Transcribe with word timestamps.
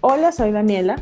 Hola, 0.00 0.30
soy 0.30 0.52
Daniela. 0.52 0.94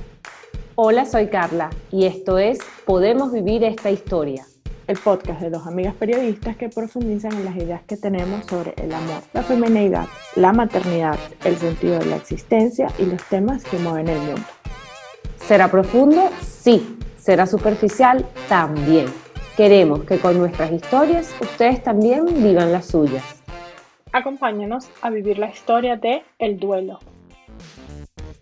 Hola, 0.75 1.05
soy 1.05 1.27
Carla 1.27 1.69
y 1.93 2.07
esto 2.07 2.39
es 2.39 2.59
Podemos 2.87 3.31
Vivir 3.31 3.63
esta 3.63 3.91
Historia. 3.91 4.47
El 4.87 4.97
podcast 4.97 5.43
de 5.43 5.51
dos 5.51 5.67
amigas 5.67 5.95
periodistas 5.97 6.57
que 6.57 6.71
profundizan 6.71 7.35
en 7.35 7.45
las 7.45 7.57
ideas 7.57 7.83
que 7.83 7.99
tenemos 7.99 8.47
sobre 8.47 8.73
el 8.79 8.95
amor, 8.95 9.23
la 9.35 9.43
feminidad, 9.43 10.07
la 10.35 10.55
maternidad, 10.55 11.19
el 11.45 11.59
sentido 11.59 11.99
de 11.99 12.07
la 12.07 12.17
existencia 12.17 12.89
y 12.99 13.05
los 13.05 13.23
temas 13.25 13.65
que 13.65 13.79
mueven 13.79 14.09
el 14.09 14.19
mundo. 14.19 14.47
¿Será 15.41 15.71
profundo? 15.71 16.31
Sí. 16.41 16.97
¿Será 17.19 17.47
superficial? 17.47 18.25
También. 18.49 19.09
Queremos 19.59 20.05
que 20.05 20.19
con 20.19 20.39
nuestras 20.39 20.73
historias 20.73 21.35
ustedes 21.39 21.83
también 21.83 22.25
vivan 22.43 22.73
las 22.73 22.87
suyas. 22.87 23.43
Acompáñanos 24.11 24.89
a 25.03 25.11
vivir 25.11 25.39
la 25.39 25.51
historia 25.51 25.97
de 25.97 26.23
El 26.39 26.59
Duelo. 26.59 26.99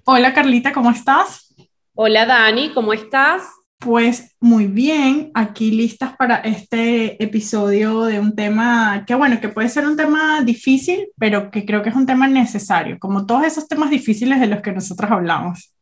Hola 0.06 0.34
Carlita, 0.34 0.70
¿cómo 0.70 0.90
estás? 0.90 1.54
Hola 1.94 2.26
Dani, 2.26 2.74
¿cómo 2.74 2.92
estás? 2.92 3.42
Pues 3.78 4.36
muy 4.38 4.66
bien, 4.66 5.30
aquí 5.32 5.70
listas 5.70 6.14
para 6.18 6.36
este 6.40 7.22
episodio 7.24 8.04
de 8.04 8.20
un 8.20 8.36
tema 8.36 9.04
que 9.06 9.14
bueno, 9.14 9.40
que 9.40 9.48
puede 9.48 9.70
ser 9.70 9.86
un 9.86 9.96
tema 9.96 10.42
difícil, 10.42 11.08
pero 11.18 11.50
que 11.50 11.64
creo 11.64 11.82
que 11.82 11.88
es 11.88 11.96
un 11.96 12.04
tema 12.04 12.28
necesario, 12.28 12.98
como 12.98 13.24
todos 13.24 13.46
esos 13.46 13.66
temas 13.66 13.88
difíciles 13.88 14.40
de 14.40 14.46
los 14.46 14.60
que 14.60 14.72
nosotros 14.72 15.10
hablamos. 15.10 15.74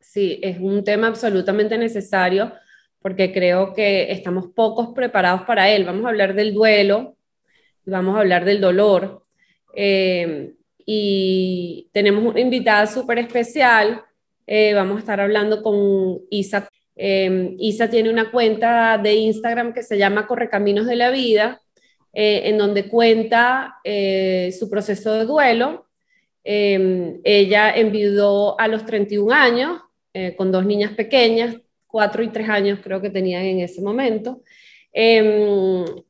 Sí, 0.00 0.40
es 0.42 0.58
un 0.58 0.82
tema 0.82 1.06
absolutamente 1.06 1.78
necesario 1.78 2.52
porque 3.00 3.32
creo 3.32 3.74
que 3.74 4.10
estamos 4.10 4.46
pocos 4.56 4.88
preparados 4.92 5.42
para 5.42 5.70
él. 5.70 5.84
Vamos 5.84 6.04
a 6.04 6.08
hablar 6.08 6.34
del 6.34 6.52
duelo, 6.52 7.16
vamos 7.86 8.16
a 8.16 8.20
hablar 8.20 8.44
del 8.44 8.60
dolor. 8.60 9.24
Eh, 9.76 10.54
y 10.86 11.88
tenemos 11.92 12.24
una 12.24 12.40
invitada 12.40 12.86
súper 12.86 13.18
especial. 13.18 14.02
Eh, 14.46 14.74
vamos 14.74 14.96
a 14.96 15.00
estar 15.00 15.20
hablando 15.20 15.62
con 15.62 16.20
Isa. 16.30 16.68
Eh, 16.96 17.56
Isa 17.58 17.88
tiene 17.88 18.10
una 18.10 18.30
cuenta 18.30 18.98
de 18.98 19.14
Instagram 19.14 19.72
que 19.72 19.82
se 19.82 19.98
llama 19.98 20.26
Correcaminos 20.26 20.86
de 20.86 20.96
la 20.96 21.10
Vida, 21.10 21.62
eh, 22.12 22.42
en 22.44 22.58
donde 22.58 22.88
cuenta 22.88 23.80
su 23.84 24.68
proceso 24.70 25.14
de 25.14 25.24
duelo. 25.24 25.86
ella 26.44 27.74
enviudó 27.74 28.60
a 28.60 28.68
los 28.68 28.84
31 28.84 29.32
años 29.32 29.80
con 30.36 30.52
dos 30.52 30.64
niñas 30.66 30.92
pequeñas, 30.92 31.56
cuatro 31.86 32.22
y 32.22 32.28
tres 32.28 32.48
años 32.48 32.78
creo 32.82 33.00
que 33.00 33.10
tenían 33.10 33.44
en 33.44 33.60
ese 33.60 33.80
momento. 33.80 34.42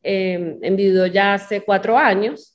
enviudó 0.03 1.07
ya 1.07 1.35
hace 1.35 1.63
cuatro 1.63 1.97
años. 1.97 2.54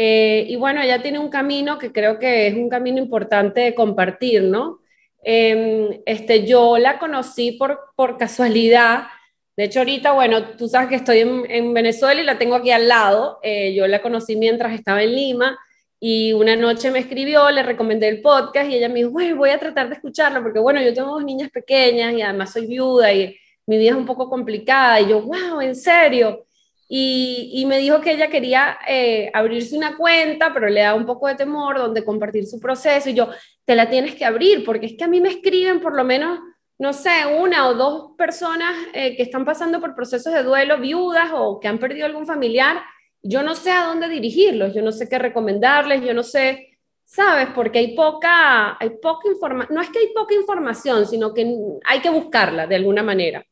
Eh, 0.00 0.46
y 0.48 0.54
bueno, 0.54 0.80
ella 0.80 1.02
tiene 1.02 1.18
un 1.18 1.28
camino 1.28 1.76
que 1.76 1.90
creo 1.90 2.20
que 2.20 2.46
es 2.46 2.54
un 2.54 2.68
camino 2.68 2.98
importante 2.98 3.62
de 3.62 3.74
compartir, 3.74 4.44
¿no? 4.44 4.78
Em, 5.24 6.02
este, 6.06 6.46
yo 6.46 6.78
la 6.78 7.00
conocí 7.00 7.52
por, 7.52 7.80
por 7.96 8.16
casualidad. 8.16 9.08
De 9.56 9.64
hecho, 9.64 9.80
ahorita, 9.80 10.12
bueno, 10.12 10.50
tú 10.56 10.68
sabes 10.68 10.88
que 10.88 10.94
estoy 10.94 11.18
en, 11.48 11.74
Venezuela 11.74 12.20
y 12.20 12.24
la 12.24 12.38
tengo 12.38 12.54
aquí 12.54 12.70
al 12.70 12.86
lado. 12.86 13.40
Eh, 13.42 13.74
yo 13.74 13.88
la 13.88 14.00
conocí 14.00 14.36
mientras 14.36 14.72
estaba 14.72 15.02
en 15.02 15.16
Lima 15.16 15.58
y 15.98 16.32
una 16.32 16.54
noche 16.54 16.92
me 16.92 17.00
escribió, 17.00 17.50
le 17.50 17.64
recomendé 17.64 18.06
el 18.06 18.22
podcast 18.22 18.70
y 18.70 18.76
ella 18.76 18.88
me 18.88 19.00
dijo, 19.00 19.10
bueno, 19.10 19.34
voy 19.34 19.50
a 19.50 19.58
tratar 19.58 19.88
de 19.88 19.96
escucharlo 19.96 20.44
porque, 20.44 20.60
bueno, 20.60 20.80
yo 20.80 20.94
tengo 20.94 21.10
dos 21.10 21.24
niñas 21.24 21.50
pequeñas 21.50 22.14
y 22.14 22.22
además 22.22 22.52
soy 22.52 22.66
viuda 22.66 23.12
y 23.12 23.36
mi 23.66 23.78
vida 23.78 23.90
es 23.90 23.96
un 23.96 24.06
poco 24.06 24.30
complicada. 24.30 25.00
Y 25.00 25.08
yo, 25.08 25.22
wow, 25.22 25.60
¿en 25.60 25.74
serio? 25.74 26.46
Y, 26.90 27.64
me 27.66 27.78
dijo 27.78 28.00
que 28.00 28.12
ella 28.12 28.30
quería 28.30 28.78
eh, 28.88 29.30
abrirse 29.34 29.76
una 29.76 29.96
cuenta, 29.96 30.54
pero 30.54 30.68
le 30.70 30.80
da 30.80 30.94
un 30.94 31.04
poco 31.04 31.28
de 31.28 31.34
temor 31.34 31.76
donde 31.76 32.02
compartir 32.02 32.46
su 32.46 32.58
proceso. 32.58 33.10
Y 33.10 33.14
yo, 33.14 33.28
te 33.66 33.74
la 33.74 33.90
tienes 33.90 34.14
que 34.14 34.24
abrir, 34.24 34.64
porque 34.64 34.86
es 34.86 34.94
que 34.96 35.04
a 35.04 35.08
mí 35.08 35.20
me 35.20 35.28
escriben 35.28 35.80
por 35.80 35.94
lo 35.94 36.02
menos, 36.04 36.38
no 36.78 36.94
sé, 36.94 37.10
una 37.38 37.68
o 37.68 37.74
dos 37.74 38.12
personas 38.16 38.74
eh, 38.94 39.14
que 39.16 39.22
están 39.22 39.44
pasando 39.44 39.80
por 39.80 39.94
procesos 39.94 40.32
de 40.32 40.42
duelo, 40.42 40.78
viudas 40.78 41.30
o 41.34 41.60
que 41.60 41.68
han 41.68 41.78
perdido 41.78 42.06
algún 42.06 42.26
familiar. 42.26 42.78
Yo 43.22 43.42
no 43.42 43.54
sé 43.54 43.70
a 43.70 43.84
dónde 43.84 44.08
dirigirlos, 44.08 44.74
yo 44.74 44.80
no 44.80 44.92
sé 44.92 45.08
qué 45.08 45.18
recomendarles, 45.18 46.02
yo 46.02 46.14
no 46.14 46.22
sé, 46.22 46.78
¿sabes? 47.04 47.48
Porque 47.54 47.80
hay 47.80 47.94
poca, 47.94 48.78
hay 48.80 48.90
poca 49.02 49.28
información, 49.28 49.74
no 49.74 49.82
es 49.82 49.90
que 49.90 49.98
hay 49.98 50.08
poca 50.14 50.34
información, 50.34 51.06
sino 51.06 51.34
que 51.34 51.54
hay 51.84 52.00
que 52.00 52.10
buscarla 52.10 52.66
de 52.66 52.76
alguna 52.76 53.02
manera. 53.02 53.44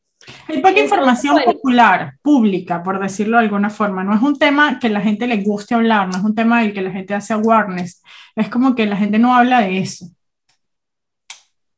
Hay 0.49 0.59
poca 0.61 0.81
información 0.81 1.39
popular, 1.45 2.15
pública, 2.23 2.83
por 2.83 3.01
decirlo 3.01 3.37
de 3.37 3.45
alguna 3.45 3.71
forma. 3.71 4.03
No 4.03 4.15
es 4.15 4.23
un 4.23 4.39
tema 4.39 4.79
que 4.79 4.89
la 4.89 5.01
gente 5.01 5.27
le 5.27 5.43
guste 5.43 5.75
hablar, 5.75 6.09
no 6.09 6.19
es 6.19 6.25
un 6.25 6.35
tema 6.35 6.63
del 6.63 6.73
que 6.73 6.83
la 6.83 6.91
gente 6.91 7.15
hace 7.15 7.33
awareness. 7.33 8.03
Es 8.35 8.49
como 8.49 8.75
que 8.75 8.87
la 8.87 8.97
gente 8.97 9.19
no 9.19 9.35
habla 9.35 9.61
de 9.61 9.79
eso. 9.79 10.07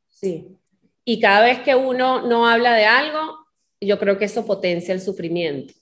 Sí. 0.07 0.47
Y 1.05 1.19
cada 1.19 1.41
vez 1.41 1.59
que 1.59 1.75
uno 1.75 2.27
no 2.27 2.47
habla 2.47 2.73
de 2.73 2.85
algo, 2.85 3.47
yo 3.81 3.97
creo 3.99 4.17
que 4.17 4.25
eso 4.25 4.45
potencia 4.45 4.93
el 4.93 5.01
sufrimiento. 5.01 5.73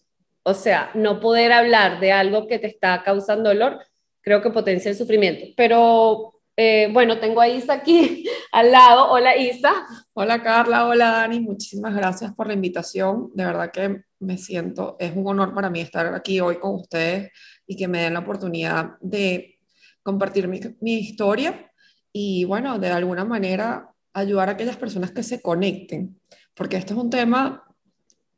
O 0.43 0.53
sea, 0.53 0.91
no 0.93 1.19
poder 1.19 1.51
hablar 1.51 1.99
de 1.99 2.11
algo 2.11 2.47
que 2.47 2.59
te 2.59 2.67
está 2.67 3.03
causando 3.03 3.49
dolor, 3.49 3.79
creo 4.21 4.41
que 4.41 4.49
potencia 4.49 4.89
el 4.89 4.97
sufrimiento. 4.97 5.45
Pero 5.57 6.36
eh, 6.59 6.89
bueno, 6.91 7.19
tengo 7.19 7.39
a 7.39 7.47
Isa 7.47 7.73
aquí 7.73 8.27
al 8.51 8.71
lado. 8.71 9.11
Hola 9.11 9.37
Isa. 9.37 9.71
Hola 10.15 10.41
Carla, 10.41 10.87
hola 10.87 11.11
Dani, 11.11 11.39
muchísimas 11.39 11.93
gracias 11.93 12.33
por 12.33 12.47
la 12.47 12.53
invitación. 12.53 13.29
De 13.35 13.45
verdad 13.45 13.71
que 13.71 14.01
me 14.19 14.39
siento, 14.39 14.95
es 14.99 15.15
un 15.15 15.27
honor 15.27 15.53
para 15.53 15.69
mí 15.69 15.81
estar 15.81 16.15
aquí 16.15 16.39
hoy 16.39 16.57
con 16.57 16.73
ustedes 16.73 17.31
y 17.67 17.75
que 17.75 17.87
me 17.87 18.01
den 18.01 18.13
la 18.13 18.21
oportunidad 18.21 18.97
de 19.01 19.59
compartir 20.01 20.47
mi, 20.47 20.93
historia 20.95 21.71
y 22.11 22.43
bueno, 22.45 22.79
de 22.79 22.87
alguna 22.87 23.23
manera 23.23 23.93
ayudar 24.13 24.49
a 24.49 24.53
aquellas 24.53 24.77
personas 24.77 25.11
que 25.11 25.21
se 25.21 25.43
conecten, 25.43 26.19
porque 26.55 26.77
esto 26.77 26.95
es 26.95 26.99
un 26.99 27.11
tema, 27.11 27.63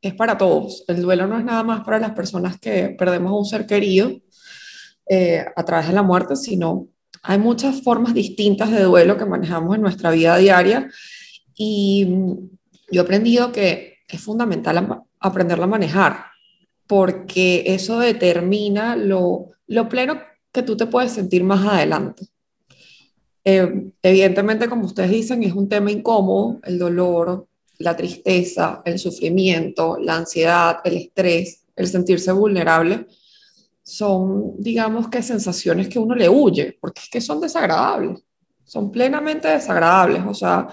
es 0.02 0.14
para 0.14 0.38
todos. 0.38 0.84
El 0.90 1.02
duelo 1.02 1.26
no 1.26 1.40
es 1.40 1.46
nada 1.46 1.64
más 1.64 1.86
para 1.86 2.00
las 2.00 2.12
personas 2.12 2.60
que 2.60 2.96
perdemos 3.00 3.32
a 3.32 3.36
un 3.36 3.46
ser 3.46 3.66
querido 3.66 4.12
eh, 5.08 5.46
a 5.56 5.64
través 5.64 5.88
de 5.88 5.94
la 5.94 6.04
muerte, 6.04 6.36
sino 6.36 6.90
hay 7.24 7.38
muchas 7.38 7.82
formas 7.82 8.14
distintas 8.14 8.72
de 8.72 8.84
duelo 8.84 9.18
que 9.18 9.26
manejamos 9.26 9.76
en 9.76 9.82
nuestra 9.82 10.12
vida 10.12 10.38
diaria 10.38 10.90
y 11.56 12.08
yo 12.92 13.02
he 13.02 13.04
aprendido 13.04 13.52
que 13.52 13.98
es 14.08 14.22
fundamental 14.22 15.04
aprenderlo 15.20 15.66
a 15.66 15.68
manejar 15.68 16.26
porque 16.88 17.64
eso 17.68 18.00
determina 18.00 18.96
lo, 18.96 19.52
lo 19.68 19.88
pleno 19.90 20.20
que 20.52 20.64
tú 20.64 20.76
te 20.76 20.88
puedes 20.88 21.12
sentir 21.12 21.44
más 21.44 21.66
adelante. 21.66 22.26
Eh, 23.44 23.92
evidentemente, 24.02 24.68
como 24.68 24.86
ustedes 24.86 25.12
dicen, 25.12 25.44
es 25.44 25.54
un 25.54 25.70
tema 25.70 25.92
incómodo, 25.92 26.60
el 26.64 26.80
dolor, 26.80 27.48
la 27.78 27.96
tristeza, 27.96 28.82
el 28.86 29.00
sufrimiento, 29.00 29.98
la 30.00 30.18
ansiedad, 30.18 30.80
el 30.84 30.98
estrés, 30.98 31.66
el 31.76 31.88
sentirse 31.88 32.32
vulnerable, 32.32 33.06
son, 33.90 34.54
digamos 34.60 35.10
que 35.10 35.24
sensaciones 35.24 35.90
que 35.90 35.98
uno 35.98 36.14
le 36.14 36.30
huye, 36.30 36.78
porque 36.80 37.02
es 37.02 37.10
que 37.10 37.20
son 37.20 37.42
desagradables, 37.42 38.20
son 38.64 38.92
plenamente 38.92 39.48
desagradables. 39.48 40.22
O 40.28 40.34
sea, 40.34 40.68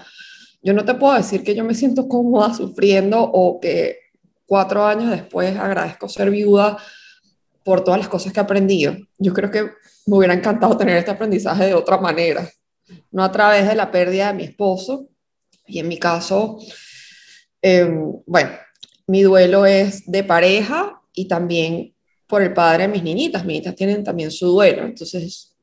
yo 0.61 0.73
no 0.73 0.85
te 0.85 0.93
puedo 0.93 1.15
decir 1.15 1.43
que 1.43 1.55
yo 1.55 1.63
me 1.63 1.73
siento 1.73 2.07
cómoda 2.07 2.53
sufriendo 2.53 3.19
o 3.19 3.59
que 3.59 3.97
cuatro 4.45 4.85
años 4.85 5.09
después 5.09 5.57
agradezco 5.57 6.07
ser 6.07 6.29
viuda 6.29 6.77
por 7.63 7.83
todas 7.83 7.99
las 7.99 8.07
cosas 8.07 8.31
que 8.31 8.39
he 8.39 8.43
aprendido. 8.43 8.95
Yo 9.17 9.33
creo 9.33 9.49
que 9.49 9.63
me 10.05 10.17
hubiera 10.17 10.35
encantado 10.35 10.77
tener 10.77 10.97
este 10.97 11.11
aprendizaje 11.11 11.65
de 11.65 11.73
otra 11.73 11.97
manera, 11.97 12.47
no 13.11 13.23
a 13.23 13.31
través 13.31 13.67
de 13.67 13.75
la 13.75 13.89
pérdida 13.89 14.27
de 14.27 14.33
mi 14.33 14.43
esposo. 14.43 15.09
Y 15.65 15.79
en 15.79 15.87
mi 15.87 15.97
caso, 15.97 16.59
em, 17.63 18.13
bueno, 18.27 18.51
mi 19.07 19.23
duelo 19.23 19.65
es 19.65 20.03
de 20.05 20.23
pareja 20.23 21.01
y 21.13 21.27
también 21.27 21.96
por 22.27 22.41
el 22.41 22.53
padre 22.53 22.83
de 22.83 22.89
mis 22.89 23.03
niñitas. 23.03 23.43
Mis 23.43 23.53
niñitas 23.53 23.75
tienen 23.75 24.03
también 24.03 24.31
su 24.31 24.47
duelo. 24.47 24.83
Entonces, 24.83 25.55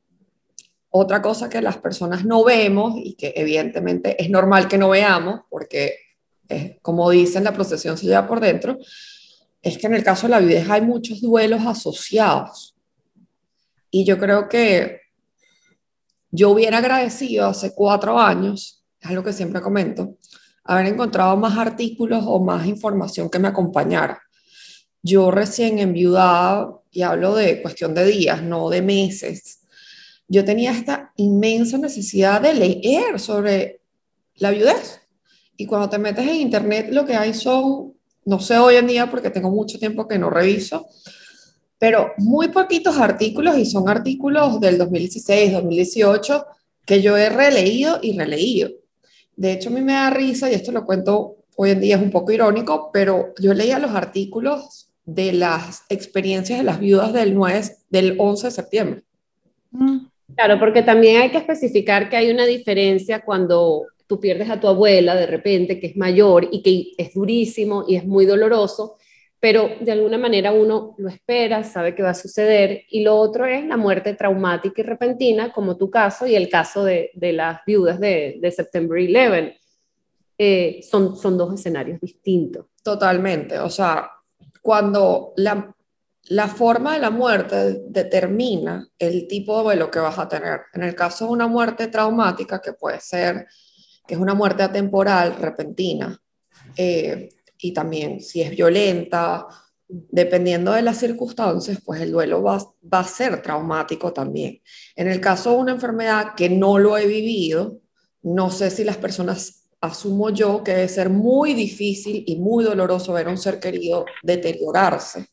otra 0.89 1.21
cosa 1.21 1.49
que 1.49 1.61
las 1.61 1.77
personas 1.77 2.25
no 2.25 2.43
vemos 2.43 2.95
y 2.97 3.13
que 3.13 3.33
evidentemente 3.35 4.21
es 4.21 4.29
normal 4.29 4.67
que 4.67 4.77
no 4.77 4.89
veamos, 4.89 5.41
porque 5.49 5.95
como 6.81 7.09
dicen, 7.09 7.43
la 7.43 7.53
procesión 7.53 7.97
se 7.97 8.05
lleva 8.05 8.27
por 8.27 8.39
dentro, 8.39 8.77
es 9.61 9.77
que 9.77 9.87
en 9.87 9.95
el 9.95 10.03
caso 10.03 10.27
de 10.27 10.31
la 10.31 10.39
viudez 10.39 10.69
hay 10.69 10.81
muchos 10.81 11.21
duelos 11.21 11.65
asociados. 11.65 12.75
Y 13.89 14.05
yo 14.05 14.17
creo 14.19 14.47
que 14.47 15.01
yo 16.29 16.51
hubiera 16.51 16.77
agradecido 16.77 17.47
hace 17.47 17.73
cuatro 17.73 18.19
años, 18.19 18.85
es 18.99 19.09
algo 19.09 19.23
que 19.23 19.33
siempre 19.33 19.61
comento, 19.61 20.17
haber 20.63 20.85
encontrado 20.87 21.35
más 21.35 21.57
artículos 21.57 22.23
o 22.27 22.39
más 22.39 22.67
información 22.67 23.29
que 23.29 23.39
me 23.39 23.47
acompañara. 23.47 24.21
Yo 25.07 25.29
recién 25.29 25.77
enviudada, 25.77 26.79
y 26.89 27.03
hablo 27.03 27.35
de 27.35 27.61
cuestión 27.61 27.93
de 27.93 28.07
días, 28.07 28.41
no 28.41 28.71
de 28.71 28.81
meses, 28.81 29.59
yo 30.27 30.43
tenía 30.43 30.71
esta 30.71 31.13
inmensa 31.17 31.77
necesidad 31.77 32.41
de 32.41 32.55
leer 32.55 33.19
sobre 33.19 33.81
la 34.37 34.49
viudez. 34.49 35.01
Y 35.57 35.67
cuando 35.67 35.89
te 35.89 35.99
metes 35.99 36.27
en 36.27 36.37
internet, 36.37 36.87
lo 36.89 37.05
que 37.05 37.13
hay 37.13 37.35
son, 37.35 37.93
no 38.25 38.39
sé 38.39 38.57
hoy 38.57 38.77
en 38.77 38.87
día 38.87 39.11
porque 39.11 39.29
tengo 39.29 39.51
mucho 39.51 39.77
tiempo 39.77 40.07
que 40.07 40.17
no 40.17 40.31
reviso, 40.31 40.87
pero 41.77 42.13
muy 42.17 42.47
poquitos 42.47 42.97
artículos 42.97 43.59
y 43.59 43.65
son 43.67 43.87
artículos 43.87 44.59
del 44.59 44.79
2016, 44.79 45.53
2018 45.53 46.47
que 46.83 47.03
yo 47.03 47.15
he 47.15 47.29
releído 47.29 47.99
y 48.01 48.17
releído. 48.17 48.71
De 49.35 49.51
hecho, 49.51 49.69
a 49.69 49.73
mí 49.73 49.81
me 49.81 49.93
da 49.93 50.09
risa, 50.09 50.49
y 50.49 50.55
esto 50.55 50.71
lo 50.71 50.83
cuento 50.83 51.35
hoy 51.57 51.69
en 51.69 51.79
día, 51.79 51.95
es 51.95 52.01
un 52.01 52.09
poco 52.09 52.31
irónico, 52.31 52.89
pero 52.91 53.35
yo 53.39 53.53
leía 53.53 53.77
los 53.77 53.91
artículos 53.91 54.89
de 55.05 55.33
las 55.33 55.83
experiencias 55.89 56.59
de 56.59 56.65
las 56.65 56.79
viudas 56.79 57.13
del, 57.13 57.33
9, 57.35 57.61
del 57.89 58.15
11 58.17 58.47
de 58.47 58.51
septiembre. 58.51 59.03
Mm. 59.71 60.07
Claro, 60.35 60.59
porque 60.59 60.81
también 60.81 61.21
hay 61.21 61.29
que 61.29 61.37
especificar 61.37 62.09
que 62.09 62.17
hay 62.17 62.31
una 62.31 62.45
diferencia 62.45 63.23
cuando 63.23 63.83
tú 64.07 64.19
pierdes 64.19 64.49
a 64.49 64.59
tu 64.59 64.67
abuela 64.67 65.15
de 65.15 65.27
repente, 65.27 65.79
que 65.79 65.87
es 65.87 65.97
mayor 65.97 66.47
y 66.51 66.61
que 66.61 67.03
es 67.03 67.13
durísimo 67.13 67.85
y 67.87 67.95
es 67.95 68.05
muy 68.05 68.25
doloroso, 68.25 68.95
pero 69.39 69.69
de 69.79 69.91
alguna 69.91 70.17
manera 70.17 70.51
uno 70.51 70.95
lo 70.97 71.09
espera, 71.09 71.63
sabe 71.63 71.93
que 71.93 72.01
va 72.01 72.11
a 72.11 72.15
suceder, 72.15 72.83
y 72.89 73.03
lo 73.03 73.15
otro 73.15 73.45
es 73.45 73.63
la 73.65 73.77
muerte 73.77 74.13
traumática 74.13 74.81
y 74.81 74.85
repentina, 74.85 75.51
como 75.51 75.77
tu 75.77 75.89
caso 75.89 76.25
y 76.25 76.35
el 76.35 76.49
caso 76.49 76.83
de, 76.83 77.11
las 77.15 77.59
viudas 77.65 77.99
de, 77.99 78.37
de 78.41 78.51
September 78.51 78.97
11. 78.97 79.57
Eh, 80.37 80.81
son, 80.89 81.15
son 81.15 81.37
dos 81.37 81.53
escenarios 81.53 82.01
distintos. 82.01 82.65
Totalmente, 82.83 83.59
o 83.59 83.69
sea, 83.69 84.09
cuando 84.65 85.33
la, 85.37 85.75
la 86.29 86.47
forma 86.47 86.95
de 86.95 86.99
la 86.99 87.11
muerte 87.11 87.83
determina 87.87 88.89
el 88.97 89.27
tipo 89.27 89.55
de 89.57 89.63
vuelo 89.63 89.91
que 89.91 89.99
vas 89.99 90.17
a 90.17 90.27
tener. 90.27 90.61
En 90.73 90.81
el 90.81 90.95
caso 90.95 91.25
de 91.25 91.33
una 91.33 91.45
muerte 91.45 91.85
traumática, 91.85 92.59
que 92.59 92.73
puede 92.73 92.99
ser, 92.99 93.45
que 94.07 94.15
es 94.15 94.19
una 94.19 94.33
muerte 94.33 94.63
atemporal, 94.63 95.35
repentina, 95.35 96.19
eh, 96.75 97.29
y 97.59 97.73
también 97.73 98.21
si 98.21 98.41
es 98.41 98.49
violenta, 98.49 99.45
dependiendo 99.87 100.71
de 100.71 100.81
las 100.81 100.97
circunstancias, 100.97 101.77
pues 101.85 102.01
el 102.01 102.11
duelo 102.11 102.41
va, 102.41 102.57
va, 102.91 103.01
a 103.01 103.03
ser 103.03 103.43
traumático 103.43 104.13
también. 104.13 104.63
En 104.95 105.09
el 105.09 105.21
caso 105.21 105.51
de 105.51 105.57
una 105.57 105.73
enfermedad 105.73 106.33
que 106.35 106.49
no 106.49 106.79
lo 106.79 106.97
he 106.97 107.05
vivido, 107.05 107.81
no 108.23 108.49
sé 108.49 108.71
si 108.71 108.83
las 108.83 108.97
personas, 108.97 109.64
asumo 109.81 110.29
yo, 110.29 110.63
que 110.63 110.73
debe 110.73 110.89
ser 110.89 111.09
muy 111.09 111.53
difícil 111.53 112.23
y 112.25 112.37
muy 112.37 112.63
doloroso 112.63 113.13
ver 113.13 113.27
a 113.27 113.31
un 113.31 113.37
ser 113.37 113.59
querido 113.59 114.05
deteriorarse. 114.23 115.27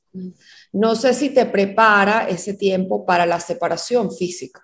No 0.72 0.94
sé 0.94 1.14
si 1.14 1.30
te 1.30 1.46
prepara 1.46 2.28
ese 2.28 2.54
tiempo 2.54 3.06
para 3.06 3.24
la 3.24 3.40
separación 3.40 4.14
física, 4.14 4.62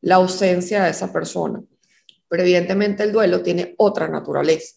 la 0.00 0.16
ausencia 0.16 0.84
de 0.84 0.90
esa 0.90 1.12
persona, 1.12 1.62
pero 2.28 2.42
evidentemente 2.42 3.02
el 3.02 3.12
duelo 3.12 3.42
tiene 3.42 3.74
otra 3.78 4.08
naturaleza. 4.08 4.76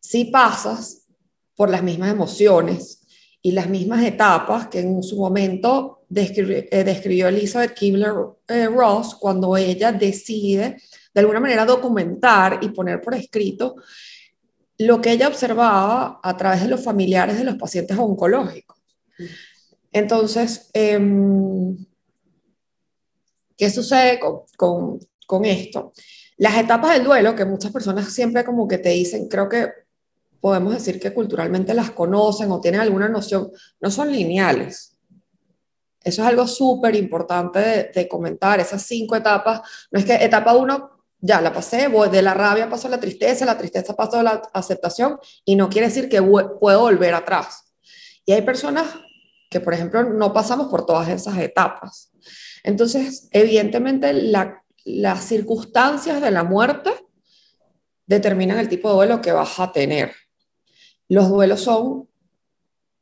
Si 0.00 0.26
pasas 0.26 1.06
por 1.54 1.70
las 1.70 1.82
mismas 1.82 2.12
emociones 2.12 3.06
y 3.42 3.52
las 3.52 3.68
mismas 3.68 4.04
etapas 4.04 4.68
que 4.68 4.80
en 4.80 5.02
su 5.02 5.16
momento 5.16 6.00
eh, 6.14 6.84
describió 6.84 7.28
Elizabeth 7.28 7.78
Kubler-Ross 7.78 9.14
cuando 9.14 9.56
ella 9.56 9.92
decide 9.92 10.76
de 11.12 11.20
alguna 11.20 11.40
manera 11.40 11.64
documentar 11.64 12.58
y 12.62 12.68
poner 12.70 13.00
por 13.00 13.14
escrito 13.14 13.76
lo 14.78 15.00
que 15.00 15.12
ella 15.12 15.28
observaba 15.28 16.20
a 16.22 16.36
través 16.36 16.62
de 16.62 16.68
los 16.68 16.82
familiares 16.82 17.36
de 17.36 17.44
los 17.44 17.56
pacientes 17.56 17.98
oncológicos. 17.98 18.78
Entonces, 19.92 20.70
em, 20.72 21.76
¿qué 23.56 23.68
sucede 23.70 24.18
con, 24.18 24.98
con, 25.26 25.44
esto? 25.44 25.92
Las 26.38 26.56
etapas 26.56 26.94
del 26.94 27.04
duelo, 27.04 27.34
que 27.34 27.44
muchas 27.44 27.72
personas 27.72 28.12
siempre 28.12 28.44
como 28.44 28.66
que 28.66 28.78
te 28.78 28.90
dicen, 28.90 29.28
creo 29.28 29.48
que 29.48 29.68
podemos 30.40 30.72
decir 30.72 30.98
que 30.98 31.12
culturalmente 31.12 31.74
las 31.74 31.90
conocen 31.90 32.50
o 32.50 32.60
tienen 32.60 32.80
alguna 32.80 33.08
noción, 33.08 33.50
no 33.80 33.90
son 33.90 34.10
lineales. 34.10 34.96
Eso 36.02 36.22
es 36.22 36.28
algo 36.28 36.46
súper 36.46 36.96
importante 36.96 37.90
de, 37.94 38.08
comentar, 38.08 38.58
esas 38.58 38.82
cinco 38.82 39.16
etapas. 39.16 39.60
No 39.90 39.98
es 39.98 40.06
que 40.06 40.14
etapa 40.14 40.54
uno, 40.54 40.99
ya 41.20 41.40
la 41.40 41.52
pasé, 41.52 41.88
voy 41.88 42.08
de 42.08 42.22
la 42.22 42.34
rabia 42.34 42.68
paso 42.68 42.88
a 42.88 42.90
la 42.90 43.00
tristeza, 43.00 43.44
la 43.44 43.58
tristeza 43.58 43.94
paso 43.94 44.18
a 44.18 44.22
la 44.22 44.42
aceptación 44.54 45.18
y 45.44 45.56
no 45.56 45.68
quiere 45.68 45.88
decir 45.88 46.08
que 46.08 46.22
puedo 46.22 46.80
volver 46.80 47.14
atrás. 47.14 47.74
Y 48.24 48.32
hay 48.32 48.42
personas 48.42 48.86
que, 49.50 49.60
por 49.60 49.74
ejemplo, 49.74 50.02
no 50.04 50.32
pasamos 50.32 50.68
por 50.68 50.86
todas 50.86 51.08
esas 51.08 51.36
etapas. 51.38 52.12
Entonces, 52.62 53.28
evidentemente, 53.32 54.12
las 54.84 55.24
circunstancias 55.24 56.20
de 56.20 56.30
la 56.30 56.44
muerte 56.44 56.90
determinan 58.06 58.58
el 58.58 58.68
tipo 58.68 58.88
de 58.88 58.94
duelo 58.94 59.20
que 59.20 59.32
vas 59.32 59.58
a 59.58 59.72
tener. 59.72 60.12
Los 61.08 61.28
duelos 61.28 61.62
son 61.62 62.08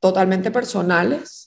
totalmente 0.00 0.50
personales. 0.50 1.38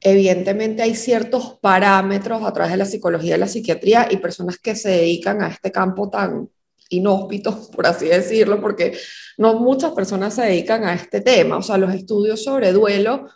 Evidentemente 0.00 0.82
hay 0.82 0.94
ciertos 0.94 1.58
parámetros 1.60 2.42
a 2.42 2.52
través 2.52 2.72
de 2.72 2.78
la 2.78 2.86
psicología 2.86 3.36
y 3.36 3.38
la 3.38 3.48
psiquiatría 3.48 4.08
y 4.10 4.16
personas 4.16 4.58
que 4.58 4.74
se 4.74 4.88
dedican 4.90 5.42
a 5.42 5.48
este 5.48 5.70
campo 5.70 6.08
tan 6.08 6.48
inhóspito, 6.88 7.68
por 7.74 7.86
así 7.86 8.06
decirlo, 8.06 8.60
porque 8.60 8.96
no 9.38 9.58
muchas 9.60 9.92
personas 9.92 10.34
se 10.34 10.42
dedican 10.42 10.84
a 10.84 10.94
este 10.94 11.20
tema. 11.20 11.58
O 11.58 11.62
sea, 11.62 11.76
los 11.76 11.94
estudios 11.94 12.42
sobre 12.42 12.72
duelo, 12.72 13.28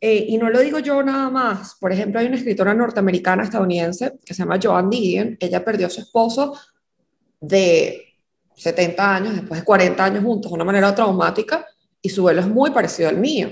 eh, 0.00 0.26
y 0.28 0.38
no 0.38 0.48
lo 0.48 0.60
digo 0.60 0.78
yo 0.78 1.02
nada 1.02 1.28
más. 1.30 1.76
Por 1.78 1.92
ejemplo, 1.92 2.20
hay 2.20 2.26
una 2.26 2.36
escritora 2.36 2.72
norteamericana 2.74 3.44
estadounidense 3.44 4.18
que 4.24 4.34
se 4.34 4.42
llama 4.42 4.58
Joan 4.62 4.88
Didion. 4.88 5.36
Ella 5.38 5.64
perdió 5.64 5.88
a 5.88 5.90
su 5.90 6.00
esposo 6.00 6.58
de 7.40 8.14
70 8.56 9.14
años, 9.14 9.34
después 9.34 9.60
de 9.60 9.64
40 9.64 10.04
años 10.04 10.24
juntos 10.24 10.50
de 10.50 10.54
una 10.54 10.64
manera 10.64 10.94
traumática, 10.94 11.66
y 12.02 12.08
su 12.08 12.22
duelo 12.22 12.40
es 12.40 12.48
muy 12.48 12.70
parecido 12.70 13.08
al 13.08 13.18
mío. 13.18 13.50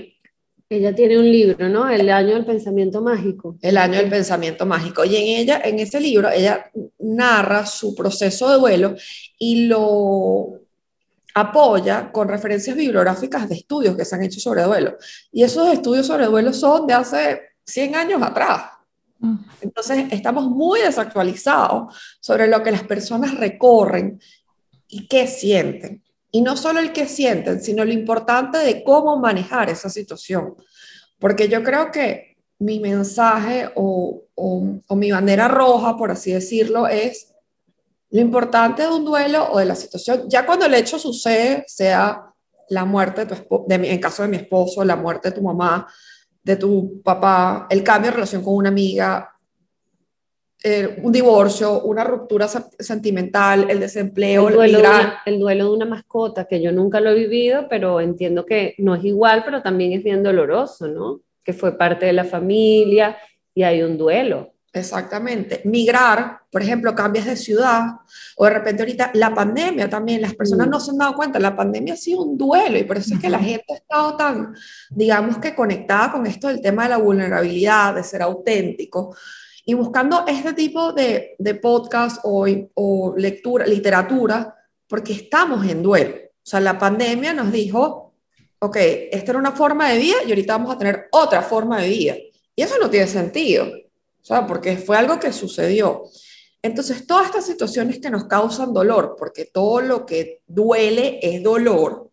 Ella 0.71 0.93
tiene 0.93 1.17
un 1.17 1.25
libro, 1.31 1.67
¿no? 1.67 1.89
El 1.89 2.07
año 2.09 2.35
del 2.35 2.45
pensamiento 2.45 3.01
mágico. 3.01 3.57
El 3.59 3.75
año 3.75 3.97
del 3.97 4.07
pensamiento 4.07 4.67
mágico. 4.67 5.03
Y 5.03 5.15
en 5.15 5.41
ella, 5.41 5.61
en 5.63 5.79
ese 5.79 5.99
libro, 5.99 6.29
ella 6.29 6.69
narra 6.99 7.65
su 7.65 7.95
proceso 7.95 8.51
de 8.51 8.57
duelo 8.59 8.95
y 9.39 9.65
lo 9.65 10.59
apoya 11.33 12.11
con 12.11 12.27
referencias 12.27 12.75
bibliográficas 12.75 13.49
de 13.49 13.55
estudios 13.55 13.97
que 13.97 14.05
se 14.05 14.15
han 14.15 14.23
hecho 14.23 14.39
sobre 14.39 14.61
duelo. 14.61 14.95
Y 15.31 15.41
esos 15.41 15.73
estudios 15.73 16.05
sobre 16.05 16.27
duelo 16.27 16.53
son 16.53 16.85
de 16.85 16.93
hace 16.93 17.41
100 17.65 17.95
años 17.95 18.21
atrás. 18.21 18.65
Entonces, 19.61 20.05
estamos 20.11 20.45
muy 20.49 20.81
desactualizados 20.81 21.95
sobre 22.19 22.47
lo 22.47 22.61
que 22.61 22.71
las 22.71 22.83
personas 22.83 23.35
recorren 23.39 24.21
y 24.87 25.07
qué 25.07 25.25
sienten. 25.25 26.03
Y 26.31 26.41
no 26.41 26.55
solo 26.55 26.79
el 26.79 26.93
qué 26.93 27.07
sienten, 27.07 27.61
sino 27.61 27.83
lo 27.83 27.91
importante 27.91 28.57
de 28.59 28.83
cómo 28.83 29.17
manejar 29.17 29.69
esa 29.69 29.89
situación. 29.89 30.55
Porque 31.17 31.49
yo 31.49 31.63
creo 31.63 31.91
que 31.91 32.37
mi 32.59 32.79
mensaje 32.79 33.71
o, 33.75 34.23
o, 34.35 34.95
mi 34.95 35.11
bandera 35.11 35.47
roja, 35.47 35.97
por 35.97 36.11
así 36.11 36.31
decirlo, 36.31 36.87
es 36.87 37.33
lo 38.11 38.21
importante 38.21 38.83
de 38.83 38.89
un 38.89 39.05
duelo 39.05 39.51
o 39.51 39.59
de 39.59 39.65
la 39.65 39.75
situación, 39.75 40.25
ya 40.27 40.45
cuando 40.45 40.65
el 40.65 40.73
hecho 40.73 40.99
sucede, 40.99 41.63
sea 41.67 42.25
la 42.69 42.85
muerte 42.85 43.25
de 43.25 43.35
tu 43.35 43.65
en 43.69 43.99
caso 43.99 44.23
de 44.23 44.29
mi 44.29 44.37
esposo, 44.37 44.83
la 44.83 44.95
muerte 44.95 45.29
de 45.29 45.35
tu 45.35 45.41
mamá, 45.41 45.87
de 46.43 46.55
tu 46.55 47.01
papá, 47.01 47.67
el 47.69 47.83
cambio 47.83 48.11
de 48.11 48.15
relación 48.15 48.43
con 48.43 48.55
una 48.55 48.69
amiga, 48.69 49.38
eh, 50.61 50.99
un 51.01 51.11
divorcio, 51.11 51.81
una 51.83 52.03
ruptura 52.03 52.47
sentimental, 52.47 53.69
el 53.69 53.79
desempleo, 53.79 54.49
el 54.49 54.55
duelo, 54.55 54.81
el 55.25 55.39
duelo 55.39 55.65
de 55.65 55.71
una 55.71 55.85
mascota, 55.85 56.45
que 56.45 56.61
yo 56.61 56.71
nunca 56.71 56.99
lo 56.99 57.11
he 57.11 57.15
vivido, 57.15 57.67
pero 57.69 58.01
entiendo 58.01 58.45
que 58.45 58.75
no 58.77 58.95
es 58.95 59.05
igual, 59.05 59.43
pero 59.45 59.61
también 59.61 59.93
es 59.93 60.03
bien 60.03 60.21
doloroso, 60.21 60.87
¿no? 60.87 61.21
Que 61.43 61.53
fue 61.53 61.77
parte 61.77 62.05
de 62.05 62.13
la 62.13 62.25
familia 62.25 63.17
y 63.53 63.63
hay 63.63 63.81
un 63.83 63.97
duelo. 63.97 64.53
Exactamente. 64.71 65.61
Migrar, 65.63 66.41
por 66.51 66.61
ejemplo, 66.61 66.93
cambias 66.93 67.25
de 67.25 67.35
ciudad 67.35 67.85
o 68.35 68.45
de 68.45 68.51
repente 68.51 68.83
ahorita 68.83 69.11
la 69.15 69.33
pandemia 69.33 69.89
también, 69.89 70.21
las 70.21 70.35
personas 70.35 70.67
mm. 70.67 70.69
no 70.69 70.79
se 70.79 70.91
han 70.91 70.97
dado 70.97 71.15
cuenta, 71.15 71.39
la 71.39 71.55
pandemia 71.55 71.95
ha 71.95 71.97
sido 71.97 72.21
un 72.21 72.37
duelo 72.37 72.77
y 72.77 72.83
por 72.83 72.97
eso 72.97 73.15
es 73.15 73.19
que 73.19 73.29
la 73.29 73.39
gente 73.39 73.65
ha 73.73 73.75
estado 73.77 74.15
tan, 74.15 74.53
digamos 74.89 75.37
que 75.37 75.55
conectada 75.55 76.11
con 76.11 76.27
esto 76.27 76.49
del 76.49 76.61
tema 76.61 76.83
de 76.83 76.89
la 76.89 76.97
vulnerabilidad, 76.97 77.95
de 77.95 78.03
ser 78.03 78.21
auténtico. 78.21 79.15
Y 79.65 79.73
buscando 79.73 80.25
este 80.27 80.53
tipo 80.53 80.93
de, 80.93 81.35
de 81.37 81.55
podcast 81.55 82.21
o, 82.23 82.45
o 82.73 83.13
lectura, 83.17 83.65
literatura, 83.65 84.55
porque 84.87 85.13
estamos 85.13 85.65
en 85.67 85.83
duelo. 85.83 86.15
O 86.15 86.45
sea, 86.49 86.59
la 86.59 86.77
pandemia 86.79 87.33
nos 87.33 87.51
dijo, 87.51 88.13
ok, 88.59 88.77
esta 89.11 89.31
era 89.31 89.39
una 89.39 89.51
forma 89.51 89.89
de 89.89 89.99
vida 89.99 90.17
y 90.25 90.29
ahorita 90.29 90.57
vamos 90.57 90.75
a 90.75 90.77
tener 90.77 91.07
otra 91.11 91.41
forma 91.41 91.81
de 91.81 91.89
vida. 91.89 92.15
Y 92.55 92.61
eso 92.61 92.75
no 92.81 92.89
tiene 92.89 93.07
sentido, 93.07 93.65
o 93.65 94.25
sea, 94.25 94.45
porque 94.45 94.77
fue 94.77 94.97
algo 94.97 95.19
que 95.19 95.31
sucedió. 95.31 96.03
Entonces, 96.61 97.07
todas 97.07 97.27
estas 97.27 97.45
situaciones 97.45 97.99
que 97.99 98.09
nos 98.09 98.25
causan 98.25 98.73
dolor, 98.73 99.15
porque 99.17 99.45
todo 99.45 99.79
lo 99.79 100.05
que 100.05 100.41
duele 100.45 101.19
es 101.21 101.41
dolor, 101.41 102.09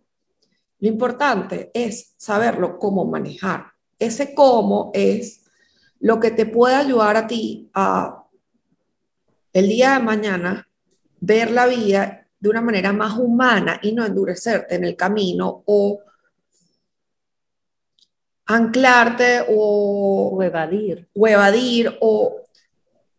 lo 0.79 0.89
importante 0.89 1.71
es 1.75 2.15
saberlo 2.17 2.79
cómo 2.79 3.05
manejar. 3.07 3.67
Ese 3.99 4.35
cómo 4.35 4.91
es 4.95 5.46
lo 6.01 6.21
que 6.21 6.31
te 6.31 6.47
puede 6.47 6.75
ayudar 6.75 7.17
a 7.17 7.27
ti 7.27 7.71
a 7.75 8.25
el 9.53 9.69
día 9.69 9.95
de 9.95 10.05
mañana 10.05 10.69
ver 11.21 11.51
la 11.51 11.67
vida 11.67 12.29
de 12.39 12.49
una 12.49 12.61
manera 12.61 12.93
más 12.93 13.17
humana 13.19 13.81
y 13.83 13.93
no 13.93 14.05
endurecerte 14.05 14.75
en 14.75 14.85
el 14.85 14.97
camino 14.97 15.63
o 15.65 16.01
anclarte 18.47 19.41
o, 19.49 20.31
o 20.35 20.43
evadir. 20.43 21.09
O 21.15 21.27
evadir 21.27 21.97
o 22.01 22.43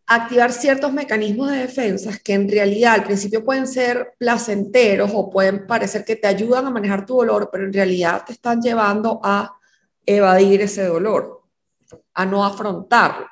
activar 0.06 0.52
ciertos 0.52 0.90
mecanismos 0.90 1.50
de 1.50 1.58
defensa 1.58 2.18
que 2.24 2.32
en 2.32 2.48
realidad 2.48 2.94
al 2.94 3.04
principio 3.04 3.44
pueden 3.44 3.66
ser 3.66 4.14
placenteros 4.16 5.10
o 5.12 5.28
pueden 5.28 5.66
parecer 5.66 6.04
que 6.04 6.16
te 6.16 6.26
ayudan 6.26 6.66
a 6.66 6.70
manejar 6.70 7.04
tu 7.04 7.16
dolor, 7.16 7.50
pero 7.52 7.64
en 7.64 7.72
realidad 7.72 8.24
te 8.26 8.32
están 8.32 8.62
llevando 8.62 9.20
a 9.22 9.54
evadir 10.06 10.62
ese 10.62 10.86
dolor, 10.86 11.37
a 12.18 12.26
no 12.26 12.44
afrontarlo. 12.44 13.26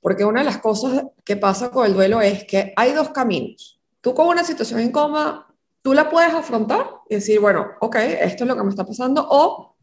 Porque 0.00 0.24
una 0.24 0.40
de 0.40 0.46
las 0.46 0.58
cosas 0.58 1.04
que 1.24 1.36
pasa 1.36 1.70
con 1.70 1.86
el 1.86 1.94
duelo 1.94 2.20
es 2.20 2.44
que 2.44 2.72
hay 2.76 2.92
dos 2.92 3.10
caminos. 3.10 3.80
Tú 4.00 4.14
con 4.14 4.28
una 4.28 4.44
situación 4.44 4.80
incómoda, 4.80 5.46
tú 5.82 5.94
la 5.94 6.08
puedes 6.08 6.32
afrontar 6.32 6.86
y 7.08 7.16
decir, 7.16 7.40
bueno, 7.40 7.66
ok, 7.80 7.96
esto 7.96 8.44
es 8.44 8.48
lo 8.48 8.56
que 8.56 8.62
me 8.62 8.70
está 8.70 8.84
pasando, 8.84 9.26
o 9.28 9.76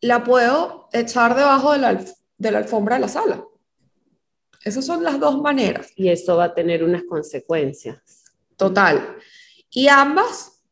la 0.00 0.22
puedo 0.22 0.88
echar 0.92 1.34
debajo 1.34 1.72
de 1.72 1.78
la, 1.78 2.04
de 2.38 2.50
la 2.50 2.58
alfombra 2.58 2.96
de 2.96 3.00
la 3.02 3.08
sala 3.08 3.44
esas 4.64 4.86
son 4.86 5.02
las 5.02 5.18
dos 5.18 5.40
maneras. 5.40 5.90
Y 5.96 6.08
eso 6.08 6.36
va 6.36 6.44
a 6.44 6.54
tener 6.54 6.84
unas 6.84 7.02
consecuencias. 7.04 8.24
Total. 8.56 9.16
Y 9.70 9.88
ambas, 9.88 10.62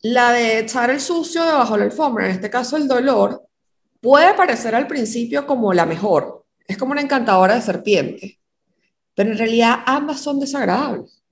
la 0.00 0.32
de 0.32 0.60
echar 0.60 0.90
el 0.90 1.00
sucio 1.00 1.44
debajo 1.44 1.74
de 1.74 1.80
la 1.80 1.84
alfombra, 1.86 2.26
en 2.26 2.32
este 2.32 2.50
caso 2.50 2.76
el 2.76 2.88
dolor, 2.88 3.42
puede 4.00 4.34
parecer 4.34 4.74
al 4.74 4.86
principio 4.86 5.46
como 5.46 5.72
la 5.72 5.86
mejor. 5.86 6.44
Es 6.66 6.76
como 6.76 6.92
una 6.92 7.00
encantadora 7.00 7.54
de 7.54 7.62
serpiente. 7.62 8.40
Pero 9.14 9.32
en 9.32 9.38
realidad 9.38 9.80
ambas 9.86 10.20
son 10.20 10.40
desagradables 10.40 11.22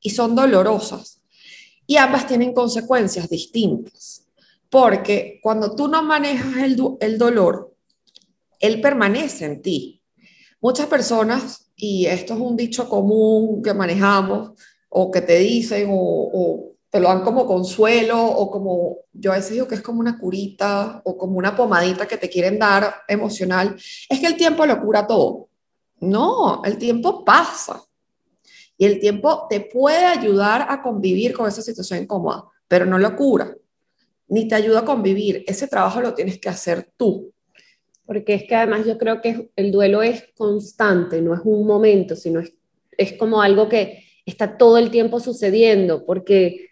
y 0.00 0.10
son 0.10 0.34
dolorosas. 0.34 1.20
Y 1.86 1.96
ambas 1.96 2.26
tienen 2.26 2.52
consecuencias 2.52 3.28
distintas. 3.28 4.26
Porque 4.68 5.40
cuando 5.42 5.74
tú 5.74 5.88
no 5.88 6.02
manejas 6.02 6.56
el, 6.58 6.78
el 7.00 7.18
dolor, 7.18 7.74
él 8.60 8.80
permanece 8.80 9.46
en 9.46 9.62
ti 9.62 9.98
Muchas 10.60 10.86
personas, 10.86 11.70
y 11.76 12.06
esto 12.06 12.34
es 12.34 12.40
un 12.40 12.56
dicho 12.56 12.88
común 12.88 13.62
que 13.62 13.72
manejamos, 13.74 14.50
o 14.88 15.10
que 15.10 15.20
te 15.20 15.38
dicen, 15.38 15.88
o, 15.90 16.67
te 16.90 17.00
lo 17.00 17.08
dan 17.08 17.22
como 17.22 17.46
consuelo, 17.46 18.24
o 18.24 18.50
como, 18.50 18.98
yo 19.12 19.32
a 19.32 19.36
veces 19.36 19.52
digo 19.52 19.68
que 19.68 19.74
es 19.74 19.82
como 19.82 20.00
una 20.00 20.18
curita, 20.18 21.02
o 21.04 21.16
como 21.16 21.36
una 21.38 21.54
pomadita 21.54 22.06
que 22.06 22.16
te 22.16 22.28
quieren 22.30 22.58
dar 22.58 23.02
emocional, 23.06 23.76
es 24.08 24.20
que 24.20 24.26
el 24.26 24.36
tiempo 24.36 24.64
lo 24.64 24.80
cura 24.80 25.06
todo. 25.06 25.48
No, 26.00 26.62
el 26.64 26.78
tiempo 26.78 27.24
pasa. 27.24 27.82
Y 28.76 28.86
el 28.86 29.00
tiempo 29.00 29.46
te 29.50 29.60
puede 29.60 30.06
ayudar 30.06 30.66
a 30.68 30.80
convivir 30.80 31.32
con 31.34 31.48
esa 31.48 31.62
situación 31.62 32.02
incómoda, 32.02 32.44
pero 32.68 32.86
no 32.86 32.98
lo 32.98 33.16
cura, 33.16 33.54
ni 34.28 34.46
te 34.46 34.54
ayuda 34.54 34.80
a 34.80 34.84
convivir. 34.84 35.44
Ese 35.46 35.66
trabajo 35.66 36.00
lo 36.00 36.14
tienes 36.14 36.38
que 36.38 36.48
hacer 36.48 36.90
tú 36.96 37.32
porque 38.08 38.32
es 38.32 38.44
que 38.44 38.54
además 38.54 38.86
yo 38.86 38.96
creo 38.96 39.20
que 39.20 39.50
el 39.54 39.70
duelo 39.70 40.02
es 40.02 40.24
constante, 40.34 41.20
no 41.20 41.34
es 41.34 41.40
un 41.44 41.66
momento, 41.66 42.16
sino 42.16 42.40
es, 42.40 42.54
es 42.96 43.12
como 43.12 43.42
algo 43.42 43.68
que 43.68 44.02
está 44.24 44.56
todo 44.56 44.78
el 44.78 44.90
tiempo 44.90 45.20
sucediendo, 45.20 46.06
porque 46.06 46.67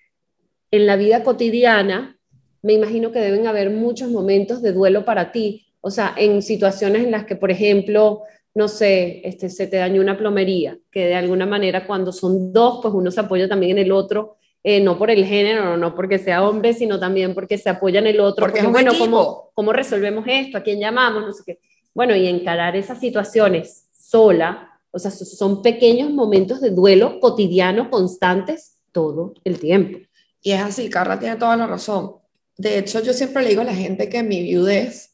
en 0.70 0.87
la 0.87 0.96
vida 0.96 1.23
cotidiana 1.23 2.18
me 2.62 2.73
imagino 2.73 3.12
que 3.12 3.20
deben 3.20 3.46
haber 3.46 3.70
muchos 3.70 4.11
momentos 4.11 4.61
de 4.62 4.73
duelo 4.73 5.04
para 5.04 5.30
ti, 5.30 5.66
o 5.80 5.90
sea, 5.90 6.14
en 6.16 6.42
situaciones 6.42 7.04
en 7.04 7.12
las 7.12 7.25
que, 7.25 7.37
por 7.37 7.50
ejemplo, 7.50 8.23
no 8.54 8.66
sé, 8.66 9.20
este, 9.25 9.49
se 9.50 9.68
te 9.68 9.76
dañó 9.76 10.00
una 10.00 10.18
plomería, 10.18 10.76
que 10.90 11.06
de 11.06 11.14
alguna 11.14 11.46
manera 11.46 11.87
cuando 11.87 12.11
son 12.11 12.52
dos, 12.52 12.80
pues 12.82 12.92
uno 12.92 13.11
se 13.11 13.20
apoya 13.20 13.49
también 13.49 13.78
en 13.78 13.85
el 13.85 13.92
otro 13.92 14.37
eh, 14.68 14.80
no 14.80 14.99
por 14.99 15.12
el 15.12 15.25
género, 15.25 15.76
no 15.76 15.94
porque 15.94 16.18
sea 16.18 16.42
hombre, 16.42 16.75
sino 16.75 16.99
también 16.99 17.35
porque 17.35 17.56
se 17.56 17.70
apoya 17.70 18.00
en 18.00 18.08
el 18.08 18.18
otro. 18.18 18.46
Porque, 18.46 18.58
es 18.58 18.68
bueno, 18.68 18.90
¿cómo, 18.99 19.52
¿cómo 19.54 19.73
resolvemos 19.73 20.25
esto? 20.26 20.58
¿A 20.58 20.62
quién 20.62 20.80
llamamos? 20.80 21.25
No 21.25 21.32
sé 21.32 21.44
qué. 21.46 21.61
Bueno, 21.94 22.16
y 22.16 22.26
encarar 22.26 22.75
esas 22.75 22.99
situaciones 22.99 23.87
sola, 23.96 24.80
o 24.90 24.99
sea, 24.99 25.12
son 25.12 25.62
pequeños 25.62 26.11
momentos 26.11 26.61
de 26.61 26.70
duelo 26.70 27.20
cotidiano, 27.20 27.90
constantes, 27.90 28.80
todo 28.90 29.35
el 29.44 29.61
tiempo. 29.61 30.00
Y 30.46 30.52
es 30.52 30.62
así, 30.62 30.88
Carla 30.88 31.18
tiene 31.18 31.34
toda 31.34 31.56
la 31.56 31.66
razón. 31.66 32.18
De 32.56 32.78
hecho, 32.78 33.02
yo 33.02 33.12
siempre 33.12 33.42
le 33.42 33.48
digo 33.48 33.62
a 33.62 33.64
la 33.64 33.74
gente 33.74 34.08
que 34.08 34.22
mi 34.22 34.42
viudez 34.42 35.10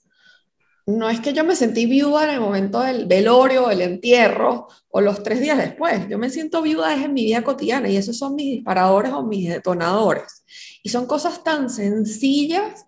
no 0.85 1.09
es 1.09 1.21
que 1.21 1.33
yo 1.33 1.43
me 1.43 1.57
sentí 1.57 1.87
viuda 1.87 2.25
en 2.25 2.35
el 2.35 2.41
momento 2.41 2.81
del 2.81 3.07
velorio, 3.07 3.71
el 3.71 3.81
entierro 3.81 4.69
o 4.91 5.01
los 5.01 5.23
tres 5.23 5.41
días 5.41 5.57
después. 5.57 6.07
Yo 6.11 6.19
me 6.19 6.29
siento 6.29 6.61
viuda 6.61 6.93
en 7.03 7.15
mi 7.15 7.25
vida 7.25 7.43
cotidiana 7.43 7.89
y 7.89 7.97
esos 7.97 8.19
son 8.19 8.35
mis 8.35 8.57
disparadores 8.57 9.11
o 9.15 9.23
mis 9.23 9.49
detonadores. 9.49 10.45
Y 10.83 10.91
son 10.91 11.07
cosas 11.07 11.43
tan 11.43 11.71
sencillas, 11.71 12.85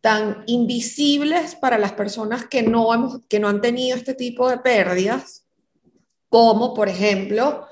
tan 0.00 0.44
invisibles 0.46 1.56
para 1.56 1.78
las 1.78 1.94
personas 1.94 2.46
que 2.46 2.62
no, 2.62 2.94
hemos, 2.94 3.22
que 3.28 3.40
no 3.40 3.48
han 3.48 3.60
tenido 3.60 3.96
este 3.96 4.14
tipo 4.14 4.48
de 4.48 4.58
pérdidas, 4.58 5.48
como 6.28 6.74
por 6.74 6.88
ejemplo 6.88 7.66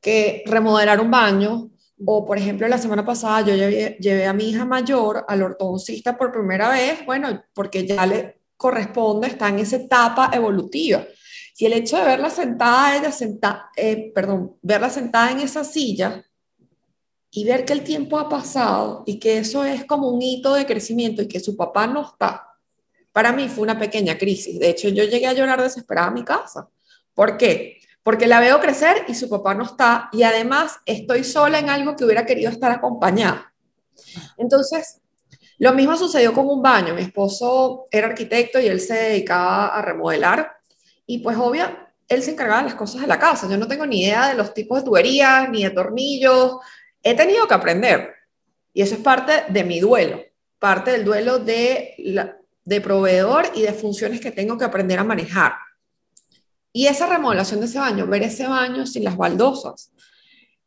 que 0.00 0.44
remodelar 0.46 1.00
un 1.00 1.10
baño, 1.10 1.72
o, 2.04 2.24
por 2.24 2.38
ejemplo, 2.38 2.68
la 2.68 2.78
semana 2.78 3.04
pasada 3.04 3.42
yo 3.42 3.54
llevé, 3.54 3.96
llevé, 4.00 4.26
a 4.26 4.32
mi 4.32 4.50
hija 4.50 4.64
mayor 4.64 5.24
al 5.28 5.42
ortodoncista 5.42 6.16
por 6.16 6.32
primera 6.32 6.70
vez, 6.70 7.04
bueno, 7.04 7.44
porque 7.54 7.86
ya 7.86 8.06
le 8.06 8.40
corresponde, 8.56 9.28
está 9.28 9.48
en 9.48 9.60
esa 9.60 9.76
etapa 9.76 10.30
evolutiva. 10.32 11.04
Y 11.56 11.66
el 11.66 11.72
hecho 11.72 11.96
de 11.96 12.04
verla 12.04 12.30
sentada, 12.30 12.96
ella 12.96 13.10
sentada, 13.10 13.70
eh, 13.76 14.12
perdón, 14.14 14.56
verla 14.62 14.90
sentada 14.90 15.32
en 15.32 15.40
esa 15.40 15.64
silla 15.64 16.24
y 17.30 17.44
ver 17.44 17.64
que 17.64 17.72
el 17.72 17.82
tiempo 17.82 18.18
ha 18.18 18.28
pasado 18.28 19.02
y 19.06 19.18
que 19.18 19.38
eso 19.38 19.64
es 19.64 19.84
como 19.84 20.08
un 20.08 20.22
hito 20.22 20.54
de 20.54 20.66
crecimiento 20.66 21.22
y 21.22 21.28
que 21.28 21.40
su 21.40 21.56
papá 21.56 21.86
no 21.86 22.02
está, 22.02 22.48
para 23.12 23.32
mí 23.32 23.48
fue 23.48 23.64
una 23.64 23.78
pequeña 23.78 24.16
crisis. 24.16 24.60
De 24.60 24.70
hecho, 24.70 24.88
yo 24.88 25.02
llegué 25.04 25.26
a 25.26 25.32
llorar 25.32 25.60
desesperada 25.60 26.06
a 26.06 26.12
mi 26.12 26.24
casa. 26.24 26.68
¿Por 27.14 27.36
qué? 27.36 27.77
Porque 28.08 28.26
la 28.26 28.40
veo 28.40 28.58
crecer 28.58 29.04
y 29.06 29.14
su 29.14 29.28
papá 29.28 29.52
no 29.52 29.64
está 29.64 30.08
y 30.12 30.22
además 30.22 30.78
estoy 30.86 31.24
sola 31.24 31.58
en 31.58 31.68
algo 31.68 31.94
que 31.94 32.06
hubiera 32.06 32.24
querido 32.24 32.50
estar 32.50 32.72
acompañada. 32.72 33.52
Entonces, 34.38 35.02
lo 35.58 35.74
mismo 35.74 35.94
sucedió 35.94 36.32
con 36.32 36.48
un 36.48 36.62
baño. 36.62 36.94
Mi 36.94 37.02
esposo 37.02 37.86
era 37.90 38.06
arquitecto 38.06 38.58
y 38.58 38.66
él 38.66 38.80
se 38.80 38.94
dedicaba 38.94 39.66
a 39.66 39.82
remodelar 39.82 40.52
y 41.04 41.18
pues 41.18 41.36
obvio, 41.36 41.66
él 42.08 42.22
se 42.22 42.30
encargaba 42.30 42.62
de 42.62 42.68
las 42.70 42.76
cosas 42.76 43.02
de 43.02 43.08
la 43.08 43.18
casa. 43.18 43.46
Yo 43.46 43.58
no 43.58 43.68
tengo 43.68 43.84
ni 43.84 44.04
idea 44.04 44.28
de 44.28 44.36
los 44.36 44.54
tipos 44.54 44.78
de 44.78 44.86
tuberías 44.86 45.50
ni 45.50 45.64
de 45.64 45.70
tornillos. 45.70 46.56
He 47.02 47.14
tenido 47.14 47.46
que 47.46 47.52
aprender 47.52 48.14
y 48.72 48.80
eso 48.80 48.94
es 48.94 49.02
parte 49.02 49.44
de 49.50 49.64
mi 49.64 49.80
duelo, 49.80 50.22
parte 50.58 50.92
del 50.92 51.04
duelo 51.04 51.40
de, 51.40 51.94
de 52.64 52.80
proveedor 52.80 53.50
y 53.54 53.60
de 53.60 53.74
funciones 53.74 54.18
que 54.18 54.30
tengo 54.30 54.56
que 54.56 54.64
aprender 54.64 54.98
a 54.98 55.04
manejar. 55.04 55.67
Y 56.72 56.86
esa 56.86 57.06
remodelación 57.06 57.60
de 57.60 57.66
ese 57.66 57.78
baño, 57.78 58.06
ver 58.06 58.22
ese 58.22 58.46
baño 58.46 58.86
sin 58.86 59.04
las 59.04 59.16
baldosas, 59.16 59.92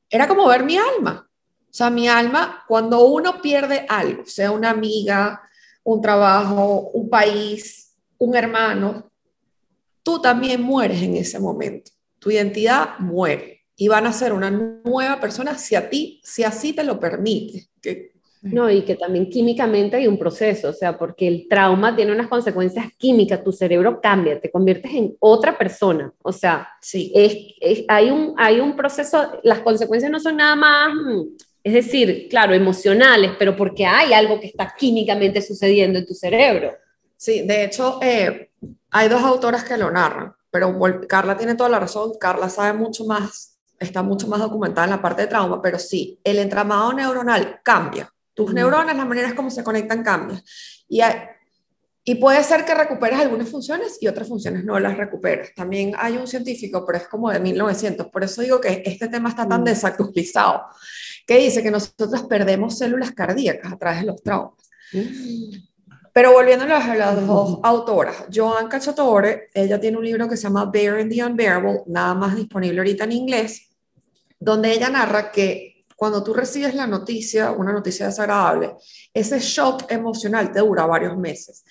era 0.09 0.27
como 0.27 0.47
ver 0.47 0.63
mi 0.63 0.77
alma. 0.77 1.29
O 1.69 1.73
sea, 1.73 1.89
mi 1.89 2.07
alma, 2.07 2.63
cuando 2.67 3.05
uno 3.05 3.41
pierde 3.41 3.85
algo, 3.87 4.25
sea 4.25 4.51
una 4.51 4.71
amiga, 4.71 5.41
un 5.83 6.01
trabajo, 6.01 6.91
un 6.93 7.09
país, 7.09 7.95
un 8.17 8.35
hermano, 8.35 9.09
tú 10.03 10.21
también 10.21 10.61
mueres 10.61 11.01
en 11.01 11.15
ese 11.15 11.39
momento. 11.39 11.91
Tu 12.19 12.31
identidad 12.31 12.99
muere 12.99 13.65
y 13.75 13.87
van 13.87 14.05
a 14.05 14.13
ser 14.13 14.33
una 14.33 14.51
nueva 14.51 15.19
persona 15.19 15.57
si 15.57 15.75
a 15.75 15.89
ti, 15.89 16.21
si 16.23 16.43
así 16.43 16.73
te 16.73 16.83
lo 16.83 16.99
permite. 16.99 17.69
No, 18.41 18.69
y 18.69 18.81
que 18.81 18.95
también 18.95 19.29
químicamente 19.29 19.97
hay 19.97 20.07
un 20.07 20.17
proceso, 20.17 20.69
o 20.69 20.73
sea, 20.73 20.97
porque 20.97 21.27
el 21.27 21.47
trauma 21.47 21.95
tiene 21.95 22.11
unas 22.11 22.27
consecuencias 22.27 22.87
químicas, 22.97 23.43
tu 23.43 23.51
cerebro 23.51 24.01
cambia, 24.01 24.39
te 24.39 24.49
conviertes 24.49 24.91
en 24.93 25.15
otra 25.19 25.57
persona, 25.57 26.11
o 26.23 26.31
sea, 26.31 26.67
sí. 26.81 27.11
es, 27.13 27.85
hay, 27.87 28.09
un, 28.09 28.33
hay 28.37 28.59
un 28.59 28.75
proceso, 28.75 29.39
las 29.43 29.59
consecuencias 29.59 30.11
no 30.11 30.19
son 30.19 30.37
nada 30.37 30.55
más 30.55 30.93
mm, 30.93 31.21
es 31.63 31.73
decir, 31.73 32.27
claro, 32.29 32.53
emocionales, 32.53 33.31
pero 33.37 33.55
porque 33.55 33.85
hay 33.85 34.13
algo 34.13 34.39
que 34.39 34.47
está 34.47 34.73
químicamente 34.75 35.41
sucediendo 35.41 35.99
en 35.99 36.05
tu 36.05 36.13
cerebro. 36.13 36.73
Sí, 37.15 37.43
de 37.43 37.65
hecho, 37.65 37.99
eh, 38.01 38.49
hay 38.89 39.09
dos 39.09 39.21
autoras 39.21 39.63
que 39.63 39.77
lo 39.77 39.91
narran, 39.91 40.33
pero 40.49 40.75
Carla 41.07 41.37
tiene 41.37 41.55
toda 41.55 41.69
la 41.69 41.79
razón, 41.79 42.13
Carla 42.19 42.49
sabe 42.49 42.73
mucho 42.77 43.05
más, 43.05 43.59
está 43.79 44.01
mucho 44.01 44.27
más 44.27 44.39
documentada 44.39 44.85
en 44.85 44.91
la 44.91 45.01
parte 45.01 45.23
de 45.23 45.27
trauma, 45.27 45.61
pero 45.61 45.77
sí, 45.77 46.19
el 46.23 46.39
entramado 46.39 46.93
neuronal 46.93 47.59
cambia. 47.63 48.11
Tus 48.45 48.53
neuronas, 48.53 48.95
las 48.95 49.07
maneras 49.07 49.33
como 49.33 49.49
se 49.49 49.63
conectan 49.63 50.03
cambian. 50.03 50.41
Y, 50.87 51.01
y 52.03 52.15
puede 52.15 52.43
ser 52.43 52.65
que 52.65 52.73
recuperes 52.73 53.19
algunas 53.19 53.49
funciones 53.49 53.97
y 54.01 54.07
otras 54.07 54.27
funciones 54.27 54.63
no 54.63 54.79
las 54.79 54.97
recuperes. 54.97 55.53
También 55.53 55.93
hay 55.97 56.17
un 56.17 56.27
científico, 56.27 56.83
pero 56.85 56.97
es 56.97 57.07
como 57.07 57.29
de 57.29 57.39
1900, 57.39 58.07
por 58.07 58.23
eso 58.23 58.41
digo 58.41 58.59
que 58.59 58.81
este 58.85 59.07
tema 59.07 59.29
está 59.29 59.47
tan 59.47 59.63
desactualizado 59.63 60.63
que 61.27 61.37
dice 61.37 61.61
que 61.61 61.71
nosotros 61.71 62.23
perdemos 62.23 62.77
células 62.77 63.11
cardíacas 63.11 63.71
a 63.71 63.77
través 63.77 64.01
de 64.01 64.07
los 64.07 64.23
traumas. 64.23 64.55
Pero 66.13 66.33
volviendo 66.33 66.65
a 66.65 66.95
las 66.95 67.25
dos 67.25 67.59
autoras, 67.63 68.25
Joan 68.33 68.67
Cacciatore, 68.67 69.49
ella 69.53 69.79
tiene 69.79 69.97
un 69.97 70.03
libro 70.03 70.27
que 70.27 70.35
se 70.35 70.43
llama 70.43 70.65
Bear 70.65 70.99
in 70.99 71.09
the 71.09 71.23
Unbearable, 71.23 71.83
nada 71.87 72.13
más 72.13 72.35
disponible 72.35 72.79
ahorita 72.79 73.05
en 73.05 73.11
inglés, 73.13 73.69
donde 74.37 74.73
ella 74.73 74.89
narra 74.89 75.31
que 75.31 75.70
cuando 76.01 76.23
tú 76.23 76.33
recibes 76.33 76.73
la 76.73 76.87
noticia, 76.87 77.51
una 77.51 77.71
noticia 77.71 78.07
desagradable, 78.07 78.73
ese 79.13 79.39
shock 79.39 79.83
emocional 79.87 80.51
te 80.51 80.57
dura 80.57 80.87
varios 80.87 81.15
meses. 81.15 81.63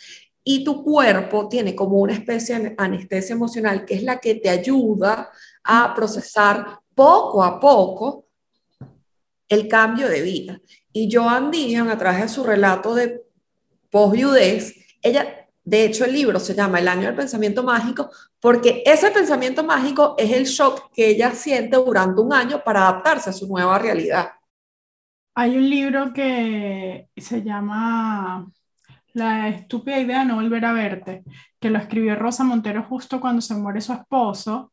y 0.45 0.63
tu 0.63 0.85
cuerpo 0.85 1.49
tiene 1.49 1.75
como 1.75 1.97
una 1.97 2.13
especie 2.13 2.57
de 2.61 2.75
anestesia 2.79 3.35
emocional 3.35 3.85
que 3.85 3.95
es 3.95 4.05
la 4.05 4.21
que 4.21 4.37
te 4.37 4.49
ayuda 4.49 5.31
a 5.65 5.93
procesar 5.97 6.79
poco 6.95 7.43
a 7.43 7.59
poco 7.59 8.27
el 9.49 9.67
cambio 9.67 10.09
de 10.09 10.23
vida. 10.23 10.61
Y 10.93 11.13
Joan 11.13 11.51
Didion, 11.51 11.91
a 11.91 11.99
través 11.99 12.23
de 12.23 12.29
su 12.29 12.45
relato 12.45 12.95
de 12.95 13.25
post-viudez, 13.91 14.77
ella, 15.03 15.40
de 15.63 15.85
hecho, 15.85 16.05
el 16.05 16.13
libro 16.13 16.41
se 16.41 16.55
llama 16.55 16.79
El 16.79 16.89
año 16.89 17.03
del 17.03 17.15
pensamiento 17.15 17.63
mágico, 17.63 18.11
porque 18.41 18.83
ese 18.87 19.11
pensamiento 19.11 19.63
mágico 19.63 20.15
es 20.19 20.33
el 20.33 20.45
shock 20.45 20.91
que 20.93 21.09
ella 21.09 21.33
siente 21.33 21.77
durante 21.77 22.21
un 22.21 22.33
año 22.33 22.63
para 22.65 22.89
adaptarse 22.89 23.31
a 23.31 23.35
su 23.35 23.47
nueva 23.47 23.79
realidad. 23.79 24.31
Hay 25.35 25.57
un 25.57 25.69
libro 25.69 26.13
que 26.13 27.09
se 27.17 27.43
llama 27.43 28.51
La 29.13 29.49
estúpida 29.49 29.99
idea 29.99 30.21
de 30.21 30.25
no 30.27 30.37
volver 30.37 30.65
a 30.65 30.73
verte, 30.73 31.25
que 31.61 31.71
lo 31.71 31.79
escribió 31.79 32.17
Rosa 32.17 32.43
Montero 32.43 32.83
justo 32.85 33.21
cuando 33.21 33.43
se 33.43 33.55
muere 33.55 33.81
su 33.81 33.93
esposo 33.93 34.73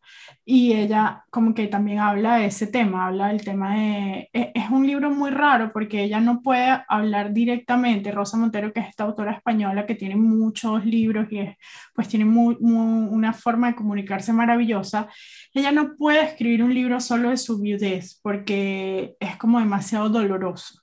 y 0.49 0.71
ella 0.71 1.25
como 1.29 1.53
que 1.53 1.67
también 1.67 1.99
habla 1.99 2.37
de 2.37 2.45
ese 2.45 2.67
tema, 2.67 3.07
habla 3.07 3.27
del 3.27 3.43
tema 3.43 3.75
de... 3.75 4.29
e, 4.31 4.51
Es, 4.55 4.69
un 4.69 4.87
libro 4.87 5.11
muy 5.11 5.29
raro 5.29 5.73
porque 5.73 6.01
ella 6.01 6.21
no 6.21 6.41
puede 6.41 6.83
hablar 6.87 7.33
directamente, 7.33 8.13
Rosa 8.13 8.37
Montero, 8.37 8.71
que 8.71 8.79
es 8.79 8.87
esta 8.87 9.03
autora 9.03 9.33
española 9.33 9.85
que 9.85 9.95
tiene 9.95 10.15
muchos 10.15 10.85
libros 10.85 11.27
y 11.31 11.39
es, 11.39 11.57
pues 11.93 12.07
tiene 12.07 12.23
una 12.25 13.33
forma 13.33 13.67
de 13.67 13.75
comunicarse 13.75 14.31
maravillosa, 14.31 15.09
ella 15.53 15.73
no 15.73 15.97
puede 15.97 16.23
escribir 16.23 16.63
un 16.63 16.73
libro 16.73 17.01
solo 17.01 17.29
de 17.29 17.37
su 17.37 17.59
viudez 17.59 18.17
porque 18.23 19.17
es 19.19 19.35
como 19.35 19.59
demasiado 19.59 20.07
doloroso. 20.07 20.79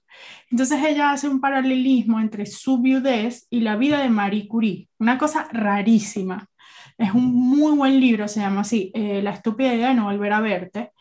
Entonces 0.51 0.79
ella 0.85 1.13
hace 1.13 1.27
un 1.27 1.41
paralelismo 1.41 2.21
entre 2.21 2.45
su 2.45 2.83
viudez 2.83 3.47
y 3.49 3.61
la 3.61 3.77
vida 3.77 4.03
de 4.03 4.11
Marie 4.11 4.47
Curie, 4.47 4.91
una 4.99 5.17
cosa 5.17 5.49
rarísima. 5.53 6.51
Es 6.99 7.13
un 7.13 7.35
muy 7.35 7.77
buen 7.77 8.01
libro, 8.01 8.29
se 8.29 8.41
llama 8.41 8.63
así, 8.63 8.93
eh, 8.95 9.23
La 9.23 9.31
estúpida 9.33 9.75
idea 9.75 9.89
de 9.89 9.95
no 9.95 10.05
volver 10.05 10.33
a 10.33 10.41
verte, 10.41 10.93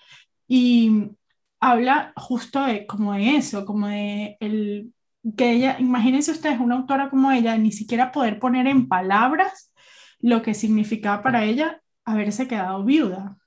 y 0.48 1.12
habla 1.60 2.14
justo 2.16 2.64
de 2.64 2.86
como 2.88 3.14
de 3.14 3.38
eso, 3.38 3.66
como 3.66 3.88
de 3.88 4.38
el, 4.40 4.94
que 5.38 5.52
ella, 5.52 5.78
imagínense 5.80 6.32
ustedes, 6.32 6.60
una 6.60 6.76
autora 6.76 7.10
como 7.10 7.32
ella, 7.32 7.58
ni 7.58 7.72
siquiera 7.72 8.12
poder 8.12 8.40
poner 8.40 8.68
en 8.68 8.88
palabras 8.88 9.74
lo 10.20 10.42
que 10.42 10.54
significaba 10.54 11.22
para 11.24 11.46
ella 11.46 11.82
haberse 12.06 12.48
quedado 12.48 12.84
viuda. 12.84 13.38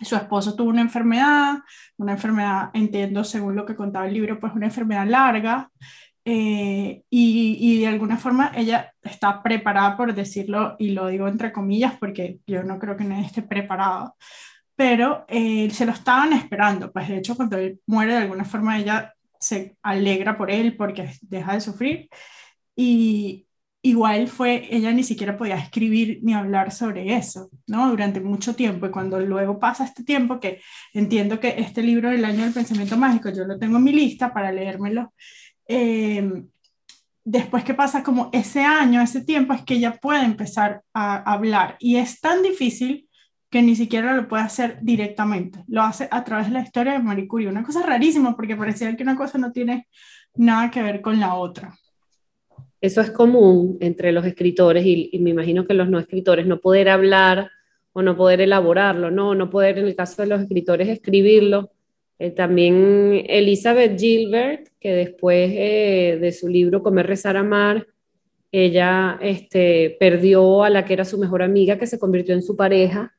Su 0.00 0.16
esposo 0.16 0.56
tuvo 0.56 0.70
una 0.70 0.80
enfermedad, 0.80 1.58
una 1.96 2.12
enfermedad, 2.12 2.70
entiendo 2.74 3.24
según 3.24 3.54
lo 3.56 3.66
que 3.66 3.76
contaba 3.76 4.06
el 4.06 4.14
libro, 4.14 4.40
pues 4.40 4.54
una 4.54 4.66
enfermedad 4.66 5.06
larga, 5.06 5.70
eh, 6.24 7.02
y, 7.10 7.56
y, 7.60 7.80
de 7.80 7.88
alguna 7.88 8.16
forma 8.16 8.52
ella 8.54 8.94
está 9.02 9.42
preparada, 9.42 9.96
por 9.96 10.14
decirlo, 10.14 10.76
y 10.78 10.90
lo 10.90 11.08
digo 11.08 11.26
entre 11.26 11.52
comillas 11.52 11.94
porque 11.98 12.38
yo 12.46 12.62
no 12.62 12.78
creo 12.78 12.96
que 12.96 13.04
nadie 13.04 13.26
esté 13.26 13.42
preparado, 13.42 14.14
pero 14.76 15.24
eh, 15.28 15.68
se 15.70 15.86
lo 15.86 15.92
estaban 15.92 16.32
esperando, 16.32 16.92
pues 16.92 17.08
de 17.08 17.18
hecho 17.18 17.36
cuando 17.36 17.56
él 17.58 17.80
muere 17.86 18.12
de 18.12 18.18
alguna 18.22 18.44
forma 18.44 18.78
ella 18.78 19.14
se 19.40 19.76
alegra 19.82 20.36
por 20.38 20.50
él 20.50 20.76
porque 20.76 21.10
deja 21.22 21.54
de 21.54 21.60
sufrir 21.60 22.08
y 22.76 23.48
igual 23.82 24.28
fue, 24.28 24.68
ella 24.70 24.92
ni 24.92 25.02
siquiera 25.02 25.36
podía 25.36 25.56
escribir 25.56 26.20
ni 26.22 26.34
hablar 26.34 26.70
sobre 26.70 27.14
eso, 27.16 27.50
¿no? 27.66 27.90
Durante 27.90 28.20
mucho 28.20 28.54
tiempo 28.54 28.86
y 28.86 28.90
cuando 28.90 29.18
luego 29.20 29.58
pasa 29.58 29.84
este 29.84 30.04
tiempo 30.04 30.38
que 30.38 30.60
entiendo 30.94 31.40
que 31.40 31.56
este 31.58 31.82
libro 31.82 32.10
del 32.10 32.24
año 32.24 32.44
del 32.44 32.54
pensamiento 32.54 32.96
mágico 32.96 33.30
yo 33.30 33.44
lo 33.44 33.58
tengo 33.58 33.78
en 33.78 33.84
mi 33.84 33.92
lista 33.92 34.32
para 34.32 34.52
leérmelo 34.52 35.12
Em, 35.66 36.48
después 37.24 37.64
que 37.64 37.74
pasa 37.74 38.02
como 38.02 38.30
ese 38.32 38.60
año, 38.60 39.00
ese 39.00 39.24
tiempo, 39.24 39.52
es 39.52 39.62
que 39.62 39.74
ella 39.74 39.98
puede 40.00 40.24
empezar 40.24 40.82
a 40.92 41.32
hablar. 41.32 41.76
Y 41.78 41.96
es 41.96 42.20
tan 42.20 42.42
difícil 42.42 43.08
que 43.50 43.62
ni 43.62 43.76
siquiera 43.76 44.16
lo 44.16 44.28
puede 44.28 44.42
hacer 44.42 44.78
directamente. 44.80 45.62
Lo 45.68 45.82
hace 45.82 46.08
a 46.10 46.24
través 46.24 46.46
de 46.46 46.54
la 46.54 46.62
historia 46.62 46.94
de 46.94 47.00
Marie 47.00 47.28
Curie. 47.28 47.48
Una 47.48 47.62
cosa 47.62 47.82
rarísima 47.82 48.34
porque 48.34 48.56
parecía 48.56 48.96
que 48.96 49.02
una 49.02 49.16
cosa 49.16 49.36
no 49.38 49.52
tiene 49.52 49.88
nada 50.34 50.70
que 50.70 50.82
ver 50.82 51.02
con 51.02 51.20
la 51.20 51.34
otra. 51.34 51.76
Eso 52.80 53.00
es 53.00 53.10
común 53.10 53.76
entre 53.80 54.10
los 54.10 54.24
escritores 54.24 54.84
y, 54.86 55.10
y 55.12 55.18
me 55.18 55.30
imagino 55.30 55.66
que 55.66 55.74
los 55.74 55.88
no 55.88 55.98
escritores, 55.98 56.46
no 56.46 56.60
poder 56.60 56.88
hablar 56.88 57.50
o 57.92 58.02
no 58.02 58.16
poder 58.16 58.40
elaborarlo, 58.40 59.10
no, 59.10 59.34
no 59.34 59.50
poder 59.50 59.78
en 59.78 59.86
el 59.86 59.94
caso 59.94 60.22
de 60.22 60.28
los 60.28 60.40
escritores 60.40 60.88
escribirlo 60.88 61.70
eh, 62.18 62.30
también 62.30 63.24
Elizabeth 63.28 63.98
Gilbert, 63.98 64.68
que 64.78 64.92
después 64.92 65.50
eh, 65.52 66.18
de 66.20 66.32
su 66.32 66.48
libro 66.48 66.82
Comer, 66.82 67.06
Rezar, 67.06 67.36
Amar, 67.36 67.86
ella 68.50 69.18
este, 69.22 69.96
perdió 69.98 70.62
a 70.62 70.70
la 70.70 70.84
que 70.84 70.92
era 70.92 71.04
su 71.04 71.18
mejor 71.18 71.42
amiga, 71.42 71.78
que 71.78 71.86
se 71.86 71.98
convirtió 71.98 72.34
en 72.34 72.42
su 72.42 72.56
pareja, 72.56 73.12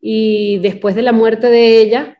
y 0.00 0.58
después 0.58 0.94
de 0.94 1.02
la 1.02 1.12
muerte 1.12 1.48
de 1.48 1.80
ella, 1.80 2.18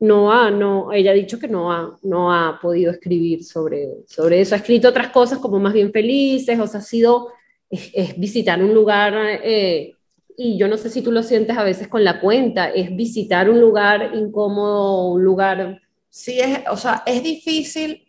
no 0.00 0.32
ha, 0.32 0.50
no, 0.50 0.92
ella 0.92 1.10
ha 1.10 1.14
dicho 1.14 1.38
que 1.38 1.48
no 1.48 1.72
ha, 1.72 1.98
no 2.02 2.32
ha 2.32 2.58
podido 2.60 2.92
escribir 2.92 3.44
sobre, 3.44 4.04
sobre 4.06 4.40
eso. 4.40 4.54
Ha 4.54 4.58
escrito 4.58 4.88
otras 4.88 5.08
cosas 5.08 5.38
como 5.38 5.58
más 5.58 5.72
bien 5.72 5.92
felices, 5.92 6.58
o 6.58 6.66
sea, 6.66 6.80
ha 6.80 6.82
sido, 6.82 7.28
es, 7.68 8.18
visitar 8.18 8.62
un 8.62 8.72
lugar 8.72 9.14
eh, 9.42 9.94
y 10.40 10.56
yo 10.56 10.68
no 10.68 10.76
sé 10.76 10.88
si 10.88 11.02
tú 11.02 11.10
lo 11.10 11.24
sientes 11.24 11.58
a 11.58 11.64
veces 11.64 11.88
con 11.88 12.04
la 12.04 12.20
cuenta, 12.20 12.68
es 12.68 12.94
visitar 12.94 13.50
un 13.50 13.60
lugar 13.60 14.14
incómodo, 14.14 15.08
un 15.08 15.24
lugar... 15.24 15.82
Sí, 16.08 16.38
es, 16.38 16.60
o 16.70 16.76
sea, 16.76 17.02
es 17.04 17.24
difícil. 17.24 18.08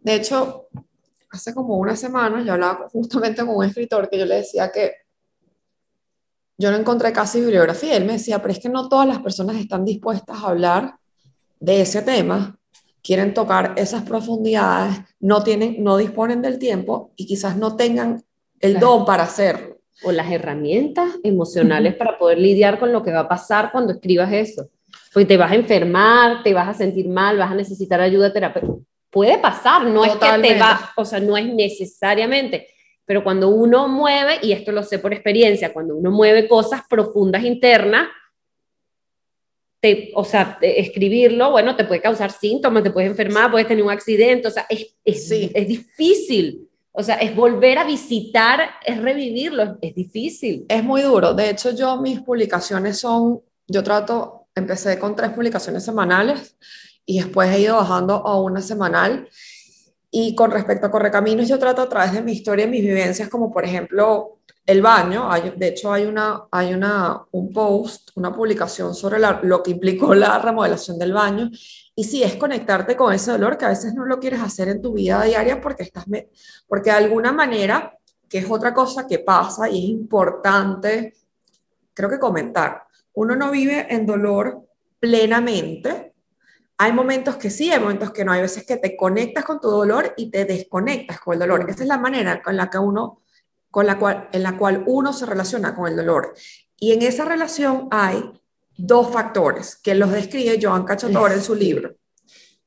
De 0.00 0.16
hecho, 0.16 0.66
hace 1.30 1.54
como 1.54 1.76
una 1.76 1.94
semana 1.94 2.42
yo 2.42 2.54
hablaba 2.54 2.88
justamente 2.92 3.46
con 3.46 3.54
un 3.54 3.64
escritor 3.64 4.10
que 4.10 4.18
yo 4.18 4.26
le 4.26 4.34
decía 4.34 4.72
que 4.72 4.90
yo 6.56 6.72
no 6.72 6.76
encontré 6.76 7.12
casi 7.12 7.40
bibliografía. 7.40 7.96
Él 7.96 8.06
me 8.06 8.14
decía, 8.14 8.42
pero 8.42 8.54
es 8.54 8.58
que 8.58 8.68
no 8.68 8.88
todas 8.88 9.06
las 9.06 9.20
personas 9.20 9.54
están 9.54 9.84
dispuestas 9.84 10.36
a 10.36 10.48
hablar 10.48 10.98
de 11.60 11.82
ese 11.82 12.02
tema, 12.02 12.58
quieren 13.04 13.32
tocar 13.32 13.74
esas 13.76 14.02
profundidades, 14.02 14.98
no, 15.20 15.44
tienen, 15.44 15.84
no 15.84 15.96
disponen 15.96 16.42
del 16.42 16.58
tiempo 16.58 17.12
y 17.14 17.24
quizás 17.24 17.56
no 17.56 17.76
tengan 17.76 18.24
el 18.58 18.80
don 18.80 19.04
para 19.04 19.22
hacerlo 19.22 19.77
o 20.02 20.12
las 20.12 20.30
herramientas 20.30 21.16
emocionales 21.22 21.94
para 21.94 22.18
poder 22.18 22.38
lidiar 22.38 22.78
con 22.78 22.92
lo 22.92 23.02
que 23.02 23.10
va 23.10 23.20
a 23.20 23.28
pasar 23.28 23.72
cuando 23.72 23.92
escribas 23.92 24.32
eso. 24.32 24.68
Porque 25.12 25.26
te 25.26 25.36
vas 25.36 25.50
a 25.50 25.56
enfermar, 25.56 26.42
te 26.42 26.54
vas 26.54 26.68
a 26.68 26.74
sentir 26.74 27.08
mal, 27.08 27.36
vas 27.38 27.50
a 27.50 27.54
necesitar 27.54 28.00
ayuda 28.00 28.32
terapéutica. 28.32 28.84
Puede 29.10 29.38
pasar, 29.38 29.86
no 29.86 30.04
es 30.04 30.12
que 30.12 30.38
te 30.42 30.58
va, 30.58 30.92
o 30.96 31.04
sea, 31.04 31.18
no 31.18 31.36
es 31.36 31.46
necesariamente, 31.46 32.68
pero 33.06 33.24
cuando 33.24 33.48
uno 33.48 33.88
mueve, 33.88 34.38
y 34.42 34.52
esto 34.52 34.70
lo 34.70 34.82
sé 34.82 34.98
por 34.98 35.14
experiencia, 35.14 35.72
cuando 35.72 35.96
uno 35.96 36.10
mueve 36.10 36.46
cosas 36.46 36.82
profundas 36.88 37.42
internas, 37.42 38.06
te, 39.80 40.10
o 40.14 40.24
sea, 40.24 40.58
escribirlo, 40.60 41.52
bueno, 41.52 41.74
te 41.74 41.84
puede 41.84 42.02
causar 42.02 42.30
síntomas, 42.30 42.82
te 42.82 42.90
puedes 42.90 43.10
enfermar, 43.10 43.50
puedes 43.50 43.66
tener 43.66 43.82
un 43.82 43.90
accidente, 43.90 44.48
o 44.48 44.50
sea, 44.50 44.66
es, 44.68 44.94
es, 45.04 45.30
es 45.30 45.68
difícil. 45.68 46.67
O 46.98 47.02
sea, 47.04 47.14
es 47.14 47.36
volver 47.36 47.78
a 47.78 47.84
visitar, 47.84 48.60
es 48.84 49.00
revivirlo, 49.00 49.78
es 49.80 49.94
difícil. 49.94 50.66
Es 50.68 50.82
muy 50.82 51.02
duro. 51.02 51.32
De 51.32 51.48
hecho, 51.48 51.70
yo 51.70 51.96
mis 52.00 52.20
publicaciones 52.22 52.98
son, 52.98 53.40
yo 53.68 53.84
trato, 53.84 54.48
empecé 54.52 54.98
con 54.98 55.14
tres 55.14 55.30
publicaciones 55.30 55.84
semanales 55.84 56.56
y 57.06 57.20
después 57.20 57.54
he 57.54 57.60
ido 57.60 57.76
bajando 57.76 58.14
a 58.14 58.40
una 58.42 58.60
semanal. 58.60 59.28
Y 60.10 60.34
con 60.34 60.50
respecto 60.50 60.88
a 60.88 60.90
Correcaminos, 60.90 61.46
yo 61.46 61.56
trato 61.56 61.82
a 61.82 61.88
través 61.88 62.14
de 62.14 62.20
mi 62.20 62.32
historia, 62.32 62.66
mis 62.66 62.82
vivencias, 62.82 63.28
como 63.28 63.52
por 63.52 63.64
ejemplo 63.64 64.40
el 64.66 64.82
baño, 64.82 65.30
de 65.56 65.68
hecho 65.68 65.92
hay, 65.92 66.04
una, 66.04 66.48
hay 66.50 66.74
una, 66.74 67.22
un 67.30 67.52
post, 67.52 68.10
una 68.16 68.34
publicación 68.34 68.92
sobre 68.96 69.20
lo 69.44 69.62
que 69.62 69.70
implicó 69.70 70.14
la 70.16 70.40
remodelación 70.40 70.98
del 70.98 71.12
baño, 71.12 71.48
y 71.98 72.04
sí, 72.04 72.22
es 72.22 72.36
conectarte 72.36 72.94
con 72.94 73.12
ese 73.12 73.32
dolor 73.32 73.58
que 73.58 73.64
a 73.64 73.70
veces 73.70 73.92
no 73.92 74.04
lo 74.04 74.20
quieres 74.20 74.40
hacer 74.40 74.68
en 74.68 74.80
tu 74.80 74.92
vida 74.92 75.20
diaria 75.24 75.60
porque 75.60 75.82
estás, 75.82 76.04
porque 76.68 76.90
de 76.90 76.96
alguna 76.96 77.32
manera, 77.32 77.98
que 78.28 78.38
es 78.38 78.46
otra 78.48 78.72
cosa 78.72 79.04
que 79.04 79.18
pasa 79.18 79.68
y 79.68 79.78
es 79.78 79.90
importante, 79.90 81.14
creo 81.92 82.08
que 82.08 82.20
comentar, 82.20 82.84
uno 83.14 83.34
no 83.34 83.50
vive 83.50 83.92
en 83.92 84.06
dolor 84.06 84.64
plenamente, 85.00 86.14
hay 86.76 86.92
momentos 86.92 87.34
que 87.34 87.50
sí, 87.50 87.72
hay 87.72 87.80
momentos 87.80 88.12
que 88.12 88.24
no, 88.24 88.30
hay 88.30 88.42
veces 88.42 88.64
que 88.64 88.76
te 88.76 88.96
conectas 88.96 89.44
con 89.44 89.60
tu 89.60 89.68
dolor 89.68 90.14
y 90.16 90.30
te 90.30 90.44
desconectas 90.44 91.18
con 91.18 91.32
el 91.32 91.40
dolor. 91.40 91.68
Esa 91.68 91.82
es 91.82 91.88
la 91.88 91.98
manera 91.98 92.40
con 92.40 92.56
la 92.56 92.70
que 92.70 92.78
uno 92.78 93.22
con 93.72 93.86
la 93.86 93.98
cual, 93.98 94.28
en 94.30 94.44
la 94.44 94.56
cual 94.56 94.84
uno 94.86 95.12
se 95.12 95.26
relaciona 95.26 95.74
con 95.74 95.88
el 95.88 95.96
dolor. 95.96 96.32
Y 96.76 96.92
en 96.92 97.02
esa 97.02 97.24
relación 97.24 97.88
hay 97.90 98.40
dos 98.78 99.10
factores 99.12 99.76
que 99.76 99.94
los 99.94 100.10
describe 100.10 100.58
Joan 100.60 100.84
Cacciatore 100.84 101.34
en 101.34 101.42
su 101.42 101.54
libro, 101.54 101.96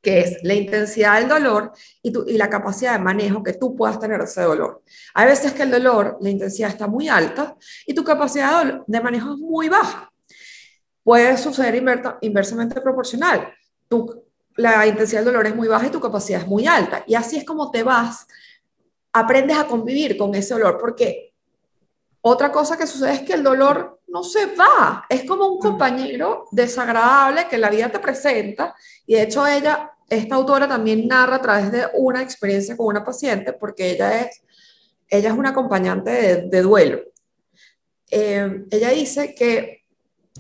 que 0.01 0.19
es 0.19 0.37
la 0.43 0.53
intensidad 0.53 1.19
del 1.19 1.29
dolor 1.29 1.71
y, 2.03 2.11
y 2.31 2.37
la 2.37 2.49
capacidad 2.49 2.93
de 2.93 2.99
manejo 2.99 3.41
que 3.41 3.53
tú 3.53 3.75
puedas 3.75 3.99
tener 3.99 4.19
ese 4.21 4.41
dolor. 4.41 4.83
Hay 5.13 5.27
veces 5.27 5.53
que 5.53 5.63
el 5.63 5.71
dolor, 5.71 6.17
la 6.21 6.29
intensidad 6.29 6.69
está 6.69 6.87
muy 6.87 7.07
alta 7.07 7.55
y 7.87 7.93
tu 7.93 8.03
capacidad 8.03 8.83
de, 8.85 9.01
manejo 9.01 9.33
es 9.33 9.39
muy 9.39 9.69
baja. 9.69 10.11
Puede 11.03 11.37
suceder 11.37 11.81
inversamente 12.21 12.81
proporcional. 12.81 13.51
Tu, 13.87 14.23
la 14.57 14.85
intensidad 14.85 15.21
del 15.21 15.33
dolor 15.33 15.47
es 15.47 15.55
muy 15.55 15.67
baja 15.67 15.87
y 15.87 15.91
tu 15.91 16.01
capacidad 16.01 16.41
es 16.41 16.47
muy 16.47 16.67
alta. 16.67 17.03
Y 17.07 17.15
así 17.15 17.37
es 17.37 17.45
como 17.45 17.71
te 17.71 17.83
vas 17.83 18.27
aprendes 19.13 19.57
a 19.57 19.67
convivir 19.67 20.17
con 20.17 20.33
ese 20.35 20.53
olor, 20.53 20.77
porque 20.79 21.33
otra 22.21 22.51
cosa 22.51 22.77
que 22.77 22.87
sucede 22.87 23.13
es 23.13 23.21
que 23.21 23.33
el 23.33 23.43
dolor 23.43 23.99
no 24.11 24.23
se 24.23 24.47
va, 24.47 25.05
es 25.09 25.23
como 25.23 25.47
un 25.47 25.59
compañero 25.59 26.47
desagradable 26.51 27.47
que 27.49 27.57
la 27.57 27.69
vida 27.69 27.89
te 27.89 27.99
presenta 27.99 28.75
y 29.05 29.15
de 29.15 29.23
hecho 29.23 29.47
ella, 29.47 29.91
esta 30.09 30.35
autora 30.35 30.67
también 30.67 31.07
narra 31.07 31.37
a 31.37 31.41
través 31.41 31.71
de 31.71 31.85
una 31.93 32.21
experiencia 32.21 32.75
con 32.75 32.87
una 32.87 33.05
paciente 33.05 33.53
porque 33.53 33.91
ella 33.91 34.21
es, 34.21 34.41
ella 35.07 35.29
es 35.29 35.37
una 35.37 35.49
acompañante 35.49 36.43
de, 36.43 36.61
duelo. 36.61 37.01
Eh, 38.09 38.65
ella 38.69 38.89
dice 38.89 39.33
que 39.33 39.85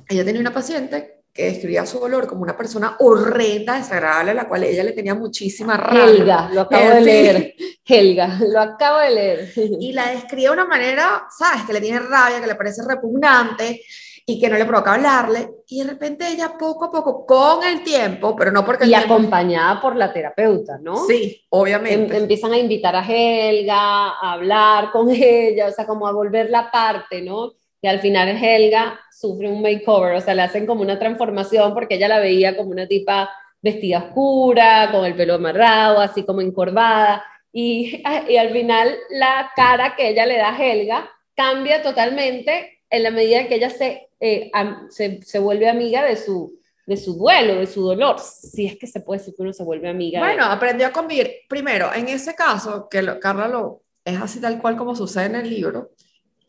ella 0.09 0.25
tenía 0.25 0.41
una 0.41 0.53
paciente 0.53 1.20
que 1.33 1.45
describía 1.45 1.85
su 1.85 1.99
dolor 1.99 2.27
como 2.27 2.41
una 2.41 2.57
persona 2.57 2.97
horrenda, 2.99 3.77
desagradable, 3.77 4.31
a 4.31 4.33
la 4.35 4.47
cual 4.47 4.63
ella 4.63 4.83
le 4.83 4.91
tenía 4.91 5.15
muchísima 5.15 5.77
rabia. 5.77 6.03
Helga, 6.03 6.49
lo 6.53 6.61
acabo 6.61 6.89
de 6.89 7.01
leer. 7.01 7.55
Helga, 7.85 8.39
lo 8.47 8.59
acabo 8.59 8.99
de 8.99 9.09
leer. 9.11 9.53
Y 9.79 9.93
la 9.93 10.11
describe 10.11 10.43
de 10.43 10.49
una 10.51 10.65
manera, 10.65 11.25
¿sabes? 11.29 11.63
Que 11.63 11.73
le 11.73 11.81
tiene 11.81 11.99
rabia, 11.99 12.41
que 12.41 12.47
le 12.47 12.55
parece 12.55 12.81
repugnante 12.85 13.81
y 14.25 14.39
que 14.39 14.49
no 14.49 14.57
le 14.57 14.65
provoca 14.65 14.93
hablarle. 14.93 15.49
Y 15.67 15.79
de 15.79 15.91
repente 15.91 16.27
ella 16.27 16.53
poco 16.57 16.85
a 16.85 16.91
poco, 16.91 17.25
con 17.25 17.63
el 17.63 17.81
tiempo, 17.83 18.35
pero 18.35 18.51
no 18.51 18.65
porque... 18.65 18.85
Y 18.85 18.93
acompañada 18.93 19.79
por 19.81 19.95
la 19.95 20.11
terapeuta, 20.11 20.79
¿no? 20.81 21.05
Sí, 21.05 21.45
obviamente. 21.49 22.15
Em, 22.15 22.23
empiezan 22.23 22.51
a 22.53 22.57
invitar 22.57 22.95
a 22.95 23.05
Helga, 23.05 24.09
a 24.09 24.33
hablar 24.33 24.91
con 24.91 25.09
ella, 25.11 25.67
o 25.67 25.71
sea, 25.71 25.85
como 25.85 26.07
a 26.07 26.11
volver 26.11 26.49
la 26.49 26.69
parte, 26.69 27.21
¿no? 27.21 27.53
Y 27.81 27.87
al 27.87 27.99
final 27.99 28.29
Helga 28.29 28.99
sufre 29.11 29.49
un 29.49 29.61
makeover, 29.61 30.15
o 30.15 30.21
sea, 30.21 30.35
le 30.35 30.43
hacen 30.43 30.65
como 30.65 30.81
una 30.81 30.99
transformación 30.99 31.73
porque 31.73 31.95
ella 31.95 32.07
la 32.07 32.19
veía 32.19 32.55
como 32.55 32.69
una 32.69 32.87
tipa 32.87 33.29
vestida 33.61 33.99
oscura, 33.99 34.89
con 34.91 35.05
el 35.05 35.15
pelo 35.15 35.35
amarrado, 35.35 35.99
así 35.99 36.23
como 36.23 36.41
encorvada. 36.41 37.23
Y, 37.51 38.01
y 38.29 38.37
al 38.37 38.51
final 38.51 38.95
la 39.09 39.51
cara 39.55 39.95
que 39.95 40.09
ella 40.09 40.25
le 40.25 40.37
da 40.37 40.49
a 40.49 40.63
Helga 40.63 41.09
cambia 41.35 41.81
totalmente 41.81 42.79
en 42.89 43.03
la 43.03 43.11
medida 43.11 43.47
que 43.47 43.55
ella 43.55 43.69
se, 43.69 44.09
eh, 44.19 44.51
se, 44.89 45.21
se, 45.23 45.39
vuelve 45.39 45.69
amiga 45.69 46.03
de 46.03 46.17
su, 46.17 46.59
de 46.85 46.97
su 46.97 47.15
duelo, 47.15 47.55
de 47.55 47.67
su 47.67 47.81
dolor, 47.81 48.19
si 48.19 48.67
es 48.67 48.77
que 48.77 48.85
se 48.85 48.99
puede 48.99 49.19
decir 49.19 49.33
que 49.35 49.41
uno 49.41 49.53
se 49.53 49.63
vuelve 49.63 49.89
amiga. 49.89 50.19
Bueno, 50.19 50.45
aprendió 50.45 50.87
a 50.87 50.91
convivir. 50.91 51.31
Primero, 51.47 51.91
en 51.93 52.09
ese 52.09 52.35
caso, 52.35 52.87
que 52.89 53.01
lo, 53.01 53.19
Carla 53.19 53.47
lo, 53.47 53.81
es 54.03 54.19
así 54.19 54.41
tal 54.41 54.61
cual 54.61 54.75
como 54.75 54.95
sucede 54.95 55.25
en 55.25 55.35
el 55.35 55.49
libro, 55.49 55.91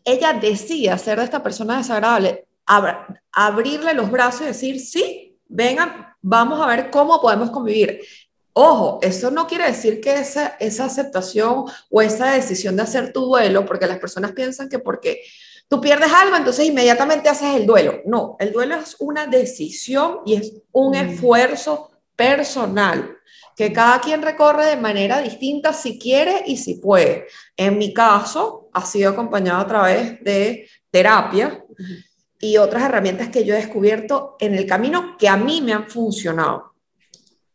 ella 0.04 0.32
decía 0.32 0.98
ser 0.98 1.18
de 1.18 1.24
esta 1.24 1.42
persona 1.42 1.78
desagradable, 1.78 2.46
abrirle 3.32 3.94
los 3.94 4.10
brazos 4.10 4.42
y 4.42 4.46
decir, 4.46 4.80
sí, 4.80 5.38
vengan, 5.48 6.14
vamos 6.20 6.60
a 6.60 6.66
ver 6.66 6.90
cómo 6.90 7.20
podemos 7.20 7.50
convivir. 7.50 8.00
Ojo, 8.54 8.98
eso 9.02 9.30
no 9.30 9.46
quiere 9.46 9.66
decir 9.66 10.00
que 10.00 10.14
esa, 10.14 10.56
esa 10.60 10.84
aceptación 10.84 11.64
o 11.90 12.02
esa 12.02 12.32
decisión 12.32 12.76
de 12.76 12.82
hacer 12.82 13.12
tu 13.12 13.20
duelo, 13.20 13.64
porque 13.64 13.86
las 13.86 13.98
personas 13.98 14.32
piensan 14.32 14.68
que 14.68 14.78
porque 14.78 15.22
tú 15.68 15.80
pierdes 15.80 16.12
algo, 16.12 16.36
entonces 16.36 16.66
inmediatamente 16.66 17.30
haces 17.30 17.54
el 17.54 17.66
duelo. 17.66 18.00
No, 18.04 18.36
el 18.38 18.52
duelo 18.52 18.76
es 18.76 18.96
una 18.98 19.26
decisión 19.26 20.18
y 20.26 20.34
es 20.34 20.52
un 20.70 20.92
mm. 20.92 20.94
esfuerzo 20.94 21.90
personal 22.14 23.16
que 23.56 23.72
cada 23.72 24.00
quien 24.00 24.22
recorre 24.22 24.66
de 24.66 24.76
manera 24.76 25.20
distinta 25.20 25.72
si 25.72 25.98
quiere 25.98 26.42
y 26.46 26.56
si 26.56 26.74
puede. 26.74 27.26
En 27.56 27.78
mi 27.78 27.92
caso, 27.92 28.68
ha 28.72 28.84
sido 28.84 29.10
acompañado 29.10 29.60
a 29.60 29.66
través 29.66 30.22
de 30.24 30.68
terapia 30.90 31.64
y 32.38 32.56
otras 32.56 32.82
herramientas 32.82 33.28
que 33.28 33.44
yo 33.44 33.54
he 33.54 33.58
descubierto 33.58 34.36
en 34.40 34.54
el 34.54 34.66
camino 34.66 35.16
que 35.18 35.28
a 35.28 35.36
mí 35.36 35.60
me 35.60 35.72
han 35.72 35.88
funcionado. 35.88 36.74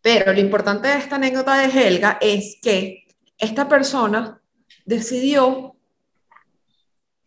Pero 0.01 0.31
lo 0.31 0.39
importante 0.39 0.87
de 0.87 0.97
esta 0.97 1.15
anécdota 1.15 1.55
de 1.57 1.65
Helga 1.65 2.17
es 2.21 2.57
que 2.61 3.07
esta 3.37 3.67
persona 3.67 4.41
decidió 4.85 5.75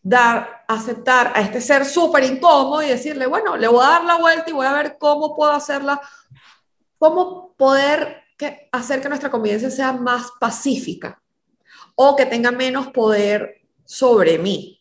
dar, 0.03 0.65
aceptar 0.67 1.33
a 1.35 1.43
este 1.43 1.61
ser 1.61 1.85
súper 1.85 2.25
incómodo 2.25 2.83
y 2.83 2.89
decirle, 2.89 3.27
bueno, 3.27 3.57
le 3.57 3.69
voy 3.69 3.85
a 3.85 3.91
dar 3.91 4.05
la 4.05 4.17
vuelta 4.17 4.49
y 4.49 4.55
voy 4.55 4.67
a 4.67 4.73
ver 4.73 4.97
cómo 4.99 5.37
puedo 5.37 5.53
hacerla, 5.53 6.01
cómo 6.99 7.55
poder 7.57 8.23
que 8.41 8.71
hacer 8.73 9.03
que 9.03 9.09
nuestra 9.11 9.31
convivencia 9.31 9.71
sea 9.71 9.93
más 9.93 10.31
pacífica 10.41 11.21
o 11.95 12.17
que 12.17 12.25
tenga 12.25 12.51
menos 12.51 12.89
poder 12.89 13.61
sobre 13.85 14.39
mí. 14.39 14.81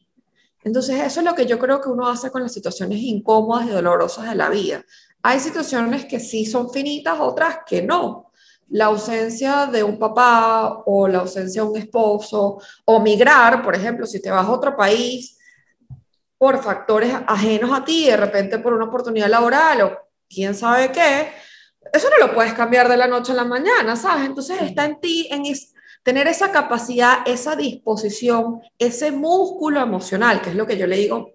Entonces, 0.64 1.02
eso 1.02 1.20
es 1.20 1.26
lo 1.26 1.36
que 1.36 1.46
yo 1.46 1.60
creo 1.60 1.82
que 1.82 1.90
uno 1.90 2.08
hace 2.08 2.32
con 2.32 2.42
las 2.42 2.54
situaciones 2.54 3.00
incómodas 3.00 3.68
y 3.68 3.72
dolorosas 3.72 4.30
de 4.30 4.36
la 4.36 4.50
vida. 4.50 4.86
Hay 5.22 5.42
situaciones 5.42 6.06
que 6.06 6.22
sí 6.22 6.46
son 6.46 6.72
finitas, 6.72 7.20
otras 7.20 7.60
que 7.68 7.82
no. 7.82 8.32
La 8.70 8.86
ausencia 8.86 9.66
de 9.66 9.84
un 9.84 10.00
papá 10.00 10.84
o 10.86 11.10
la 11.10 11.20
ausencia 11.20 11.62
de 11.62 11.68
un 11.68 11.78
esposo 11.78 12.62
o 12.86 13.00
migrar, 13.02 13.62
por 13.62 13.76
ejemplo, 13.76 14.06
si 14.06 14.22
te 14.22 14.32
vas 14.32 14.46
a 14.46 14.52
otro 14.52 14.78
país 14.78 15.38
por 16.38 16.64
factores 16.64 17.14
ajenos 17.28 17.78
a 17.78 17.84
ti, 17.84 18.06
de 18.06 18.16
repente 18.16 18.60
por 18.60 18.74
una 18.74 18.86
oportunidad 18.86 19.28
laboral 19.28 19.82
o 19.82 19.98
quién 20.30 20.56
sabe 20.56 20.94
qué, 20.94 21.32
eso 21.94 22.10
no 22.10 22.28
lo 22.28 22.34
puedes 22.34 22.54
cambiar 22.54 22.90
de 22.90 22.98
la 22.98 23.08
noche 23.08 23.32
a 23.32 23.36
la 23.36 23.46
mañana, 23.46 23.96
¿sabes? 23.96 24.26
Entonces 24.26 24.62
está 24.62 24.86
en 24.86 25.00
ti, 25.00 25.28
en 25.32 25.44
tener 26.04 26.28
esa 26.28 26.52
capacidad, 26.52 27.20
esa 27.26 27.56
disposición, 27.56 28.62
ese 28.78 29.12
músculo 29.12 29.82
emocional, 29.82 30.42
que 30.42 30.50
es 30.50 30.56
lo 30.56 30.66
que 30.66 30.78
yo 30.78 30.88
le 30.88 30.98
digo 30.98 31.34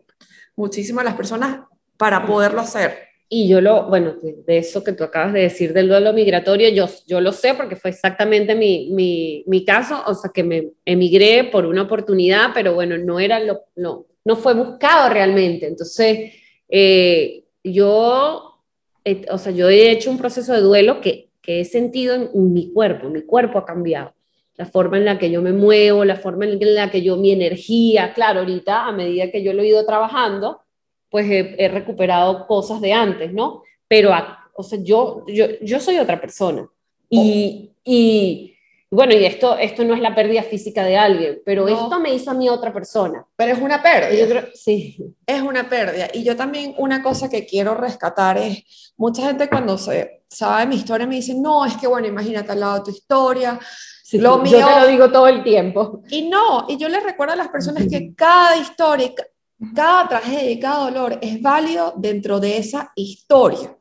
muchísimo 0.56 1.00
a 1.00 1.04
las 1.04 1.14
personas 1.14 1.60
para 1.96 2.26
poderlo 2.26 2.60
hacer. 2.60 2.98
Y 3.28 3.48
yo 3.48 3.60
lo, 3.60 3.88
bueno, 3.88 4.14
de, 4.22 4.58
eso 4.58 4.84
que 4.84 4.92
tú 4.92 5.02
acabas 5.02 5.32
de 5.32 5.40
decir 5.40 5.72
del 5.72 5.88
duelo 5.88 6.12
migratorio, 6.12 6.68
yo, 6.68 6.88
yo 7.06 7.20
lo 7.20 7.32
sé 7.32 7.54
porque 7.54 7.74
fue 7.74 7.90
exactamente 7.90 8.54
mi, 8.54 8.90
mi, 8.92 9.44
mi 9.46 9.64
caso, 9.64 10.02
o 10.06 10.14
sea, 10.14 10.30
que 10.32 10.44
me 10.44 10.72
emigré 10.84 11.44
por 11.44 11.66
una 11.66 11.82
oportunidad, 11.82 12.50
pero 12.54 12.74
bueno, 12.74 12.96
no 12.98 13.18
era 13.18 13.40
lo, 13.40 13.62
no, 13.76 14.06
no 14.24 14.36
fue 14.36 14.54
buscado 14.54 15.08
realmente. 15.08 15.66
Entonces, 15.66 16.32
eh, 16.68 17.44
yo 17.62 18.53
o 19.30 19.38
sea, 19.38 19.52
yo 19.52 19.68
he 19.68 19.90
hecho 19.90 20.10
un 20.10 20.18
proceso 20.18 20.52
de 20.52 20.60
duelo 20.60 21.00
que, 21.00 21.30
que 21.42 21.60
he 21.60 21.64
sentido 21.64 22.14
en, 22.14 22.52
mi 22.52 22.72
cuerpo, 22.72 23.08
mi 23.08 23.22
cuerpo 23.22 23.58
ha 23.58 23.66
cambiado. 23.66 24.14
La 24.56 24.66
forma 24.66 24.98
en 24.98 25.04
la 25.04 25.18
que 25.18 25.30
yo 25.30 25.42
me 25.42 25.52
muevo, 25.52 26.04
la 26.04 26.16
forma 26.16 26.46
en 26.46 26.74
la 26.74 26.90
que 26.90 27.02
yo, 27.02 27.16
mi 27.16 27.32
energía, 27.32 28.12
claro, 28.14 28.40
ahorita 28.40 28.86
a 28.86 28.92
medida 28.92 29.30
que 29.30 29.42
yo 29.42 29.52
lo 29.52 29.62
he 29.62 29.68
ido 29.68 29.84
trabajando, 29.84 30.60
pues 31.10 31.26
he, 31.30 31.68
recuperado 31.68 32.46
cosas 32.46 32.80
de 32.80 32.92
antes, 32.92 33.32
¿no? 33.32 33.62
Pero, 33.88 34.10
o 34.54 34.62
sea, 34.62 34.78
yo, 34.82 35.24
yo, 35.28 35.46
yo 35.60 35.80
soy 35.80 35.98
otra 35.98 36.20
persona. 36.20 36.68
Y, 37.10 37.72
y, 37.84 38.53
bueno, 38.90 39.12
y 39.14 39.24
esto, 39.24 39.58
esto 39.58 39.84
no 39.84 39.94
es 39.94 40.00
la 40.00 40.14
pérdida 40.14 40.42
física 40.42 40.84
de 40.84 40.96
alguien, 40.96 41.42
pero 41.44 41.66
esto 41.66 41.98
me 41.98 42.14
hizo 42.14 42.30
a 42.30 42.34
mí 42.34 42.48
otra 42.48 42.72
persona. 42.72 43.26
Pero 43.34 43.52
es 43.52 43.60
una 43.60 43.82
pérdida. 43.82 44.46
sí. 44.54 44.96
Es 45.26 45.42
una 45.42 45.68
pérdida. 45.68 46.08
Y 46.12 46.22
yo 46.22 46.36
también 46.36 46.74
una 46.78 47.02
cosa 47.02 47.28
que 47.28 47.44
quiero 47.44 47.74
rescatar 47.74 48.38
es, 48.38 48.92
mucha 48.96 49.26
gente 49.26 49.48
cuando 49.48 49.76
se 49.78 50.22
sabe 50.28 50.66
mi 50.66 50.76
historia 50.76 51.06
me 51.06 51.16
dice, 51.16 51.34
no, 51.34 51.64
es 51.64 51.76
que 51.76 51.86
bueno, 51.86 52.06
imagínate 52.06 52.52
al 52.52 52.60
lado 52.60 52.74
de 52.76 52.84
tu 52.84 52.90
historia. 52.90 53.58
lo 54.12 54.38
mío... 54.38 54.58
Yo 54.58 54.66
te 54.66 54.80
lo 54.80 54.86
digo 54.86 55.10
todo 55.10 55.28
el 55.28 55.42
tiempo. 55.42 56.02
Y 56.10 56.28
no, 56.28 56.66
y 56.68 56.76
yo 56.76 56.88
les 56.88 57.02
recuerdo 57.02 57.32
a 57.34 57.36
las 57.36 57.48
personas 57.48 57.86
que 57.90 58.14
cada 58.14 58.56
historia, 58.56 59.12
cada 59.74 60.08
tragedia 60.08 60.50
y 60.50 60.60
cada 60.60 60.84
dolor 60.84 61.18
es 61.20 61.40
válido 61.42 61.94
dentro 61.96 62.38
de 62.38 62.58
esa 62.58 62.92
historia. 62.94 63.76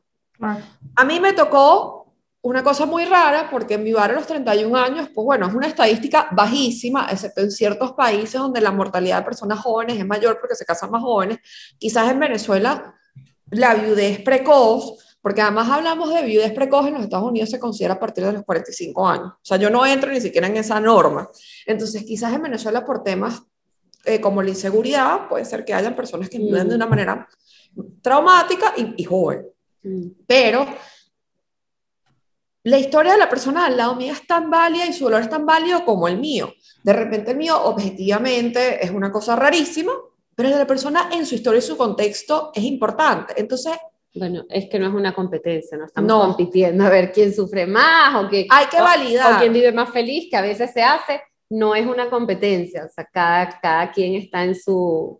A 0.96 1.06
mí 1.06 1.20
me 1.20 1.34
tocó 1.34 2.03
una 2.44 2.62
cosa 2.62 2.86
muy 2.86 3.06
rara, 3.06 3.48
porque 3.50 3.76
en 3.76 3.84
mi 3.84 3.94
barrio 3.94 4.18
a 4.18 4.20
los 4.20 4.28
31 4.28 4.78
años, 4.78 5.10
pues 5.16 5.24
bueno, 5.24 5.48
es 5.48 5.54
una 5.54 5.68
estadística 5.68 6.28
bajísima, 6.32 7.08
excepto 7.10 7.40
en 7.40 7.50
ciertos 7.50 7.94
países 7.94 8.34
donde 8.34 8.60
la 8.60 8.72
mortalidad 8.72 9.20
de 9.20 9.24
personas 9.24 9.60
jóvenes 9.60 9.98
es 9.98 10.06
mayor 10.06 10.38
porque 10.42 10.56
se 10.56 10.66
casan 10.66 10.92
más 10.92 11.02
jóvenes. 11.02 11.40
Quizás 11.78 12.12
en 12.12 12.20
Venezuela 12.20 12.96
la 13.50 13.76
viudez 13.76 14.22
precoz, 14.24 15.16
porque 15.22 15.42
además 15.42 15.70
hablamos 15.70 16.14
de 16.14 16.22
viudez 16.24 16.52
precoz 16.52 16.86
en 16.86 16.96
los 16.96 17.04
Estados 17.04 17.30
Unidos 17.30 17.50
se 17.50 17.60
considera 17.60 17.94
a 17.94 18.00
partir 18.00 18.26
de 18.26 18.34
los 18.34 18.44
45 18.44 19.08
años. 19.08 19.28
O 19.28 19.46
sea, 19.46 19.56
yo 19.56 19.70
no 19.70 19.86
entro 19.86 20.12
ni 20.12 20.20
siquiera 20.20 20.48
en 20.48 20.58
esa 20.58 20.82
norma. 20.82 21.30
Entonces, 21.66 22.04
quizás 22.04 22.34
en 22.34 22.42
Venezuela 22.42 22.84
por 22.84 23.04
temas 23.04 23.42
eh, 24.04 24.20
como 24.20 24.44
la 24.44 24.50
inseguridad, 24.50 25.30
puede 25.30 25.46
ser 25.46 25.64
que 25.64 25.74
hayan 25.74 25.96
personas 25.96 26.28
que 26.28 26.40
viven 26.40 26.68
de 26.68 26.76
una 26.76 26.88
manera 26.88 27.26
traumática 28.02 28.74
y, 28.76 29.02
y 29.02 29.06
joven. 29.06 29.48
Mm. 29.82 30.08
Pero 30.28 30.68
la 32.64 32.80
historia 32.80 33.14
de 33.14 33.18
la 33.18 33.30
persona 33.30 33.66
al 33.66 33.76
lado 33.76 33.96
mío 33.96 34.14
es 34.14 34.26
tan 34.26 34.50
válida 34.50 34.86
y 34.86 34.94
su 34.94 35.04
dolor 35.04 35.22
es 35.22 35.30
tan 35.30 35.46
válido 35.46 35.84
como 35.84 36.08
el 36.08 36.18
mío. 36.18 36.54
De 36.84 36.94
repente 36.94 37.32
el 37.32 37.38
mío 37.38 37.62
objetivamente 37.62 38.84
es 38.84 38.92
una 38.92 39.12
cosa 39.12 39.36
rarísima, 39.36 39.92
pero 40.34 40.48
el 40.48 40.54
de 40.54 40.60
la 40.60 40.68
persona 40.68 41.10
en 41.12 41.26
su 41.26 41.36
historia 41.36 41.60
y 41.60 41.62
su 41.62 41.78
contexto 41.78 42.52
es 42.54 42.64
importante. 42.64 43.34
Entonces... 43.38 43.74
Bueno, 44.16 44.46
es 44.48 44.70
que 44.70 44.78
no 44.78 44.88
es 44.88 44.94
una 44.94 45.14
competencia, 45.14 45.76
no 45.76 45.86
estamos 45.86 46.26
compitiendo 46.26 46.86
a 46.86 46.90
ver 46.90 47.12
quién 47.12 47.34
sufre 47.34 47.66
más 47.66 48.24
o, 48.24 48.30
qué, 48.30 48.46
Hay 48.48 48.68
que 48.68 48.80
validar. 48.80 49.34
o 49.34 49.40
quién 49.40 49.52
vive 49.52 49.72
más 49.72 49.90
feliz, 49.90 50.28
que 50.30 50.38
a 50.38 50.42
veces 50.42 50.72
se 50.72 50.84
hace. 50.84 51.20
No 51.50 51.74
es 51.74 51.88
una 51.88 52.12
competencia, 52.12 52.86
o 52.86 52.90
sea, 52.90 53.10
cada, 53.12 53.60
cada 53.60 53.92
quien 53.92 54.14
está 54.14 54.44
en 54.44 54.54
su, 54.54 55.20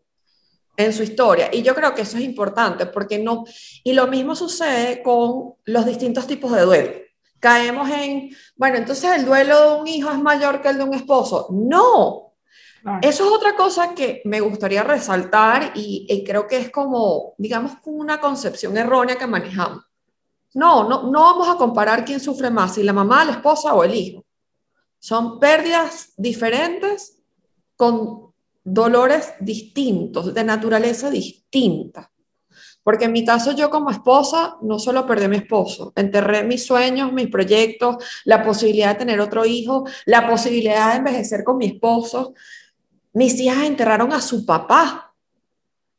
en 0.78 0.94
su 0.94 1.02
historia. 1.02 1.50
Y 1.52 1.64
yo 1.64 1.74
creo 1.74 1.96
que 1.96 2.04
eso 2.04 2.18
es 2.18 2.24
importante 2.24 2.86
porque 2.86 3.18
no, 3.18 3.46
y 3.84 3.94
lo 3.94 4.06
mismo 4.06 4.36
sucede 4.36 5.02
con 5.02 5.56
los 5.66 5.86
distintos 5.88 6.28
tipos 6.28 6.52
de 6.52 6.62
duelo 6.62 7.03
caemos 7.44 7.90
en, 7.90 8.30
bueno, 8.56 8.78
entonces 8.78 9.12
el 9.18 9.26
duelo 9.26 9.76
de 9.76 9.82
un 9.82 9.88
hijo 9.90 10.10
es 10.10 10.18
mayor 10.18 10.62
que 10.62 10.70
el 10.70 10.78
de 10.78 10.86
un 10.86 10.94
esposo. 10.94 11.50
No, 11.52 12.36
Eso 13.02 13.26
es 13.26 13.32
otra 13.34 13.54
cosa 13.58 13.94
que 13.94 14.22
me 14.24 14.40
gustaría 14.40 14.82
resaltar 14.82 15.74
y, 15.76 16.06
y, 16.10 16.24
creo 16.24 16.48
que 16.48 16.56
es 16.56 16.72
como, 16.72 17.34
digamos, 17.38 17.74
una 17.84 18.22
concepción 18.22 18.78
errónea 18.78 19.18
que 19.18 19.28
manejamos. 19.28 19.84
No, 20.54 20.88
no, 20.88 21.12
no 21.12 21.20
vamos 21.20 21.50
a 21.50 21.58
comparar 21.58 22.06
quién 22.06 22.22
sufre 22.22 22.50
más, 22.50 22.76
si 22.76 22.84
la 22.84 22.94
mamá, 22.94 23.26
la 23.26 23.34
esposa 23.34 23.74
o 23.74 23.84
el 23.84 23.94
hijo. 23.94 24.24
Son 25.00 25.38
pérdidas 25.38 26.14
diferentes 26.16 27.22
con 27.76 28.32
dolores 28.64 29.34
distintos, 29.42 30.34
de 30.34 30.44
naturaleza 30.46 31.10
distinta. 31.10 32.10
Porque 32.84 33.06
en 33.06 33.14
mi 33.14 33.24
caso 33.24 33.54
yo 33.54 33.70
como 33.70 33.90
esposa 33.90 34.58
no 34.62 34.78
solo 34.78 35.08
perdí 35.08 35.26
a 35.26 35.30
mi 35.30 35.38
esposo, 35.38 35.94
enterré 35.96 36.44
mis 36.44 36.66
sueños, 36.66 37.14
mis 37.14 37.28
proyectos, 37.28 37.98
la 38.26 38.44
posibilidad 38.44 38.90
de 38.90 39.00
tener 39.00 39.22
otro 39.22 39.46
hijo, 39.46 39.86
la 40.06 40.28
posibilidad 40.28 40.92
de 40.92 40.98
envejecer 40.98 41.44
con 41.44 41.58
mi 41.58 41.68
esposo. 41.68 42.34
Mis 43.14 43.40
hijas 43.40 43.64
enterraron 43.64 44.12
a 44.12 44.22
su 44.22 44.46
papá 44.46 45.14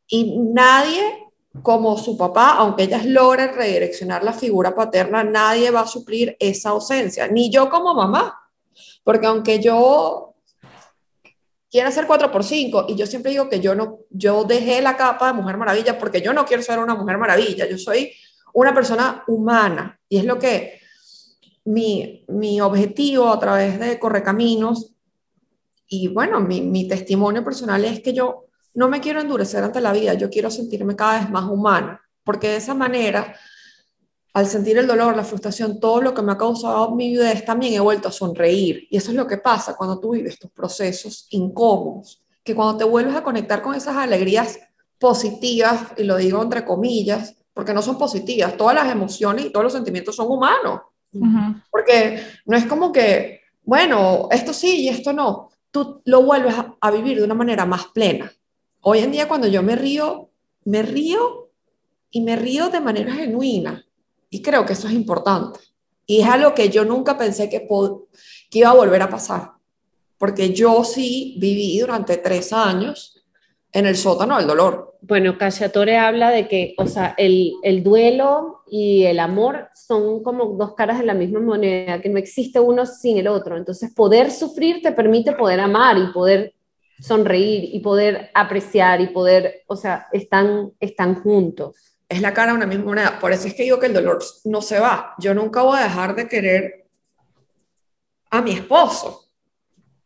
y 0.06 0.38
nadie 0.38 1.24
como 1.62 1.96
su 1.96 2.18
papá, 2.18 2.56
aunque 2.58 2.82
ellas 2.82 3.06
logren 3.06 3.54
redireccionar 3.54 4.24
la 4.24 4.32
figura 4.32 4.74
paterna, 4.74 5.22
nadie 5.22 5.70
va 5.70 5.80
a 5.80 5.86
suplir 5.86 6.36
esa 6.40 6.70
ausencia, 6.70 7.28
ni 7.28 7.50
yo 7.50 7.70
como 7.70 7.94
mamá. 7.94 8.40
Porque 9.04 9.26
aunque 9.26 9.60
yo 9.60 10.33
quiere 11.74 11.88
hacer 11.88 12.06
4 12.06 12.30
por 12.30 12.44
5 12.44 12.86
y 12.90 12.94
yo 12.94 13.04
siempre 13.04 13.32
digo 13.32 13.48
que 13.48 13.58
yo 13.58 13.74
no 13.74 13.98
yo 14.08 14.44
dejé 14.44 14.80
la 14.80 14.96
capa 14.96 15.26
de 15.26 15.32
mujer 15.32 15.56
maravilla 15.56 15.98
porque 15.98 16.22
yo 16.22 16.32
no 16.32 16.46
quiero 16.46 16.62
ser 16.62 16.78
una 16.78 16.94
mujer 16.94 17.18
maravilla, 17.18 17.68
yo 17.68 17.76
soy 17.78 18.12
una 18.52 18.72
persona 18.72 19.24
humana 19.26 19.98
y 20.08 20.18
es 20.18 20.24
lo 20.24 20.38
que 20.38 20.80
mi, 21.64 22.24
mi 22.28 22.60
objetivo 22.60 23.28
a 23.28 23.40
través 23.40 23.80
de 23.80 23.98
Correcaminos 23.98 24.94
y 25.88 26.06
bueno, 26.06 26.38
mi, 26.38 26.60
mi 26.60 26.86
testimonio 26.86 27.42
personal 27.42 27.84
es 27.84 27.98
que 27.98 28.12
yo 28.12 28.44
no 28.74 28.88
me 28.88 29.00
quiero 29.00 29.20
endurecer 29.20 29.64
ante 29.64 29.80
la 29.80 29.90
vida, 29.90 30.14
yo 30.14 30.30
quiero 30.30 30.52
sentirme 30.52 30.94
cada 30.94 31.18
vez 31.18 31.30
más 31.30 31.50
humana, 31.50 32.00
porque 32.22 32.50
de 32.50 32.56
esa 32.58 32.74
manera 32.74 33.34
al 34.34 34.48
sentir 34.48 34.76
el 34.76 34.88
dolor, 34.88 35.16
la 35.16 35.22
frustración, 35.22 35.78
todo 35.78 36.02
lo 36.02 36.12
que 36.12 36.20
me 36.20 36.32
ha 36.32 36.36
causado 36.36 36.90
mi 36.90 37.10
vida, 37.10 37.30
es 37.30 37.44
también 37.44 37.72
he 37.72 37.80
vuelto 37.80 38.08
a 38.08 38.12
sonreír. 38.12 38.88
Y 38.90 38.96
eso 38.96 39.12
es 39.12 39.16
lo 39.16 39.28
que 39.28 39.38
pasa 39.38 39.76
cuando 39.76 40.00
tú 40.00 40.10
vives 40.10 40.40
tus 40.40 40.50
procesos 40.50 41.28
incómodos, 41.30 42.20
que 42.42 42.52
cuando 42.52 42.76
te 42.76 42.84
vuelves 42.84 43.14
a 43.14 43.22
conectar 43.22 43.62
con 43.62 43.76
esas 43.76 43.96
alegrías 43.96 44.58
positivas, 44.98 45.92
y 45.96 46.02
lo 46.02 46.16
digo 46.16 46.42
entre 46.42 46.64
comillas, 46.64 47.36
porque 47.54 47.72
no 47.72 47.80
son 47.80 47.96
positivas, 47.96 48.56
todas 48.56 48.74
las 48.74 48.90
emociones 48.90 49.46
y 49.46 49.50
todos 49.50 49.64
los 49.64 49.72
sentimientos 49.72 50.16
son 50.16 50.28
humanos. 50.28 50.80
Porque 51.70 52.20
no 52.44 52.56
es 52.56 52.66
como 52.66 52.90
que, 52.90 53.42
bueno, 53.62 54.26
esto 54.32 54.52
sí 54.52 54.80
y 54.80 54.88
esto 54.88 55.12
no. 55.12 55.50
Tú 55.70 56.02
lo 56.06 56.22
vuelves 56.24 56.58
a, 56.58 56.74
a 56.80 56.90
vivir 56.90 57.18
de 57.18 57.24
una 57.24 57.34
manera 57.34 57.66
más 57.66 57.86
plena. 57.86 58.32
Hoy 58.80 58.98
en 58.98 59.12
día 59.12 59.28
cuando 59.28 59.46
yo 59.46 59.62
me 59.62 59.76
río, 59.76 60.30
me 60.64 60.82
río 60.82 61.50
y 62.10 62.22
me 62.22 62.34
río 62.34 62.68
de 62.68 62.80
manera 62.80 63.12
genuina 63.12 63.84
y 64.30 64.42
creo 64.42 64.64
que 64.64 64.72
eso 64.72 64.88
es 64.88 64.94
importante. 64.94 65.60
Y 66.06 66.20
es 66.20 66.28
algo 66.28 66.54
que 66.54 66.68
yo 66.68 66.84
nunca 66.84 67.16
pensé 67.16 67.48
que, 67.48 67.66
que 68.50 68.58
iba 68.58 68.70
a 68.70 68.74
volver 68.74 69.02
a 69.02 69.08
pasar. 69.08 69.52
Porque 70.18 70.52
yo 70.52 70.84
sí 70.84 71.36
viví 71.38 71.78
durante 71.78 72.16
tres 72.18 72.52
años 72.52 73.24
en 73.72 73.86
el 73.86 73.96
sótano 73.96 74.36
del 74.38 74.46
dolor. 74.46 74.96
Bueno, 75.00 75.36
Cacciatore 75.36 75.98
habla 75.98 76.30
de 76.30 76.48
que, 76.48 76.74
o 76.78 76.86
sea, 76.86 77.14
el, 77.18 77.52
el, 77.62 77.82
duelo 77.82 78.62
y 78.66 79.04
el 79.04 79.18
amor 79.18 79.68
son 79.74 80.22
como 80.22 80.56
dos 80.56 80.74
caras 80.74 80.98
de 80.98 81.04
la 81.04 81.14
misma 81.14 81.40
moneda, 81.40 82.00
que 82.00 82.08
no 82.08 82.18
existe 82.18 82.60
uno 82.60 82.86
sin 82.86 83.18
el 83.18 83.28
otro. 83.28 83.56
Entonces, 83.56 83.92
poder 83.92 84.30
sufrir 84.30 84.80
te 84.80 84.92
permite 84.92 85.32
poder 85.32 85.60
amar 85.60 85.98
y 85.98 86.12
poder 86.12 86.54
sonreír 87.00 87.68
y 87.74 87.80
poder 87.80 88.30
apreciar 88.34 89.00
y 89.00 89.08
poder, 89.08 89.62
o 89.66 89.76
sea, 89.76 90.06
están, 90.12 90.72
están 90.80 91.22
juntos 91.22 91.93
es 92.14 92.20
la 92.20 92.32
cara 92.32 92.52
de 92.52 92.58
una 92.58 92.66
misma 92.66 92.84
moneda. 92.84 93.18
Por 93.18 93.32
eso 93.32 93.48
es 93.48 93.54
que 93.54 93.64
digo 93.64 93.78
que 93.78 93.86
el 93.86 93.94
dolor 93.94 94.22
no 94.44 94.62
se 94.62 94.78
va. 94.78 95.14
Yo 95.18 95.34
nunca 95.34 95.62
voy 95.62 95.78
a 95.78 95.84
dejar 95.84 96.14
de 96.14 96.28
querer 96.28 96.86
a 98.30 98.40
mi 98.42 98.52
esposo. 98.52 99.28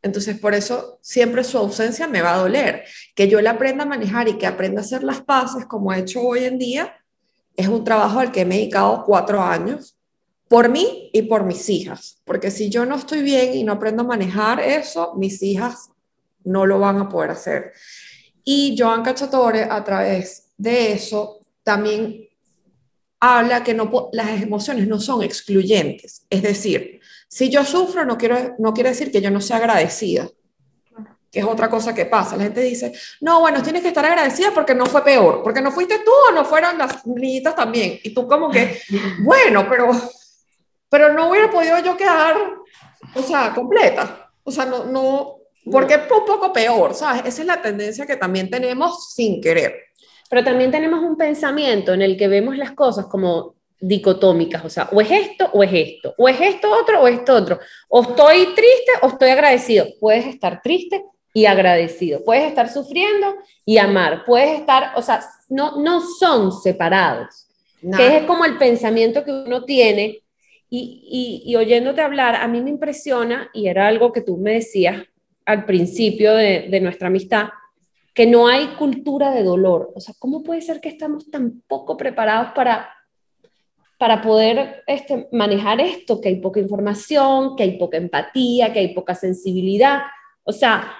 Entonces, 0.02 0.38
por 0.38 0.54
eso 0.54 0.98
siempre 1.02 1.42
su 1.44 1.58
ausencia 1.58 2.06
me 2.06 2.22
va 2.22 2.34
a 2.34 2.38
doler. 2.38 2.84
Que 3.14 3.28
yo 3.28 3.40
le 3.40 3.48
aprenda 3.48 3.84
a 3.84 3.86
manejar 3.86 4.28
y 4.28 4.38
que 4.38 4.46
aprenda 4.46 4.80
a 4.80 4.84
hacer 4.84 5.02
las 5.02 5.22
paces, 5.22 5.66
como 5.66 5.92
he 5.92 5.98
hecho 5.98 6.22
hoy 6.22 6.44
en 6.44 6.58
día, 6.58 6.94
es 7.56 7.68
un 7.68 7.84
trabajo 7.84 8.20
al 8.20 8.30
que 8.30 8.44
me 8.44 8.54
he 8.54 8.58
dedicado 8.58 9.02
cuatro 9.04 9.42
años 9.42 9.98
por 10.48 10.68
mí 10.68 11.10
y 11.12 11.22
por 11.22 11.44
mis 11.44 11.68
hijas. 11.68 12.22
Porque 12.24 12.50
si 12.50 12.70
yo 12.70 12.86
no 12.86 12.96
estoy 12.96 13.22
bien 13.22 13.54
y 13.54 13.64
no 13.64 13.72
aprendo 13.72 14.02
a 14.02 14.06
manejar 14.06 14.60
eso, 14.60 15.14
mis 15.16 15.42
hijas 15.42 15.90
no 16.44 16.64
lo 16.64 16.78
van 16.78 16.98
a 16.98 17.08
poder 17.08 17.32
hacer. 17.32 17.72
Y 18.44 18.76
Joan 18.78 19.02
Cachatore, 19.02 19.64
a 19.64 19.84
través 19.84 20.52
de 20.56 20.92
eso, 20.92 21.37
también 21.68 22.26
habla 23.20 23.62
que 23.62 23.74
no, 23.74 24.08
las 24.12 24.40
emociones 24.40 24.88
no 24.88 24.98
son 24.98 25.22
excluyentes. 25.22 26.24
Es 26.30 26.40
decir, 26.40 26.98
si 27.28 27.50
yo 27.50 27.62
sufro, 27.62 28.06
no, 28.06 28.16
quiero, 28.16 28.54
no 28.58 28.72
quiere 28.72 28.88
decir 28.88 29.12
que 29.12 29.20
yo 29.20 29.30
no 29.30 29.42
sea 29.42 29.58
agradecida, 29.58 30.30
que 31.30 31.40
es 31.40 31.44
otra 31.44 31.68
cosa 31.68 31.94
que 31.94 32.06
pasa. 32.06 32.38
La 32.38 32.44
gente 32.44 32.62
dice, 32.62 32.94
no, 33.20 33.40
bueno, 33.40 33.62
tienes 33.62 33.82
que 33.82 33.88
estar 33.88 34.06
agradecida 34.06 34.50
porque 34.54 34.74
no 34.74 34.86
fue 34.86 35.04
peor, 35.04 35.42
porque 35.42 35.60
no 35.60 35.70
fuiste 35.70 35.98
tú 35.98 36.10
o 36.30 36.32
no 36.32 36.42
fueron 36.46 36.78
las 36.78 37.06
niñitas 37.06 37.54
también. 37.54 38.00
Y 38.02 38.14
tú 38.14 38.26
como 38.26 38.50
que, 38.50 38.80
bueno, 39.22 39.66
pero, 39.68 39.90
pero 40.88 41.12
no 41.12 41.28
hubiera 41.28 41.50
podido 41.50 41.78
yo 41.80 41.98
quedar, 41.98 42.34
o 43.14 43.22
sea, 43.22 43.52
completa. 43.54 44.30
O 44.42 44.50
sea, 44.50 44.64
no, 44.64 44.86
no, 44.86 45.36
porque 45.70 45.96
es 45.96 46.00
un 46.10 46.24
poco 46.24 46.50
peor, 46.50 46.94
¿sabes? 46.94 47.26
Esa 47.26 47.42
es 47.42 47.46
la 47.46 47.60
tendencia 47.60 48.06
que 48.06 48.16
también 48.16 48.48
tenemos 48.48 49.12
sin 49.12 49.42
querer. 49.42 49.87
Pero 50.28 50.44
también 50.44 50.70
tenemos 50.70 51.00
un 51.00 51.16
pensamiento 51.16 51.94
en 51.94 52.02
el 52.02 52.16
que 52.16 52.28
vemos 52.28 52.56
las 52.56 52.72
cosas 52.72 53.06
como 53.06 53.54
dicotómicas, 53.80 54.64
o 54.64 54.68
sea, 54.68 54.88
o 54.92 55.00
es 55.00 55.10
esto 55.10 55.48
o 55.52 55.62
es 55.62 55.70
esto, 55.72 56.14
o 56.18 56.28
es 56.28 56.40
esto 56.40 56.70
otro 56.70 57.00
o 57.00 57.06
esto 57.06 57.34
otro, 57.34 57.60
o 57.88 58.02
estoy 58.02 58.46
triste 58.54 58.92
o 59.02 59.08
estoy 59.08 59.30
agradecido. 59.30 59.86
Puedes 60.00 60.26
estar 60.26 60.60
triste 60.62 61.04
y 61.32 61.46
agradecido, 61.46 62.24
puedes 62.24 62.44
estar 62.44 62.68
sufriendo 62.68 63.36
y 63.64 63.78
amar, 63.78 64.24
puedes 64.24 64.58
estar, 64.58 64.92
o 64.96 65.02
sea, 65.02 65.20
no, 65.48 65.80
no 65.80 66.00
son 66.00 66.52
separados, 66.52 67.46
que 67.96 68.16
es 68.16 68.24
como 68.24 68.44
el 68.44 68.58
pensamiento 68.58 69.24
que 69.24 69.30
uno 69.30 69.64
tiene. 69.64 70.22
Y, 70.70 71.42
y, 71.46 71.56
oyéndote 71.56 72.02
hablar, 72.02 72.34
a 72.34 72.46
mí 72.46 72.60
me 72.60 72.68
impresiona, 72.68 73.48
y 73.54 73.68
era 73.68 73.88
algo 73.88 74.12
que 74.12 74.20
tú 74.20 74.36
me 74.36 74.52
decías 74.52 75.02
al 75.46 75.64
principio 75.64 76.34
de, 76.34 76.66
de 76.68 76.80
nuestra 76.82 77.08
amistad, 77.08 77.48
que 78.18 78.26
no 78.26 78.48
hay 78.48 78.74
cultura 78.74 79.30
de 79.30 79.44
dolor. 79.44 79.92
O 79.94 80.00
sea, 80.00 80.12
¿cómo 80.18 80.42
puede 80.42 80.60
ser 80.60 80.80
que 80.80 80.88
estamos 80.88 81.30
tan 81.30 81.62
poco 81.68 81.96
preparados 81.96 82.50
para, 82.52 82.92
para 83.96 84.20
poder 84.22 84.82
este, 84.88 85.28
manejar 85.30 85.80
esto? 85.80 86.20
Que 86.20 86.30
hay 86.30 86.40
poca 86.40 86.58
información, 86.58 87.54
que 87.54 87.62
hay 87.62 87.78
poca 87.78 87.96
empatía, 87.96 88.72
que 88.72 88.80
hay 88.80 88.92
poca 88.92 89.14
sensibilidad. 89.14 90.00
O 90.42 90.50
sea, 90.50 90.96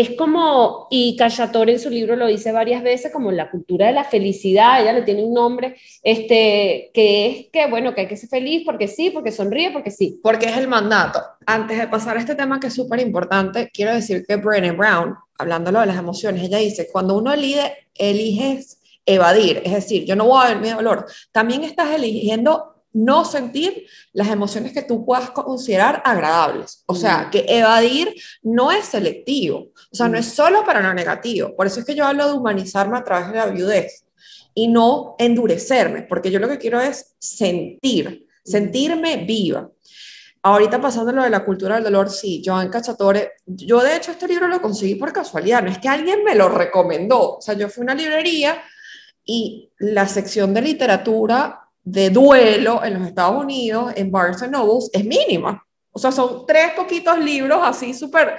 es 0.00 0.10
como, 0.10 0.88
y 0.90 1.16
Callator 1.16 1.70
en 1.70 1.80
su 1.80 1.88
libro 1.88 2.16
lo 2.16 2.26
dice 2.26 2.52
varias 2.52 2.82
veces, 2.82 3.10
como 3.10 3.32
la 3.32 3.50
cultura 3.50 3.86
de 3.86 3.94
la 3.94 4.04
felicidad, 4.04 4.82
ella 4.82 4.92
le 4.92 5.00
tiene 5.00 5.24
un 5.24 5.32
nombre, 5.32 5.74
este, 6.02 6.90
que 6.92 7.26
es 7.26 7.46
que, 7.50 7.66
bueno, 7.70 7.94
que 7.94 8.02
hay 8.02 8.06
que 8.06 8.18
ser 8.18 8.28
feliz 8.28 8.62
porque 8.66 8.88
sí, 8.88 9.08
porque 9.08 9.32
sonríe, 9.32 9.70
porque 9.70 9.90
sí. 9.90 10.20
Porque 10.22 10.50
es 10.50 10.56
el 10.58 10.68
mandato. 10.68 11.22
Antes 11.46 11.78
de 11.78 11.88
pasar 11.88 12.18
a 12.18 12.20
este 12.20 12.34
tema 12.34 12.60
que 12.60 12.66
es 12.66 12.74
súper 12.74 13.00
importante, 13.00 13.70
quiero 13.72 13.94
decir 13.94 14.26
que 14.28 14.36
Brené 14.36 14.72
Brown, 14.72 15.14
hablándolo 15.38 15.80
de 15.80 15.86
las 15.86 15.96
emociones, 15.96 16.42
ella 16.42 16.58
dice, 16.58 16.90
cuando 16.92 17.16
uno 17.16 17.32
elige, 17.32 17.88
eliges 17.94 18.78
evadir, 19.06 19.62
es 19.64 19.72
decir, 19.72 20.04
yo 20.04 20.14
no 20.14 20.26
voy 20.26 20.44
a 20.44 20.48
ver 20.48 20.60
mi 20.60 20.68
dolor, 20.68 21.06
también 21.32 21.64
estás 21.64 21.94
eligiendo 21.94 22.75
no 22.96 23.26
sentir 23.26 23.86
las 24.14 24.28
emociones 24.28 24.72
que 24.72 24.82
tú 24.82 25.04
puedas 25.04 25.30
considerar 25.30 26.02
agradables. 26.04 26.82
O 26.86 26.94
sea, 26.94 27.26
mm. 27.26 27.30
que 27.30 27.44
evadir 27.46 28.14
no 28.42 28.72
es 28.72 28.86
selectivo, 28.86 29.68
o 29.92 29.94
sea, 29.94 30.08
no 30.08 30.16
mm. 30.16 30.20
es 30.20 30.26
solo 30.26 30.64
para 30.64 30.80
lo 30.80 30.94
negativo. 30.94 31.54
Por 31.54 31.66
eso 31.66 31.80
es 31.80 31.86
que 31.86 31.94
yo 31.94 32.06
hablo 32.06 32.26
de 32.26 32.32
humanizarme 32.32 32.96
a 32.96 33.04
través 33.04 33.28
de 33.28 33.36
la 33.36 33.46
viudez 33.46 34.06
y 34.54 34.68
no 34.68 35.14
endurecerme, 35.18 36.02
porque 36.04 36.30
yo 36.30 36.38
lo 36.38 36.48
que 36.48 36.56
quiero 36.56 36.80
es 36.80 37.14
sentir, 37.18 38.26
mm. 38.44 38.50
sentirme 38.50 39.24
viva. 39.26 39.70
Ahorita 40.42 40.80
pasando 40.80 41.12
lo 41.12 41.22
de 41.22 41.30
la 41.30 41.44
cultura 41.44 41.74
del 41.74 41.84
dolor, 41.84 42.08
sí, 42.08 42.40
Joan 42.42 42.70
Cachatore, 42.70 43.32
yo 43.44 43.82
de 43.82 43.96
hecho 43.96 44.12
este 44.12 44.26
libro 44.26 44.48
lo 44.48 44.62
conseguí 44.62 44.94
por 44.94 45.12
casualidad, 45.12 45.62
no 45.62 45.70
es 45.70 45.78
que 45.78 45.88
alguien 45.88 46.24
me 46.24 46.34
lo 46.34 46.48
recomendó, 46.48 47.36
o 47.36 47.40
sea, 47.42 47.54
yo 47.54 47.68
fui 47.68 47.82
a 47.82 47.84
una 47.84 47.94
librería 47.94 48.62
y 49.24 49.70
la 49.78 50.06
sección 50.06 50.54
de 50.54 50.62
literatura 50.62 51.65
de 51.86 52.10
duelo 52.10 52.84
en 52.84 52.94
los 52.94 53.06
Estados 53.06 53.40
Unidos, 53.40 53.92
en 53.94 54.10
Barnes 54.10 54.50
Nobles, 54.50 54.90
es 54.92 55.04
mínima. 55.04 55.64
O 55.92 56.00
sea, 56.00 56.10
son 56.10 56.44
tres 56.44 56.72
poquitos 56.72 57.18
libros 57.18 57.60
así 57.62 57.94
súper... 57.94 58.36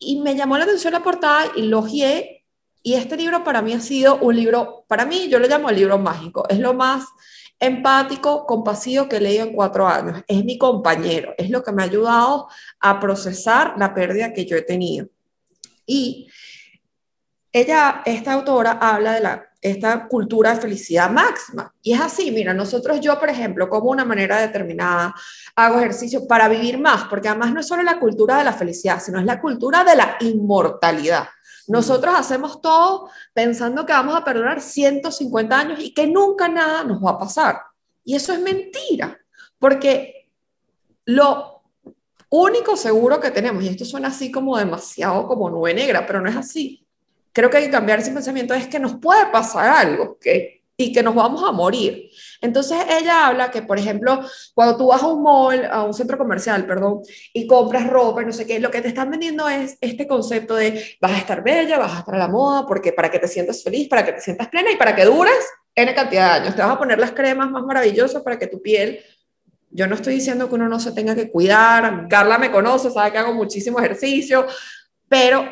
Y 0.00 0.20
me 0.20 0.34
llamó 0.34 0.58
la 0.58 0.64
atención 0.64 0.92
la 0.92 1.02
portada 1.02 1.52
y 1.54 1.62
lo 1.62 1.82
guié. 1.82 2.44
Y 2.82 2.94
este 2.94 3.16
libro 3.16 3.44
para 3.44 3.62
mí 3.62 3.72
ha 3.72 3.80
sido 3.80 4.16
un 4.16 4.34
libro, 4.34 4.84
para 4.88 5.06
mí 5.06 5.28
yo 5.28 5.38
lo 5.38 5.46
llamo 5.46 5.70
el 5.70 5.76
libro 5.76 5.96
mágico. 5.96 6.44
Es 6.48 6.58
lo 6.58 6.74
más 6.74 7.04
empático, 7.60 8.44
compasivo 8.46 9.08
que 9.08 9.16
he 9.16 9.20
leído 9.20 9.46
en 9.46 9.52
cuatro 9.52 9.86
años. 9.86 10.22
Es 10.26 10.44
mi 10.44 10.58
compañero, 10.58 11.34
es 11.38 11.50
lo 11.50 11.62
que 11.62 11.70
me 11.70 11.82
ha 11.82 11.86
ayudado 11.86 12.48
a 12.80 12.98
procesar 12.98 13.74
la 13.78 13.94
pérdida 13.94 14.32
que 14.32 14.44
yo 14.44 14.56
he 14.56 14.62
tenido. 14.62 15.06
Y 15.86 16.28
ella, 17.52 18.02
esta 18.04 18.32
autora, 18.32 18.72
habla 18.72 19.12
de 19.12 19.20
la, 19.20 19.43
esta 19.64 20.06
cultura 20.08 20.54
de 20.54 20.60
felicidad 20.60 21.10
máxima. 21.10 21.74
Y 21.80 21.94
es 21.94 22.00
así, 22.02 22.30
mira, 22.30 22.52
nosotros, 22.52 23.00
yo, 23.00 23.18
por 23.18 23.30
ejemplo, 23.30 23.70
como 23.70 23.90
una 23.90 24.04
manera 24.04 24.38
determinada, 24.38 25.14
hago 25.56 25.78
ejercicio 25.78 26.28
para 26.28 26.48
vivir 26.48 26.76
más, 26.76 27.04
porque 27.04 27.28
además 27.28 27.50
no 27.54 27.60
es 27.60 27.66
solo 27.66 27.82
la 27.82 27.98
cultura 27.98 28.36
de 28.36 28.44
la 28.44 28.52
felicidad, 28.52 29.00
sino 29.00 29.18
es 29.18 29.24
la 29.24 29.40
cultura 29.40 29.82
de 29.82 29.96
la 29.96 30.18
inmortalidad. 30.20 31.28
Nosotros 31.66 32.14
hacemos 32.14 32.60
todo 32.60 33.08
pensando 33.32 33.86
que 33.86 33.94
vamos 33.94 34.14
a 34.14 34.22
perdurar 34.22 34.60
150 34.60 35.58
años 35.58 35.80
y 35.80 35.94
que 35.94 36.06
nunca 36.06 36.46
nada 36.46 36.84
nos 36.84 37.02
va 37.02 37.12
a 37.12 37.18
pasar. 37.18 37.62
Y 38.04 38.16
eso 38.16 38.34
es 38.34 38.40
mentira, 38.40 39.18
porque 39.58 40.28
lo 41.06 41.62
único 42.28 42.76
seguro 42.76 43.18
que 43.18 43.30
tenemos, 43.30 43.64
y 43.64 43.68
esto 43.68 43.86
suena 43.86 44.08
así 44.08 44.30
como 44.30 44.58
demasiado 44.58 45.26
como 45.26 45.48
nube 45.48 45.72
negra, 45.72 46.06
pero 46.06 46.20
no 46.20 46.28
es 46.28 46.36
así, 46.36 46.83
creo 47.34 47.50
que 47.50 47.58
hay 47.58 47.64
que 47.64 47.70
cambiar 47.70 47.98
ese 47.98 48.12
pensamiento, 48.12 48.54
es 48.54 48.68
que 48.68 48.78
nos 48.78 48.94
puede 48.94 49.26
pasar 49.26 49.68
algo 49.68 50.18
y 50.76 50.92
que 50.92 51.02
nos 51.02 51.14
vamos 51.14 51.42
a 51.46 51.52
morir. 51.52 52.10
Entonces 52.40 52.78
ella 52.88 53.26
habla 53.26 53.50
que, 53.50 53.62
por 53.62 53.78
ejemplo, 53.78 54.20
cuando 54.54 54.76
tú 54.76 54.86
vas 54.86 55.02
a 55.02 55.08
un 55.08 55.22
mall, 55.22 55.66
a 55.66 55.82
un 55.82 55.92
centro 55.92 56.16
comercial, 56.16 56.66
perdón, 56.66 57.00
y 57.32 57.46
compras 57.46 57.86
ropa 57.88 58.22
no 58.22 58.32
sé 58.32 58.46
qué, 58.46 58.58
lo 58.60 58.70
que 58.70 58.80
te 58.80 58.88
están 58.88 59.10
vendiendo 59.10 59.48
es 59.48 59.76
este 59.80 60.06
concepto 60.06 60.54
de 60.54 60.96
vas 61.00 61.12
a 61.12 61.18
estar 61.18 61.42
bella, 61.42 61.78
vas 61.78 61.92
a 61.92 61.98
estar 61.98 62.14
a 62.14 62.18
la 62.18 62.28
moda, 62.28 62.66
porque 62.66 62.92
para 62.92 63.10
que 63.10 63.18
te 63.18 63.28
sientas 63.28 63.62
feliz, 63.62 63.88
para 63.88 64.04
que 64.04 64.12
te 64.12 64.20
sientas 64.20 64.48
plena 64.48 64.70
y 64.70 64.76
para 64.76 64.94
que 64.94 65.04
dures 65.04 65.44
N 65.74 65.92
cantidad 65.92 66.34
de 66.34 66.40
años. 66.40 66.54
Te 66.54 66.62
vas 66.62 66.70
a 66.70 66.78
poner 66.78 66.98
las 66.98 67.10
cremas 67.10 67.50
más 67.50 67.64
maravillosas 67.64 68.22
para 68.22 68.38
que 68.38 68.46
tu 68.46 68.62
piel 68.62 69.00
yo 69.76 69.88
no 69.88 69.96
estoy 69.96 70.14
diciendo 70.14 70.48
que 70.48 70.54
uno 70.54 70.68
no 70.68 70.78
se 70.78 70.92
tenga 70.92 71.16
que 71.16 71.32
cuidar, 71.32 72.06
Carla 72.08 72.38
me 72.38 72.52
conoce, 72.52 72.92
sabe 72.92 73.10
que 73.10 73.18
hago 73.18 73.34
muchísimo 73.34 73.80
ejercicio, 73.80 74.46
pero 75.08 75.48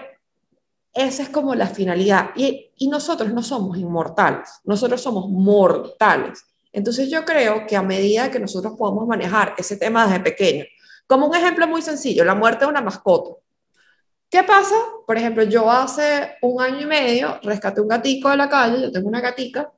esa 0.95 1.23
es 1.23 1.29
como 1.29 1.55
la 1.55 1.67
finalidad. 1.67 2.31
Y, 2.37 2.69
nosotros 2.91 3.33
no 3.33 3.43
somos 3.45 3.79
inmortales, 3.79 4.61
nosotros 4.65 5.01
somos 5.01 5.29
mortales. 5.29 6.45
Entonces 6.73 7.09
yo 7.09 7.25
creo 7.25 7.65
que 7.65 7.77
a 7.77 7.83
medida 7.83 8.29
que 8.29 8.41
nosotros 8.41 8.75
podamos 8.77 9.07
manejar 9.07 9.55
ese 9.57 9.77
tema 9.77 10.05
desde 10.05 10.19
pequeño, 10.19 10.65
como 11.07 11.27
un 11.29 11.37
ejemplo 11.37 11.69
muy 11.69 11.81
sencillo, 11.81 12.25
la 12.25 12.35
muerte 12.35 12.65
de 12.65 12.71
una 12.71 12.81
mascota. 12.81 13.37
¿Qué 14.29 14.43
pasa? 14.43 14.75
Por 15.07 15.17
ejemplo, 15.17 15.45
yo 15.45 15.71
hace 15.71 16.33
un 16.43 16.61
año 16.61 16.81
y 16.81 16.87
medio 16.87 17.39
rescaté 17.43 17.81
un 17.81 17.89
gatico 17.89 18.31
de 18.31 18.37
la 18.37 18.49
calle, 18.49 18.83
yo 18.83 18.91
tengo 18.91 19.07
una 19.07 19.21
gatica 19.21 19.71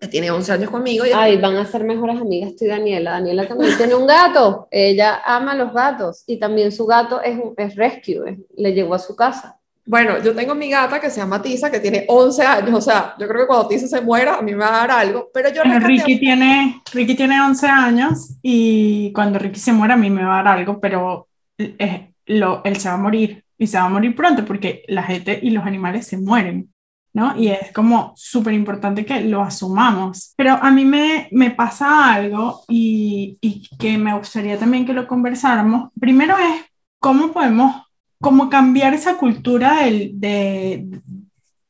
que 0.00 0.08
tiene 0.08 0.30
11 0.30 0.52
años 0.52 0.70
conmigo. 0.70 1.04
Y 1.04 1.10
Ay, 1.12 1.36
van 1.36 1.56
a 1.56 1.66
ser 1.66 1.84
mejores 1.84 2.18
amigas 2.18 2.56
tú 2.56 2.64
y 2.64 2.68
Daniela. 2.68 3.10
Daniela 3.12 3.46
también 3.46 3.76
tiene 3.76 3.94
un 3.94 4.06
gato, 4.06 4.68
ella 4.70 5.20
ama 5.24 5.54
los 5.54 5.72
gatos 5.74 6.24
y 6.26 6.38
también 6.38 6.72
su 6.72 6.86
gato 6.86 7.20
es, 7.20 7.38
es 7.56 7.76
rescue, 7.76 8.38
le 8.56 8.72
llegó 8.72 8.94
a 8.94 8.98
su 8.98 9.14
casa. 9.14 9.57
Bueno, 9.88 10.22
yo 10.22 10.34
tengo 10.34 10.54
mi 10.54 10.68
gata 10.68 11.00
que 11.00 11.08
se 11.08 11.18
llama 11.18 11.40
Tisa, 11.40 11.70
que 11.70 11.80
tiene 11.80 12.04
11 12.08 12.42
años, 12.44 12.74
o 12.74 12.80
sea, 12.82 13.14
yo 13.18 13.26
creo 13.26 13.40
que 13.40 13.46
cuando 13.46 13.68
Tisa 13.68 13.88
se 13.88 14.02
muera, 14.02 14.34
a 14.36 14.42
mí 14.42 14.52
me 14.52 14.58
va 14.58 14.68
a 14.68 14.86
dar 14.86 14.90
algo, 14.90 15.30
pero 15.32 15.48
yo... 15.48 15.62
Ricky, 15.64 16.20
tiene, 16.20 16.82
Ricky 16.92 17.14
tiene 17.14 17.40
11 17.40 17.66
años 17.66 18.36
y 18.42 19.10
cuando 19.14 19.38
Ricky 19.38 19.58
se 19.58 19.72
muera, 19.72 19.94
a 19.94 19.96
mí 19.96 20.10
me 20.10 20.22
va 20.22 20.40
a 20.40 20.42
dar 20.42 20.58
algo, 20.58 20.78
pero 20.78 21.28
eh, 21.56 22.12
lo, 22.26 22.62
él 22.64 22.76
se 22.76 22.90
va 22.90 22.96
a 22.96 22.98
morir 22.98 23.42
y 23.56 23.66
se 23.66 23.78
va 23.78 23.84
a 23.84 23.88
morir 23.88 24.14
pronto 24.14 24.44
porque 24.44 24.84
la 24.88 25.04
gente 25.04 25.40
y 25.42 25.48
los 25.52 25.64
animales 25.64 26.06
se 26.06 26.18
mueren, 26.18 26.70
¿no? 27.14 27.34
Y 27.40 27.48
es 27.48 27.72
como 27.72 28.12
súper 28.14 28.52
importante 28.52 29.06
que 29.06 29.22
lo 29.22 29.40
asumamos. 29.40 30.34
Pero 30.36 30.52
a 30.52 30.70
mí 30.70 30.84
me, 30.84 31.28
me 31.32 31.50
pasa 31.52 32.12
algo 32.12 32.62
y, 32.68 33.38
y 33.40 33.66
que 33.78 33.96
me 33.96 34.14
gustaría 34.18 34.58
también 34.58 34.84
que 34.84 34.92
lo 34.92 35.08
conversáramos. 35.08 35.90
Primero 35.98 36.36
es 36.36 36.66
cómo 37.00 37.32
podemos 37.32 37.87
como 38.20 38.50
cambiar 38.50 38.94
esa 38.94 39.16
cultura 39.16 39.84
de, 39.84 40.88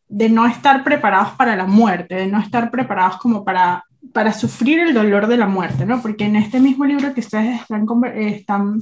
de, 0.08 0.28
no 0.28 0.46
estar 0.46 0.82
preparados 0.82 1.30
para 1.32 1.56
la 1.56 1.66
muerte, 1.66 2.14
de 2.14 2.26
no 2.26 2.40
estar 2.40 2.70
preparados 2.70 3.18
como 3.18 3.44
para, 3.44 3.84
para 4.12 4.32
sufrir 4.32 4.80
el 4.80 4.94
dolor 4.94 5.26
de 5.26 5.36
la 5.36 5.46
muerte, 5.46 5.84
¿no? 5.84 6.00
Porque 6.00 6.24
en 6.24 6.36
este 6.36 6.60
mismo 6.60 6.84
libro 6.84 7.12
que 7.12 7.20
ustedes 7.20 7.60
están, 7.60 7.86
están 8.16 8.80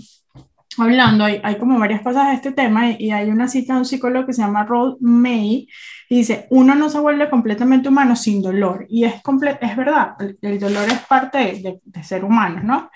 hablando, 0.78 1.24
hay, 1.24 1.40
hay, 1.42 1.56
como 1.58 1.78
varias 1.78 2.02
cosas 2.02 2.28
de 2.28 2.34
este 2.34 2.52
tema 2.52 2.90
y, 2.90 3.10
hay 3.10 3.30
una 3.30 3.48
cita 3.48 3.74
de 3.74 3.80
un 3.80 3.84
psicólogo 3.84 4.26
que 4.26 4.32
se 4.32 4.42
llama 4.42 4.64
Rod 4.64 4.98
May 5.00 5.66
y 6.08 6.18
dice, 6.18 6.46
uno 6.50 6.76
no 6.76 6.88
se 6.88 7.00
vuelve 7.00 7.28
completamente 7.28 7.88
humano 7.88 8.14
sin 8.14 8.42
dolor 8.42 8.86
y 8.88 9.04
es, 9.04 9.14
es 9.60 9.76
verdad, 9.76 10.14
el, 10.40 10.60
dolor 10.60 10.88
es 10.88 11.00
parte 11.00 11.38
de, 11.38 11.80
de, 11.84 12.04
ser 12.04 12.24
humano, 12.24 12.60
¿no? 12.62 12.90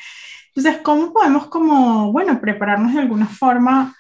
Entonces, 0.55 0.81
¿cómo 0.83 1.13
podemos 1.13 1.47
como, 1.47 2.13
bueno, 2.13 2.41
prepararnos 2.41 2.93
de 2.93 3.01
alguna 3.01 3.27
forma 3.27 3.95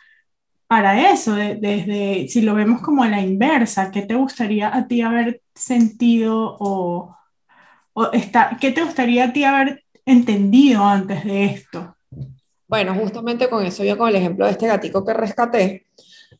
para 0.70 1.10
eso, 1.10 1.34
desde 1.34 2.28
si 2.28 2.42
lo 2.42 2.54
vemos 2.54 2.80
como 2.80 3.02
a 3.02 3.08
la 3.08 3.20
inversa, 3.20 3.90
¿qué 3.90 4.02
te 4.02 4.14
gustaría 4.14 4.72
a 4.72 4.86
ti 4.86 5.02
haber 5.02 5.42
sentido 5.52 6.56
o, 6.60 7.16
o 7.92 8.12
está, 8.12 8.56
qué 8.60 8.70
te 8.70 8.84
gustaría 8.84 9.24
a 9.24 9.32
ti 9.32 9.42
haber 9.42 9.82
entendido 10.06 10.84
antes 10.84 11.24
de 11.24 11.44
esto? 11.46 11.96
Bueno, 12.68 12.94
justamente 12.94 13.50
con 13.50 13.66
eso, 13.66 13.82
yo 13.82 13.98
con 13.98 14.10
el 14.10 14.14
ejemplo 14.14 14.46
de 14.46 14.52
este 14.52 14.68
gatico 14.68 15.04
que 15.04 15.12
rescaté, 15.12 15.86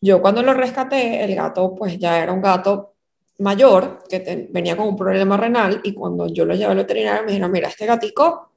yo 0.00 0.22
cuando 0.22 0.44
lo 0.44 0.54
rescaté, 0.54 1.24
el 1.24 1.34
gato 1.34 1.74
pues 1.74 1.98
ya 1.98 2.22
era 2.22 2.32
un 2.32 2.40
gato 2.40 2.94
mayor 3.38 4.04
que 4.08 4.46
venía 4.52 4.76
con 4.76 4.86
un 4.86 4.96
problema 4.96 5.38
renal 5.38 5.80
y 5.82 5.92
cuando 5.92 6.28
yo 6.28 6.44
lo 6.44 6.54
llevé 6.54 6.70
al 6.70 6.76
veterinario 6.76 7.22
me 7.24 7.32
dijeron, 7.32 7.50
mira, 7.50 7.66
este 7.66 7.84
gatico 7.84 8.52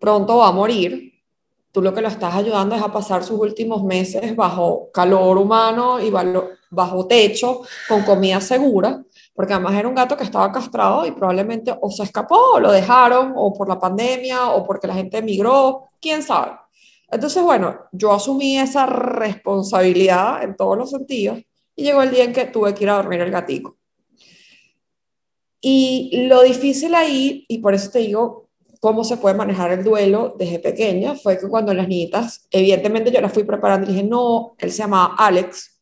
pronto 0.00 0.38
va 0.38 0.48
a 0.48 0.52
morir 0.52 1.11
tú 1.72 1.80
lo 1.80 1.94
que 1.94 2.02
lo 2.02 2.08
estás 2.08 2.34
ayudando 2.34 2.76
es 2.76 2.82
a 2.82 2.92
pasar 2.92 3.24
sus 3.24 3.40
últimos 3.40 3.82
meses 3.82 4.36
bajo 4.36 4.90
calor 4.92 5.38
humano 5.38 5.98
y 6.00 6.10
bajo 6.10 7.06
techo, 7.06 7.62
con 7.88 8.02
comida 8.02 8.40
segura, 8.40 9.02
porque 9.34 9.54
además 9.54 9.74
era 9.74 9.88
un 9.88 9.94
gato 9.94 10.16
que 10.16 10.24
estaba 10.24 10.52
castrado 10.52 11.06
y 11.06 11.12
probablemente 11.12 11.74
o 11.80 11.90
se 11.90 12.02
escapó 12.02 12.52
o 12.54 12.60
lo 12.60 12.70
dejaron, 12.70 13.32
o 13.34 13.52
por 13.54 13.68
la 13.68 13.80
pandemia, 13.80 14.50
o 14.50 14.64
porque 14.64 14.86
la 14.86 14.94
gente 14.94 15.18
emigró, 15.18 15.88
quién 16.00 16.22
sabe. 16.22 16.52
Entonces, 17.10 17.42
bueno, 17.42 17.78
yo 17.92 18.12
asumí 18.12 18.58
esa 18.58 18.86
responsabilidad 18.86 20.42
en 20.42 20.56
todos 20.56 20.76
los 20.76 20.90
sentidos 20.90 21.38
y 21.74 21.84
llegó 21.84 22.02
el 22.02 22.10
día 22.10 22.24
en 22.24 22.32
que 22.32 22.44
tuve 22.46 22.74
que 22.74 22.84
ir 22.84 22.90
a 22.90 22.96
dormir 22.96 23.20
el 23.22 23.30
gatico. 23.30 23.76
Y 25.60 26.26
lo 26.26 26.42
difícil 26.42 26.94
ahí, 26.94 27.44
y 27.48 27.58
por 27.58 27.72
eso 27.72 27.90
te 27.90 28.00
digo, 28.00 28.41
cómo 28.82 29.04
se 29.04 29.16
puede 29.16 29.36
manejar 29.36 29.70
el 29.70 29.84
duelo 29.84 30.34
desde 30.36 30.58
pequeña 30.58 31.14
fue 31.14 31.38
que 31.38 31.46
cuando 31.46 31.72
las 31.72 31.86
niñitas, 31.86 32.48
evidentemente 32.50 33.12
yo 33.12 33.20
las 33.20 33.32
fui 33.32 33.44
preparando 33.44 33.86
y 33.86 33.92
dije, 33.92 34.02
no, 34.02 34.56
él 34.58 34.72
se 34.72 34.78
llama 34.78 35.14
Alex, 35.16 35.78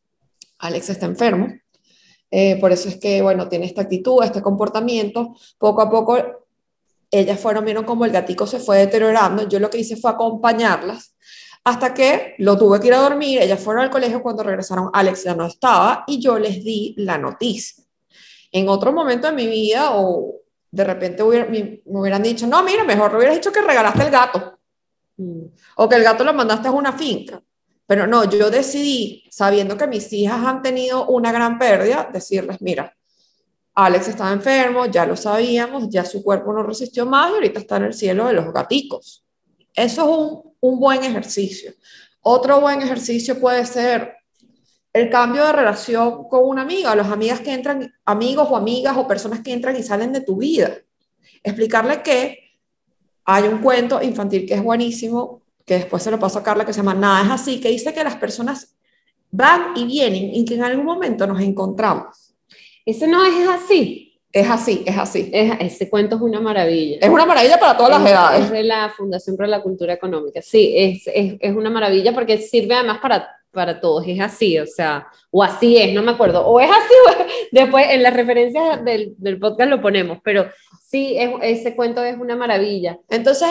Alex 0.59 0.91
está 0.91 1.07
enfermo, 1.07 1.49
eh, 2.31 2.61
por 2.61 2.73
eso 2.73 2.91
es 2.91 2.97
que, 2.97 3.23
bueno, 3.23 3.49
tiene 3.49 3.65
esta 3.65 3.81
actitud, 3.81 4.23
este 4.23 4.43
comportamiento, 4.43 5.35
poco 5.57 5.81
a 5.81 5.89
poco 5.89 6.19
ellas 7.11 7.41
fueron, 7.41 7.65
vieron 7.65 7.85
como 7.85 8.05
el 8.05 8.13
gatico 8.13 8.47
se 8.47 8.59
fue 8.59 8.77
deteriorando, 8.77 9.49
yo 9.49 9.59
lo 9.61 9.71
que 9.71 9.79
hice 9.79 9.97
fue 9.97 10.11
acompañarlas 10.11 11.17
hasta 11.65 11.95
que 11.95 12.35
lo 12.37 12.59
tuve 12.59 12.81
que 12.81 12.89
ir 12.89 12.95
a 12.95 13.01
dormir, 13.01 13.41
ellas 13.41 13.61
fueron 13.61 13.83
al 13.83 13.91
colegio, 13.91 14.23
cuando 14.23 14.43
regresaron 14.43 14.91
Alex 14.93 15.25
ya 15.25 15.35
no 15.35 15.47
estaba 15.47 16.05
y 16.07 16.21
yo 16.21 16.39
les 16.39 16.63
di 16.63 16.93
la 16.99 17.17
noticia. 17.17 17.83
En 18.53 18.69
otro 18.69 18.93
momento 18.93 19.27
de 19.29 19.33
mi 19.33 19.47
vida 19.47 19.93
o 19.95 20.40
de 20.71 20.85
repente 20.85 21.25
me, 21.25 21.83
hubieran 21.85 22.23
dicho, 22.23 22.47
no, 22.47 22.63
mira, 22.63 22.85
mejor 22.85 23.15
hubieras 23.17 23.37
dicho 23.37 23.53
que 23.53 23.63
regalaste 23.63 24.03
el 24.03 24.11
gato. 24.11 24.59
Mm. 25.17 25.47
O 25.77 25.89
que 25.89 25.97
el 25.97 26.05
gato 26.05 26.25
lo 26.25 26.33
mandaste 26.33 26.69
a 26.69 26.73
una 26.73 26.93
finca. 26.93 27.43
Pero 27.87 28.07
no, 28.07 28.25
yo 28.25 28.51
decidí, 28.51 29.25
sabiendo 29.31 29.77
que 29.77 29.89
mis 29.89 30.13
hijas 30.13 30.47
han 30.47 30.63
tenido 30.63 31.07
una 31.07 31.33
gran 31.33 31.59
pérdida, 31.59 32.09
decirles, 32.13 32.61
mira, 32.61 32.97
Alex 33.75 34.09
estaba 34.09 34.33
enfermo, 34.33 34.87
ya 34.87 35.05
lo 35.07 35.17
sabíamos, 35.17 35.89
ya 35.89 36.05
su 36.05 36.23
cuerpo 36.23 36.53
no 36.53 36.63
resistió 36.63 37.05
más 37.07 37.31
y 37.31 37.35
ahorita 37.35 37.61
está 37.61 37.77
en 37.79 37.85
el 37.85 37.95
cielo 37.95 38.27
de 38.27 38.35
los 38.35 38.53
gaticos. 38.53 39.25
Eso 39.75 40.03
es 40.03 40.19
un, 40.19 40.55
un 40.61 40.79
buen 40.79 41.03
ejercicio. 41.03 41.73
Otro 42.21 42.61
buen 42.61 42.81
ejercicio 42.83 43.41
puede 43.41 43.65
ser 43.67 44.15
el 44.93 45.09
cambio 45.09 45.45
de 45.47 45.53
relación 45.53 46.29
con 46.29 46.45
una 46.45 46.63
amiga, 46.63 46.95
las 46.95 47.11
amigas 47.11 47.41
que 47.41 47.53
entran, 47.53 47.93
amigos 48.05 48.49
o 48.51 48.57
amigas 48.57 48.97
o 48.97 49.07
personas 49.07 49.41
que 49.41 49.53
entran 49.53 49.77
y 49.77 49.83
salen 49.83 50.13
de 50.13 50.21
tu 50.21 50.37
vida. 50.37 50.73
Explicarle 51.43 52.03
que 52.03 52.39
hay 53.25 53.45
un 53.45 53.59
cuento 53.59 54.03
infantil 54.03 54.47
que 54.47 54.55
es 54.55 54.63
buenísimo, 54.63 55.43
que 55.65 55.75
después 55.75 56.03
se 56.03 56.11
lo 56.11 56.19
paso 56.19 56.41
a 56.41 56.43
Carla, 56.43 56.67
que 56.67 56.73
se 56.73 56.79
llama 56.79 56.95
Nada 56.95 57.23
es 57.25 57.31
así, 57.31 57.61
que 57.61 57.69
dice 57.69 57.95
que 57.95 58.03
las 58.03 58.17
personas 58.17 58.77
van 59.31 59.73
y 59.77 59.85
vienen 59.85 60.35
y 60.35 60.45
que 60.45 60.55
en 60.55 60.65
algún 60.65 60.85
momento 60.85 61.27
nos 61.27 61.41
encontramos. 61.41 62.35
Ese 62.85 63.07
no 63.07 63.25
es 63.25 63.49
así. 63.49 64.07
Es 64.33 64.49
así, 64.49 64.85
es 64.87 64.97
así. 64.97 65.29
ese 65.33 65.91
cuento 65.91 66.15
es 66.15 66.23
una 66.23 66.41
maravilla. 66.41 66.99
Es 67.01 67.09
una 67.09 67.27
maravilla 67.27 67.59
para 67.59 67.77
todas 67.77 68.01
las 68.01 68.11
edades. 68.11 68.45
Es 68.45 68.51
de 68.51 68.63
la 68.63 68.89
Fundación 68.97 69.37
para 69.37 69.49
la 69.49 69.61
Cultura 69.61 69.93
Económica. 69.93 70.41
Sí, 70.41 70.73
es, 70.77 71.03
es, 71.09 71.35
es 71.41 71.57
una 71.57 71.69
maravilla 71.69 72.15
porque 72.15 72.39
sirve 72.39 72.75
además 72.75 72.99
para 73.03 73.29
para 73.53 73.81
todos, 73.81 74.05
es 74.07 74.21
así, 74.21 74.59
o 74.59 74.67
sea, 74.67 75.09
o 75.31 75.43
así 75.43 75.77
es, 75.77 75.93
no 75.93 76.03
me 76.03 76.13
acuerdo, 76.13 76.47
o 76.47 76.61
es 76.61 76.71
así, 76.71 76.95
o 77.21 77.27
después 77.53 77.87
en 77.91 78.03
las 78.03 78.15
referencias 78.15 78.85
del, 78.85 79.15
del, 79.19 79.39
podcast 79.39 79.71
lo 79.71 79.81
ponemos, 79.81 80.19
pero 80.23 80.49
sí, 80.83 81.17
es, 81.19 81.31
ese 81.43 81.75
cuento 81.75 82.03
es 82.05 82.17
una 82.19 82.37
maravilla. 82.37 82.99
Entonces, 83.09 83.49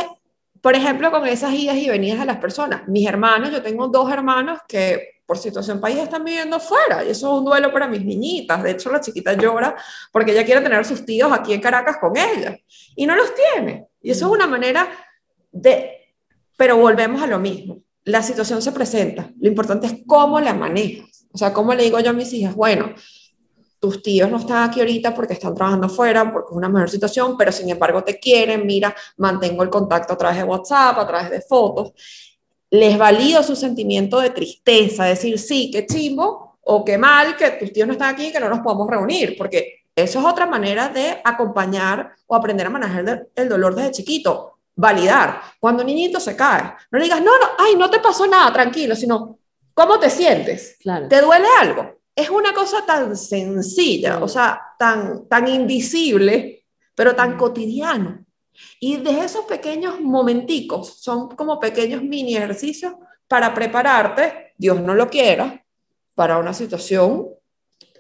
por 0.62 0.76
ejemplo, 0.76 1.12
con 1.12 1.26
esas 1.28 1.54
idas 1.54 1.78
y 1.78 1.90
venidas 1.90 2.20
de 2.20 2.26
las 2.26 2.38
personas. 2.38 2.88
Mis 2.88 3.08
hermanos, 3.08 3.52
yo 3.52 3.62
tengo 3.62 3.88
dos 3.88 4.12
hermanos 4.12 4.60
que 4.68 5.20
por 5.26 5.38
situación 5.38 5.80
país 5.80 6.00
están 6.00 6.24
viviendo 6.24 6.60
fuera 6.60 7.04
y 7.04 7.12
eso 7.12 7.28
es 7.28 7.40
un 7.40 7.46
duelo 7.46 7.72
para 7.72 7.88
mis 7.88 8.04
niñitas. 8.04 8.64
De 8.64 8.72
hecho, 8.72 8.92
la 8.92 9.00
chiquita 9.00 9.34
llora 9.34 9.76
porque 10.12 10.32
ella 10.32 10.44
quiere 10.44 10.62
tener 10.62 10.80
a 10.80 10.84
sus 10.84 11.06
tíos 11.06 11.32
aquí 11.32 11.54
en 11.54 11.62
Caracas 11.62 11.98
con 12.02 12.18
ella 12.18 12.58
y 12.96 13.06
no 13.06 13.16
los 13.16 13.32
tiene. 13.36 13.86
Y 14.02 14.12
eso 14.12 14.26
es 14.26 14.32
una 14.32 14.48
manera 14.48 14.90
de... 15.52 16.16
Pero 16.58 16.78
volvemos 16.78 17.22
a 17.22 17.28
lo 17.28 17.40
mismo. 17.40 17.80
La 18.06 18.24
situación 18.24 18.62
se 18.62 18.72
presenta. 18.72 19.32
Lo 19.40 19.48
importante 19.48 19.88
es 19.88 19.96
cómo 20.06 20.40
la 20.40 20.54
manejas. 20.54 21.28
O 21.32 21.38
sea, 21.38 21.54
cómo 21.54 21.74
le 21.74 21.84
digo 21.84 22.00
yo 22.00 22.10
a 22.10 22.14
mis 22.14 22.34
hijas, 22.34 22.56
bueno, 22.56 22.94
tus 23.80 24.02
tíos 24.02 24.30
no 24.30 24.38
están 24.38 24.70
aquí 24.70 24.80
ahorita 24.80 25.14
porque 25.14 25.34
están 25.34 25.56
trabajando 25.56 25.88
fuera, 25.88 26.32
porque 26.32 26.52
es 26.52 26.58
una 26.58 26.70
mejor 26.70 26.90
situación, 26.90 27.38
pero 27.38 27.52
sin 27.52 27.70
embargo 27.70 28.04
te 28.04 28.20
quieren, 28.20 28.66
mira, 28.66 28.96
mantengo 29.18 29.64
el 29.64 29.70
contacto 29.70 30.14
a 30.14 30.18
través 30.18 30.38
de 30.38 30.44
WhatsApp, 30.44 30.98
a 30.98 31.08
través 31.08 31.30
de 31.30 31.42
fotos. 31.42 31.94
Les 32.72 32.98
valido 32.98 33.42
su 33.42 33.56
sentimiento 33.56 34.20
de 34.20 34.32
tristeza, 34.32 35.06
decir, 35.06 35.40
sí, 35.40 35.72
qué 35.72 35.86
chimbo 35.86 36.60
o 36.62 36.84
qué 36.84 36.98
mal 36.98 37.36
que 37.38 37.52
tus 37.52 37.72
tíos 37.72 37.88
no 37.88 37.94
están 37.94 38.14
aquí 38.14 38.28
y 38.28 38.32
que 38.32 38.40
no 38.40 38.50
nos 38.50 38.60
podemos 38.60 38.88
reunir, 38.90 39.36
porque 39.38 39.86
eso 39.96 40.20
es 40.20 40.26
otra 40.26 40.46
manera 40.46 40.90
de 40.90 41.20
acompañar 41.24 42.12
o 42.28 42.36
aprender 42.36 42.68
a 42.68 42.70
manejar 42.70 43.28
el 43.36 43.50
dolor 43.50 43.76
desde 43.76 43.92
chiquito. 43.92 44.59
Validar. 44.80 45.42
Cuando 45.60 45.84
un 45.84 45.88
niñito 45.88 46.20
se 46.20 46.36
cae, 46.36 46.74
no 46.92 46.98
le 46.98 47.06
digas, 47.06 47.22
no, 47.22 47.38
no, 47.38 47.48
ay, 47.58 47.76
no 47.76 47.90
te 47.90 48.00
pasó 48.00 48.26
nada, 48.28 48.54
tranquilo, 48.54 48.96
sino, 48.96 49.40
¿cómo 49.74 50.00
te 50.00 50.10
sientes? 50.10 50.78
Claro. 50.80 51.08
¿Te 51.08 51.22
duele 51.22 51.48
algo? 51.60 52.00
es 52.20 52.30
una 52.30 52.54
cosa 52.54 52.86
tan 52.86 53.16
sencilla, 53.16 54.22
o 54.22 54.28
sea, 54.28 54.62
tan, 54.78 55.26
tan 55.30 55.48
invisible, 55.48 56.66
pero 56.94 57.16
tan 57.16 57.38
cotidiano. 57.38 58.26
Y 58.82 58.98
de 58.98 59.22
esos 59.22 59.46
pequeños 59.46 60.02
momenticos, 60.02 61.02
son 61.02 61.30
como 61.30 61.62
pequeños 61.62 62.04
mini 62.04 62.36
ejercicios 62.36 62.94
para 63.26 63.54
prepararte, 63.54 64.54
Dios 64.58 64.82
no 64.82 64.96
lo 64.96 65.10
quiera, 65.10 65.64
para 66.14 66.38
una 66.40 66.54
situación 66.54 67.30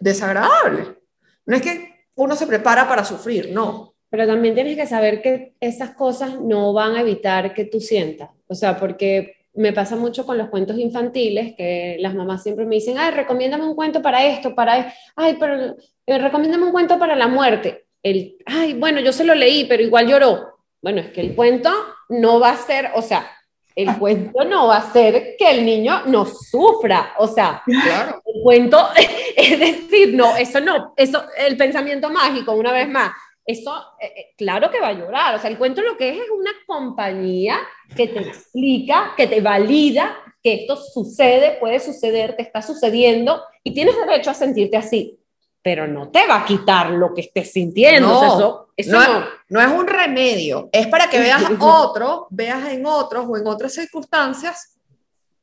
desagradable. 0.01 0.99
No 1.45 1.55
es 1.55 1.61
que 1.61 2.07
uno 2.15 2.35
se 2.35 2.45
prepara 2.45 2.89
para 2.89 3.05
sufrir, 3.05 3.51
no. 3.53 3.95
Pero 4.09 4.25
también 4.25 4.55
tienes 4.55 4.75
que 4.75 4.87
saber 4.87 5.21
que 5.21 5.53
esas 5.59 5.91
cosas 5.91 6.39
no 6.39 6.73
van 6.73 6.95
a 6.95 7.01
evitar 7.01 7.53
que 7.53 7.65
tú 7.65 7.79
sientas. 7.79 8.29
O 8.47 8.55
sea, 8.55 8.79
porque 8.79 9.39
me 9.53 9.73
pasa 9.73 9.95
mucho 9.95 10.25
con 10.25 10.37
los 10.37 10.49
cuentos 10.49 10.77
infantiles, 10.77 11.55
que 11.55 11.97
las 11.99 12.15
mamás 12.15 12.43
siempre 12.43 12.65
me 12.65 12.75
dicen, 12.75 12.97
ay, 12.97 13.11
recomiéndame 13.11 13.65
un 13.65 13.75
cuento 13.75 14.01
para 14.01 14.25
esto, 14.25 14.55
para, 14.55 14.93
ay, 15.15 15.37
pero 15.39 15.75
eh, 16.05 16.17
recomiéndame 16.17 16.65
un 16.65 16.71
cuento 16.71 16.97
para 16.97 17.15
la 17.15 17.27
muerte. 17.27 17.85
El, 18.01 18.37
ay, 18.45 18.73
bueno, 18.73 18.99
yo 19.01 19.11
se 19.11 19.25
lo 19.25 19.35
leí, 19.35 19.65
pero 19.65 19.83
igual 19.83 20.07
lloró. 20.07 20.59
Bueno, 20.81 21.01
es 21.01 21.09
que 21.09 21.21
el 21.21 21.35
cuento 21.35 21.69
no 22.07 22.39
va 22.39 22.51
a 22.51 22.57
ser, 22.57 22.91
o 22.95 23.01
sea, 23.01 23.29
el 23.75 23.97
cuento 23.97 24.43
no 24.45 24.67
va 24.67 24.77
a 24.77 24.91
ser 24.91 25.35
que 25.37 25.51
el 25.51 25.65
niño 25.65 26.03
no 26.05 26.25
sufra, 26.25 27.13
o 27.17 27.27
sea, 27.27 27.61
claro. 27.65 28.21
el 28.25 28.41
cuento, 28.41 28.89
es 29.35 29.59
decir, 29.59 30.13
no, 30.15 30.35
eso 30.35 30.59
no, 30.59 30.93
eso, 30.95 31.23
el 31.37 31.55
pensamiento 31.57 32.09
mágico, 32.09 32.53
una 32.53 32.71
vez 32.71 32.89
más, 32.89 33.11
eso, 33.49 33.75
eh, 33.99 34.13
eh, 34.15 34.25
claro 34.37 34.69
que 34.69 34.79
va 34.79 34.89
a 34.89 34.93
llorar. 34.93 35.35
O 35.35 35.39
sea, 35.39 35.49
el 35.49 35.57
cuento 35.57 35.81
lo 35.81 35.97
que 35.97 36.09
es 36.09 36.17
es 36.17 36.29
una 36.29 36.51
compañía 36.67 37.57
que 37.95 38.07
te 38.07 38.19
explica, 38.19 39.13
que 39.17 39.25
te 39.25 39.41
valida 39.41 40.15
que 40.43 40.53
esto 40.53 40.75
sucede, 40.75 41.57
puede 41.59 41.79
suceder, 41.79 42.35
te 42.35 42.43
está 42.43 42.61
sucediendo 42.61 43.41
y 43.63 43.73
tienes 43.73 43.95
derecho 43.97 44.29
a 44.29 44.35
sentirte 44.35 44.77
así. 44.77 45.19
Pero 45.63 45.87
no 45.87 46.09
te 46.09 46.27
va 46.27 46.41
a 46.41 46.45
quitar 46.45 46.91
lo 46.91 47.13
que 47.13 47.21
estés 47.21 47.51
sintiendo. 47.51 48.07
No, 48.07 48.67
eso, 48.77 48.91
no, 48.91 49.25
no, 49.49 49.61
es 49.61 49.67
un 49.67 49.87
remedio. 49.87 50.69
Es 50.71 50.85
para 50.85 51.09
que 51.09 51.19
veas 51.19 51.43
otro, 51.59 52.27
veas 52.29 52.71
en 52.71 52.85
otros 52.85 53.25
o 53.27 53.35
en 53.35 53.47
otras 53.47 53.73
circunstancias 53.73 54.78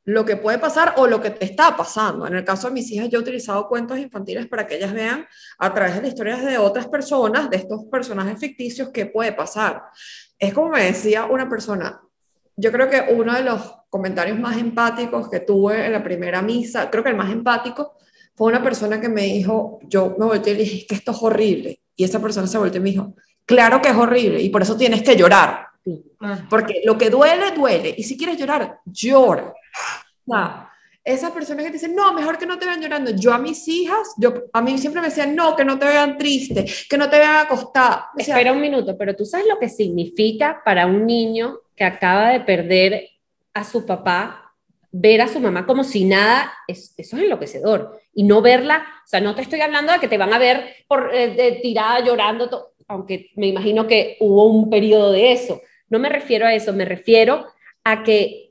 lo 0.07 0.23
que 0.23 0.37
puede 0.37 0.57
pasar 0.57 0.93
o 0.95 1.05
lo 1.05 1.19
que 1.19 1.31
te 1.31 1.43
está 1.43 1.75
pasando. 1.75 2.25
En 2.25 2.33
el 2.33 2.45
caso 2.45 2.69
de 2.69 2.73
mis 2.73 2.89
hijas, 2.91 3.09
yo 3.09 3.19
he 3.19 3.21
utilizado 3.21 3.67
cuentos 3.67 3.99
infantiles 3.99 4.47
para 4.47 4.65
que 4.65 4.77
ellas 4.77 4.93
vean 4.93 5.27
a 5.59 5.73
través 5.73 5.95
de 5.95 6.01
las 6.01 6.09
historias 6.11 6.45
de 6.45 6.57
otras 6.57 6.87
personas, 6.87 7.49
de 7.49 7.57
estos 7.57 7.83
personajes 7.91 8.39
ficticios, 8.39 8.89
qué 8.93 9.07
puede 9.07 9.33
pasar. 9.33 9.83
Es 10.39 10.53
como 10.53 10.69
me 10.69 10.85
decía 10.85 11.25
una 11.25 11.49
persona, 11.49 11.99
yo 12.55 12.71
creo 12.71 12.89
que 12.89 13.13
uno 13.13 13.33
de 13.33 13.43
los 13.43 13.61
comentarios 13.89 14.39
más 14.39 14.57
empáticos 14.57 15.29
que 15.29 15.41
tuve 15.41 15.85
en 15.85 15.91
la 15.91 16.01
primera 16.01 16.41
misa, 16.41 16.89
creo 16.89 17.03
que 17.03 17.09
el 17.09 17.17
más 17.17 17.29
empático, 17.29 17.97
fue 18.33 18.47
una 18.47 18.63
persona 18.63 19.01
que 19.01 19.09
me 19.09 19.23
dijo, 19.23 19.79
yo 19.89 20.15
me 20.17 20.25
volteé 20.25 20.53
y 20.53 20.55
le 20.55 20.63
dije, 20.63 20.87
que 20.87 20.95
esto 20.95 21.11
es 21.11 21.17
horrible. 21.21 21.81
Y 21.97 22.05
esa 22.05 22.21
persona 22.21 22.47
se 22.47 22.57
volteó 22.57 22.79
y 22.79 22.83
me 22.83 22.91
dijo, 22.91 23.13
claro 23.45 23.81
que 23.81 23.89
es 23.89 23.95
horrible 23.95 24.41
y 24.41 24.47
por 24.47 24.61
eso 24.61 24.77
tienes 24.77 25.03
que 25.03 25.17
llorar. 25.17 25.67
Porque 26.49 26.81
lo 26.85 26.97
que 26.97 27.09
duele, 27.09 27.51
duele. 27.51 27.93
Y 27.97 28.03
si 28.03 28.17
quieres 28.17 28.37
llorar, 28.37 28.79
llora. 28.85 29.53
Sea, 30.25 30.69
Esas 31.03 31.31
personas 31.31 31.65
que 31.65 31.71
dicen, 31.71 31.95
no, 31.95 32.13
mejor 32.13 32.37
que 32.37 32.45
no 32.45 32.59
te 32.59 32.65
vean 32.65 32.81
llorando. 32.81 33.11
Yo 33.11 33.33
a 33.33 33.37
mis 33.37 33.67
hijas, 33.67 34.13
yo, 34.17 34.33
a 34.51 34.61
mí 34.61 34.77
siempre 34.77 35.01
me 35.01 35.07
decían, 35.07 35.35
no, 35.35 35.55
que 35.55 35.63
no 35.63 35.79
te 35.79 35.85
vean 35.85 36.17
triste, 36.17 36.65
que 36.89 36.97
no 36.97 37.09
te 37.09 37.17
vean 37.17 37.45
acostada. 37.45 38.09
Espera 38.17 38.51
un 38.51 38.61
minuto, 38.61 38.97
pero 38.97 39.15
tú 39.15 39.25
sabes 39.25 39.47
lo 39.47 39.57
que 39.57 39.69
significa 39.69 40.61
para 40.65 40.85
un 40.85 41.05
niño 41.05 41.59
que 41.75 41.85
acaba 41.85 42.29
de 42.29 42.41
perder 42.41 43.09
a 43.53 43.63
su 43.63 43.85
papá, 43.85 44.53
ver 44.91 45.21
a 45.21 45.27
su 45.27 45.39
mamá 45.39 45.65
como 45.65 45.83
si 45.83 46.05
nada, 46.05 46.51
es, 46.67 46.93
eso 46.97 47.15
es 47.15 47.23
enloquecedor. 47.23 47.99
Y 48.13 48.23
no 48.23 48.41
verla, 48.41 48.85
o 49.05 49.07
sea, 49.07 49.21
no 49.21 49.35
te 49.35 49.41
estoy 49.43 49.61
hablando 49.61 49.93
de 49.93 49.99
que 49.99 50.07
te 50.07 50.17
van 50.17 50.33
a 50.33 50.39
ver 50.39 50.75
por, 50.87 51.13
eh, 51.13 51.29
de, 51.29 51.51
tirada 51.61 51.99
llorando, 52.01 52.73
aunque 52.87 53.31
me 53.35 53.47
imagino 53.47 53.87
que 53.87 54.17
hubo 54.19 54.45
un 54.45 54.69
periodo 54.69 55.11
de 55.11 55.31
eso, 55.31 55.61
no 55.89 55.99
me 55.99 56.09
refiero 56.09 56.45
a 56.45 56.53
eso, 56.53 56.73
me 56.73 56.85
refiero 56.85 57.47
a 57.83 58.03
que 58.03 58.46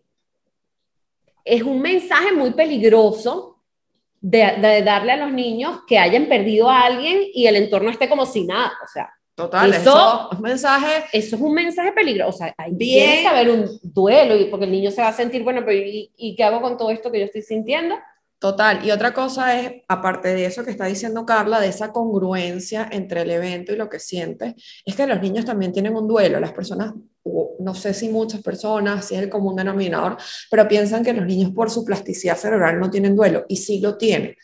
es 1.47 1.63
un 1.63 1.81
mensaje 1.81 2.33
muy 2.33 2.51
peligroso 2.51 3.63
de, 4.21 4.83
darle 4.85 5.13
a 5.13 5.17
los 5.17 5.33
niños 5.33 5.81
que 5.87 5.99
hayan 5.99 6.27
perdido 6.27 6.69
a 6.69 6.83
alguien 6.83 7.21
y 7.33 7.47
el 7.47 7.57
entorno 7.57 7.91
esté 7.91 8.09
como 8.09 8.27
si 8.27 8.45
nada. 8.45 8.73
O 8.85 8.89
sea, 8.93 9.09
Total, 9.35 9.73
eso, 9.73 10.31
es 10.33 10.39
un 10.39 10.43
mensaje. 10.43 11.05
Eso 11.13 11.37
es 11.37 11.43
un 11.43 11.55
mensaje 11.55 11.93
peligroso. 11.93 12.31
O 12.31 12.33
sea, 12.33 12.55
hay, 12.59 12.77
tiene 12.77 13.21
que 13.21 13.29
haber 13.29 13.51
un 13.51 13.79
duelo 13.83 14.37
y 14.37 14.47
porque 14.47 14.65
el 14.65 14.73
niño 14.73 14.91
se 14.91 15.03
va 15.03 15.09
a 15.09 15.13
sentir, 15.13 15.45
bueno, 15.45 15.63
pero 15.65 15.79
¿y, 15.79 16.11
¿y 16.17 16.35
qué 16.35 16.43
hago 16.43 16.61
con 16.61 16.77
todo 16.77 16.91
esto 16.91 17.13
que 17.13 17.21
yo 17.21 17.27
estoy 17.27 17.43
sintiendo? 17.43 17.95
Total, 18.39 18.85
y 18.85 18.91
otra 18.91 19.15
cosa 19.15 19.59
es, 19.59 19.83
aparte 19.89 20.29
de 20.35 20.45
eso 20.45 20.63
que 20.63 20.71
está 20.71 20.85
diciendo 20.85 21.25
Carla, 21.25 21.59
de 21.59 21.69
esa 21.69 21.91
congruencia 21.91 22.87
entre 22.93 23.23
el 23.23 23.31
evento 23.31 23.73
y 23.73 23.77
lo 23.77 23.89
que 23.89 23.99
sientes, 23.99 24.55
es 24.85 24.95
que 24.95 25.07
los 25.07 25.23
niños 25.23 25.47
también 25.47 25.73
tienen 25.73 25.97
un 25.97 26.07
duelo. 26.07 26.39
Las 26.39 26.53
personas, 26.53 26.93
no 27.59 27.75
sé 27.75 27.95
si 27.95 28.09
muchas 28.09 28.43
personas, 28.43 29.07
si 29.07 29.15
es 29.15 29.23
el 29.23 29.29
común 29.29 29.57
denominador, 29.57 30.17
pero 30.51 30.69
piensan 30.69 31.05
que 31.05 31.13
los 31.13 31.27
niños 31.27 31.53
por 31.53 31.71
su 31.71 31.85
plasticidad 31.85 32.37
cerebral 32.37 32.79
no 32.79 32.91
tienen 32.91 33.17
duelo, 33.17 33.45
y 33.49 33.57
sí 33.57 33.81
lo 33.81 33.97
tienen, 33.97 34.37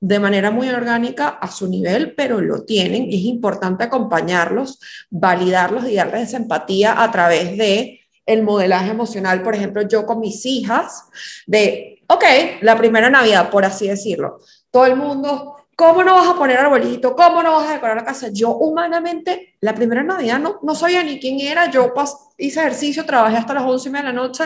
de 0.00 0.18
manera 0.18 0.50
muy 0.50 0.68
orgánica 0.68 1.28
a 1.28 1.50
su 1.50 1.68
nivel, 1.68 2.14
pero 2.14 2.40
lo 2.40 2.64
tienen, 2.64 3.10
y 3.10 3.16
es 3.16 3.24
importante 3.24 3.84
acompañarlos, 3.84 4.78
validarlos 5.10 5.88
y 5.88 5.94
darles 5.94 6.28
esa 6.28 6.38
empatía 6.38 7.02
a 7.02 7.10
través 7.10 7.56
de 7.56 8.00
el 8.26 8.42
modelaje 8.42 8.90
emocional, 8.90 9.42
por 9.42 9.54
ejemplo, 9.54 9.82
yo 9.82 10.06
con 10.06 10.20
mis 10.20 10.46
hijas, 10.46 11.04
de 11.46 12.00
ok, 12.10 12.24
la 12.62 12.76
primera 12.76 13.08
Navidad, 13.08 13.50
por 13.50 13.64
así 13.64 13.88
decirlo. 13.88 14.40
Todo 14.70 14.86
el 14.86 14.96
mundo, 14.96 15.56
¿cómo 15.80 16.04
no 16.04 16.14
vas 16.14 16.28
a 16.28 16.34
poner 16.34 16.58
arbolito? 16.58 17.16
¿Cómo 17.16 17.42
no 17.42 17.52
vas 17.52 17.70
a 17.70 17.72
decorar 17.72 17.96
la 17.96 18.04
casa? 18.04 18.28
Yo 18.30 18.50
humanamente, 18.50 19.56
la 19.62 19.74
primera 19.74 20.02
Navidad 20.02 20.38
no, 20.38 20.60
no 20.62 20.74
sabía 20.74 21.02
ni 21.02 21.18
quién 21.18 21.40
era, 21.40 21.70
yo 21.70 21.94
hice 22.36 22.60
ejercicio, 22.60 23.06
trabajé 23.06 23.38
hasta 23.38 23.54
las 23.54 23.62
11 23.62 23.88
de 23.88 24.02
la 24.02 24.12
noche, 24.12 24.44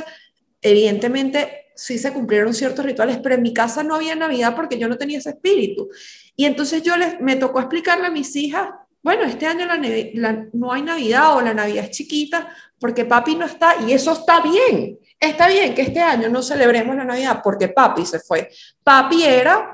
evidentemente 0.62 1.72
sí 1.74 1.98
se 1.98 2.12
cumplieron 2.12 2.54
ciertos 2.54 2.84
rituales, 2.84 3.18
pero 3.20 3.34
en 3.34 3.42
mi 3.42 3.52
casa 3.52 3.82
no 3.82 3.96
había 3.96 4.14
Navidad 4.14 4.54
porque 4.54 4.78
yo 4.78 4.86
no 4.86 4.96
tenía 4.96 5.18
ese 5.18 5.30
espíritu. 5.30 5.88
Y 6.36 6.44
entonces 6.44 6.84
yo 6.84 6.96
les, 6.96 7.20
me 7.20 7.34
tocó 7.34 7.58
explicarle 7.58 8.06
a 8.06 8.10
mis 8.12 8.36
hijas, 8.36 8.68
bueno, 9.02 9.24
este 9.24 9.46
año 9.46 9.66
la, 9.66 10.46
no 10.52 10.72
hay 10.72 10.82
Navidad 10.82 11.36
o 11.36 11.40
la 11.40 11.52
Navidad 11.52 11.86
es 11.86 11.90
chiquita 11.90 12.48
porque 12.78 13.06
papi 13.06 13.34
no 13.34 13.46
está 13.46 13.74
y 13.84 13.92
eso 13.92 14.12
está 14.12 14.40
bien. 14.40 15.00
Está 15.18 15.48
bien 15.48 15.74
que 15.74 15.82
este 15.82 15.98
año 15.98 16.28
no 16.28 16.44
celebremos 16.44 16.94
la 16.94 17.04
Navidad 17.04 17.40
porque 17.42 17.66
papi 17.66 18.06
se 18.06 18.20
fue. 18.20 18.50
Papi 18.84 19.24
era 19.24 19.73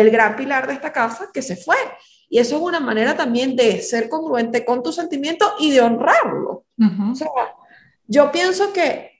el 0.00 0.10
gran 0.10 0.36
pilar 0.36 0.66
de 0.66 0.74
esta 0.74 0.92
casa 0.92 1.28
que 1.32 1.42
se 1.42 1.56
fue. 1.56 1.76
Y 2.28 2.38
eso 2.38 2.56
es 2.56 2.62
una 2.62 2.80
manera 2.80 3.16
también 3.16 3.56
de 3.56 3.80
ser 3.80 4.08
congruente 4.08 4.64
con 4.64 4.82
tu 4.82 4.92
sentimiento 4.92 5.54
y 5.58 5.70
de 5.70 5.80
honrarlo. 5.80 6.64
O 7.10 7.14
sea, 7.14 7.28
yo 8.06 8.30
pienso 8.30 8.72
que 8.72 9.18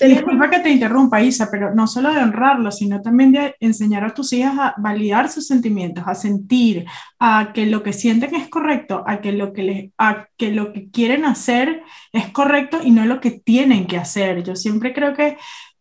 Disculpa 0.00 0.50
que 0.50 0.58
te 0.58 0.70
interrumpa, 0.70 1.22
Isa, 1.22 1.48
pero 1.50 1.72
no 1.72 1.86
solo 1.86 2.12
de 2.12 2.20
honrarlo, 2.20 2.72
sino 2.72 3.00
también 3.00 3.30
de 3.30 3.54
enseñar 3.60 4.04
a 4.04 4.12
tus 4.12 4.32
hijas 4.32 4.58
a 4.58 4.74
validar 4.76 5.28
sus 5.28 5.46
sentimientos, 5.46 6.04
a 6.06 6.16
sentir, 6.16 6.84
a 7.20 7.52
que 7.54 7.66
lo 7.66 7.82
que 7.84 7.92
sienten 7.92 8.34
es 8.34 8.48
correcto, 8.48 9.04
a 9.06 9.20
que 9.20 9.30
lo 9.32 9.52
que, 9.52 9.62
les, 9.62 9.90
a 9.96 10.26
que, 10.36 10.50
lo 10.50 10.72
que 10.72 10.90
quieren 10.90 11.24
hacer 11.24 11.82
es 12.12 12.26
correcto 12.30 12.80
y 12.82 12.90
no 12.90 13.06
lo 13.06 13.20
que 13.20 13.30
tienen 13.30 13.86
que 13.86 13.98
hacer. 13.98 14.42
Yo 14.42 14.56
siempre 14.56 14.92
creo 14.92 15.14
que, 15.14 15.38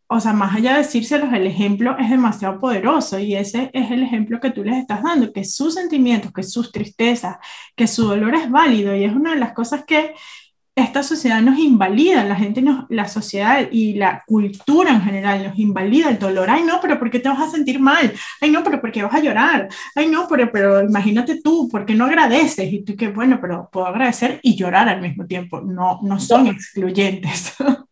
o 0.10 0.20
sea, 0.20 0.34
más 0.34 0.56
allá 0.56 0.74
de 0.74 0.84
decírselos, 0.84 1.34
el 1.34 1.48
ejemplo 1.48 1.98
es 2.00 2.10
demasiado 2.10 2.60
poderoso 2.60 3.20
y 3.20 3.36
ese 3.36 3.70
es 3.74 3.92
el 3.92 4.04
ejemplo 4.04 4.40
que 4.40 4.52
tú 4.52 4.64
les 4.64 4.78
estás 4.78 5.04
dando, 5.04 5.34
que 5.34 5.44
sus 5.44 5.74
sentimientos, 5.74 6.32
que 6.32 6.44
sus 6.44 6.72
tristezas, 6.72 7.38
que 7.76 7.88
su 7.88 8.06
dolor 8.06 8.34
es 8.36 8.50
válido 8.50 8.96
y 8.96 9.04
es 9.04 9.14
una 9.14 9.34
de 9.34 9.40
las 9.40 9.54
cosas 9.54 9.84
que 9.86 10.14
esta 10.78 11.02
sociedad 11.02 11.42
nos 11.42 11.58
invalida, 11.58 12.24
la 12.24 12.36
gente, 12.36 12.62
nos, 12.62 12.86
la 12.90 13.08
sociedad 13.08 13.68
y 13.72 13.96
la 13.96 14.24
cultura 14.28 14.92
en 14.92 15.02
general 15.02 15.44
nos 15.44 15.58
invalida 15.58 16.10
el 16.10 16.20
dolor. 16.20 16.52
Ay, 16.52 16.64
no, 16.64 16.80
pero 16.80 17.00
¿por 17.00 17.10
qué 17.10 17.20
te 17.20 17.30
vas 17.30 17.42
a 17.42 17.50
sentir 17.50 17.80
mal? 17.80 18.14
Ay, 18.40 18.52
no, 18.52 18.64
pero 18.64 18.80
¿por 18.80 18.92
qué 18.92 19.02
vas 19.02 19.16
a 19.16 19.20
llorar? 19.20 19.68
Ay, 19.96 20.08
no, 20.08 20.28
pero, 20.30 20.52
pero 20.52 20.84
imagínate 20.84 21.42
tú, 21.42 21.68
¿por 21.68 21.84
qué 21.84 21.96
no 21.96 22.06
agradeces? 22.06 22.72
Y 22.72 22.84
tú 22.84 22.96
que, 22.96 23.08
bueno, 23.10 23.40
pero 23.42 23.70
puedo 23.72 23.88
agradecer 23.88 24.40
y 24.44 24.56
llorar 24.56 24.88
al 24.88 25.02
mismo 25.02 25.26
tiempo. 25.26 25.62
No, 25.62 26.00
no 26.04 26.20
son 26.20 26.46
excluyentes. 26.48 27.56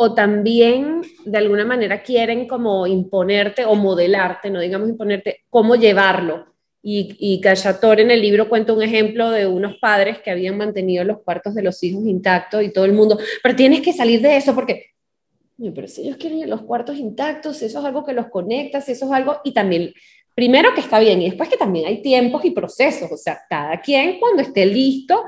O 0.00 0.14
también, 0.14 1.02
de 1.24 1.38
alguna 1.38 1.64
manera, 1.64 2.02
quieren 2.02 2.46
como 2.46 2.86
imponerte 2.86 3.64
o 3.64 3.74
modelarte, 3.74 4.48
no 4.48 4.60
digamos 4.60 4.88
imponerte, 4.88 5.40
cómo 5.50 5.74
llevarlo. 5.74 6.46
Y, 6.80 7.16
y 7.18 7.40
en 7.44 8.10
el 8.12 8.22
libro 8.22 8.48
cuenta 8.48 8.72
un 8.72 8.82
ejemplo 8.82 9.30
de 9.30 9.48
unos 9.48 9.76
padres 9.78 10.18
que 10.20 10.30
habían 10.30 10.56
mantenido 10.56 11.02
los 11.02 11.20
cuartos 11.22 11.52
de 11.56 11.62
los 11.64 11.82
hijos 11.82 12.06
intactos 12.06 12.62
y 12.62 12.72
todo 12.72 12.84
el 12.84 12.92
mundo, 12.92 13.18
pero 13.42 13.56
tienes 13.56 13.80
que 13.80 13.92
salir 13.92 14.22
de 14.22 14.36
eso 14.36 14.54
porque, 14.54 14.92
pero 15.74 15.88
si 15.88 16.02
ellos 16.02 16.16
quieren 16.16 16.48
los 16.48 16.62
cuartos 16.62 16.96
intactos, 16.96 17.60
eso 17.62 17.80
es 17.80 17.84
algo 17.84 18.04
que 18.04 18.12
los 18.12 18.28
conecta, 18.28 18.78
eso 18.78 18.92
es 18.92 19.02
algo, 19.10 19.38
y 19.42 19.52
también, 19.52 19.92
primero 20.32 20.72
que 20.72 20.80
está 20.80 21.00
bien, 21.00 21.20
y 21.20 21.26
después 21.26 21.48
que 21.48 21.56
también 21.56 21.86
hay 21.86 22.00
tiempos 22.00 22.44
y 22.44 22.52
procesos, 22.52 23.10
o 23.10 23.16
sea, 23.16 23.40
cada 23.50 23.80
quien 23.80 24.20
cuando 24.20 24.42
esté 24.42 24.64
listo, 24.64 25.24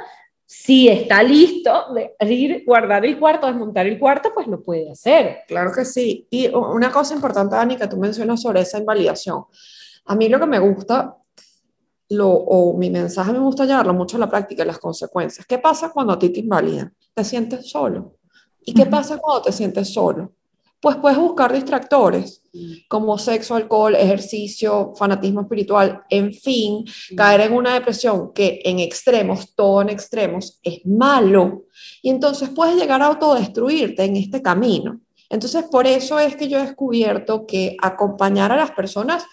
si 0.53 0.89
está 0.89 1.23
listo 1.23 1.95
de 1.95 2.35
ir, 2.35 2.65
guardar 2.67 3.07
el 3.07 3.21
cuarto, 3.21 3.47
desmontar 3.47 3.87
el 3.87 4.01
cuarto, 4.01 4.33
pues 4.35 4.49
lo 4.49 4.61
puede 4.61 4.91
hacer. 4.91 5.43
Claro 5.47 5.71
que 5.73 5.85
sí. 5.85 6.27
Y 6.29 6.49
una 6.49 6.91
cosa 6.91 7.15
importante, 7.15 7.55
Dani, 7.55 7.77
que 7.77 7.87
tú 7.87 7.97
mencionas 7.97 8.43
sobre 8.43 8.63
esa 8.63 8.79
invalidación. 8.79 9.45
A 10.07 10.17
mí 10.17 10.29
lo 10.29 10.41
que 10.41 10.47
me 10.47 10.59
gusta 10.59 11.17
lo, 12.09 12.31
o 12.31 12.77
mi 12.77 12.91
mensaje 12.91 13.33
me 13.33 13.39
gusta 13.39 13.65
llevarlo 13.65 13.95
mucho 13.95 14.17
a 14.17 14.21
la 14.21 14.29
práctica, 14.29 14.65
las 14.65 14.81
consecuencias. 14.81 15.47
¿Qué 15.47 15.59
pasa 15.59 15.93
cuando 15.93 16.15
a 16.15 16.19
ti 16.19 16.31
te 16.31 16.41
invalidan? 16.41 16.93
Te 17.15 17.23
sientes 17.23 17.71
solo. 17.71 18.17
¿Y 18.65 18.75
qué 18.75 18.87
pasa 18.87 19.19
cuando 19.19 19.43
te 19.43 19.53
sientes 19.53 19.93
solo? 19.93 20.33
Pues 20.81 20.97
puedes 20.97 21.19
buscar 21.19 21.53
distractores 21.53 22.43
como 22.89 23.19
sexo, 23.19 23.55
alcohol, 23.55 23.95
ejercicio, 23.95 24.93
fanatismo 24.97 25.43
espiritual, 25.43 26.03
en 26.09 26.33
fin, 26.33 26.85
caer 27.17 27.43
en 27.43 27.53
una 27.53 27.75
depresión 27.75 28.33
que 28.33 28.61
en 28.65 28.81
extremos, 28.81 29.55
todo 29.55 29.83
en 29.83 29.91
extremos, 29.91 30.59
es 30.63 30.85
malo. 30.87 31.65
Y 32.03 32.11
entonces 32.11 32.49
puedes 32.49 32.77
llegar 32.77 33.03
a 33.03 33.07
autodestruirte 33.07 34.05
en 34.05 34.17
este 34.17 34.41
camino. 34.41 35.01
Entonces, 35.29 35.65
por 35.71 35.87
eso 35.87 36.19
es 36.19 36.35
que 36.35 36.49
yo 36.49 36.59
he 36.59 36.63
descubierto 36.63 37.47
que 37.47 37.77
acompañar 37.81 38.51
a 38.51 38.57
las 38.57 38.73
personas 38.73 39.25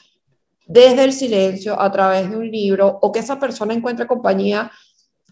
desde 0.68 1.06
el 1.06 1.14
silencio, 1.14 1.80
a 1.80 1.92
través 1.92 2.30
de 2.30 2.38
un 2.38 2.52
libro, 2.52 3.00
o 3.02 3.12
que 3.12 3.20
esa 3.20 3.40
persona 3.40 3.74
encuentre 3.74 4.06
compañía 4.06 4.70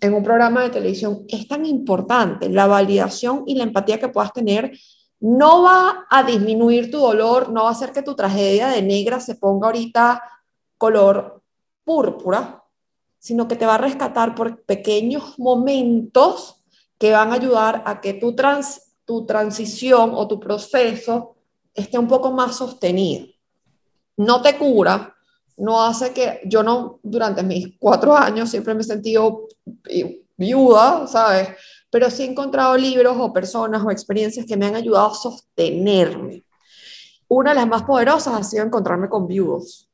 en 0.01 0.13
un 0.13 0.23
programa 0.23 0.63
de 0.63 0.71
televisión, 0.71 1.25
es 1.27 1.47
tan 1.47 1.65
importante. 1.65 2.49
La 2.49 2.67
validación 2.67 3.43
y 3.45 3.55
la 3.55 3.63
empatía 3.63 3.99
que 3.99 4.09
puedas 4.09 4.33
tener 4.33 4.71
no 5.19 5.63
va 5.63 6.05
a 6.09 6.23
disminuir 6.23 6.91
tu 6.91 6.99
dolor, 6.99 7.49
no 7.49 7.63
va 7.63 7.69
a 7.69 7.71
hacer 7.71 7.91
que 7.91 8.03
tu 8.03 8.15
tragedia 8.15 8.67
de 8.67 8.81
negra 8.81 9.19
se 9.19 9.35
ponga 9.35 9.67
ahorita 9.67 10.21
color 10.77 11.41
púrpura, 11.83 12.63
sino 13.19 13.47
que 13.47 13.55
te 13.55 13.65
va 13.65 13.75
a 13.75 13.79
rescatar 13.79 14.35
por 14.35 14.63
pequeños 14.63 15.39
momentos 15.39 16.61
que 16.97 17.11
van 17.11 17.31
a 17.31 17.35
ayudar 17.35 17.83
a 17.85 18.01
que 18.01 18.13
tu, 18.13 18.35
trans, 18.35 18.93
tu 19.05 19.25
transición 19.25 20.11
o 20.13 20.27
tu 20.27 20.39
proceso 20.39 21.35
esté 21.73 21.97
un 21.97 22.07
poco 22.07 22.31
más 22.31 22.55
sostenido. 22.55 23.27
No 24.17 24.41
te 24.41 24.57
cura, 24.57 25.15
no 25.57 25.83
hace 25.83 26.13
que 26.13 26.41
yo 26.45 26.63
no, 26.63 26.99
durante 27.03 27.43
mis 27.43 27.77
cuatro 27.79 28.15
años 28.15 28.49
siempre 28.49 28.73
me 28.73 28.81
he 28.81 28.85
sentido 28.85 29.47
viuda, 30.37 31.07
¿sabes? 31.07 31.49
Pero 31.95 32.11
sí 32.11 32.23
he 32.23 32.25
encontrado 32.25 32.75
libros 32.75 33.15
o 33.17 33.31
personas 33.31 33.81
o 33.81 33.89
experiencias 33.89 34.45
que 34.45 34.57
me 34.57 34.65
han 34.65 34.75
ayudado 34.75 35.11
a 35.11 35.15
sostenerme. 35.15 36.43
Una 37.29 37.51
de 37.51 37.55
las 37.55 37.67
más 37.69 37.83
poderosas 37.83 38.33
ha 38.37 38.43
sido 38.43 38.65
encontrarme 38.65 39.07
con 39.07 39.25
viudos. 39.27 39.89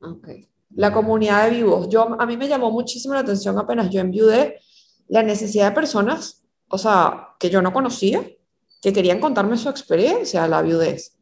Okay. 0.00 0.48
La 0.70 0.94
comunidad 0.94 1.44
de 1.44 1.56
viudos. 1.56 1.90
Yo, 1.90 2.18
a 2.18 2.24
mí 2.24 2.38
me 2.38 2.48
llamó 2.48 2.70
muchísimo 2.70 3.12
la 3.12 3.20
atención 3.20 3.58
apenas 3.58 3.90
yo 3.90 4.00
enviudé 4.00 4.60
la 5.08 5.22
necesidad 5.22 5.68
de 5.68 5.74
personas, 5.74 6.42
o 6.68 6.78
sea, 6.78 7.34
que 7.38 7.50
yo 7.50 7.60
no 7.60 7.70
conocía, 7.70 8.26
que 8.80 8.94
querían 8.94 9.20
contarme 9.20 9.58
su 9.58 9.68
experiencia 9.68 10.44
a 10.44 10.48
la 10.48 10.62
viudez. 10.62 11.18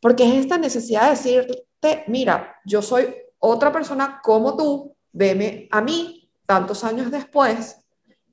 Porque 0.00 0.24
es 0.24 0.40
esta 0.40 0.58
necesidad 0.58 1.04
de 1.04 1.10
decirte, 1.10 2.04
mira, 2.08 2.56
yo 2.66 2.82
soy 2.82 3.14
otra 3.38 3.70
persona 3.70 4.20
como 4.24 4.56
tú, 4.56 4.96
veme 5.12 5.68
a 5.70 5.80
mí 5.80 6.32
tantos 6.46 6.82
años 6.82 7.12
después 7.12 7.76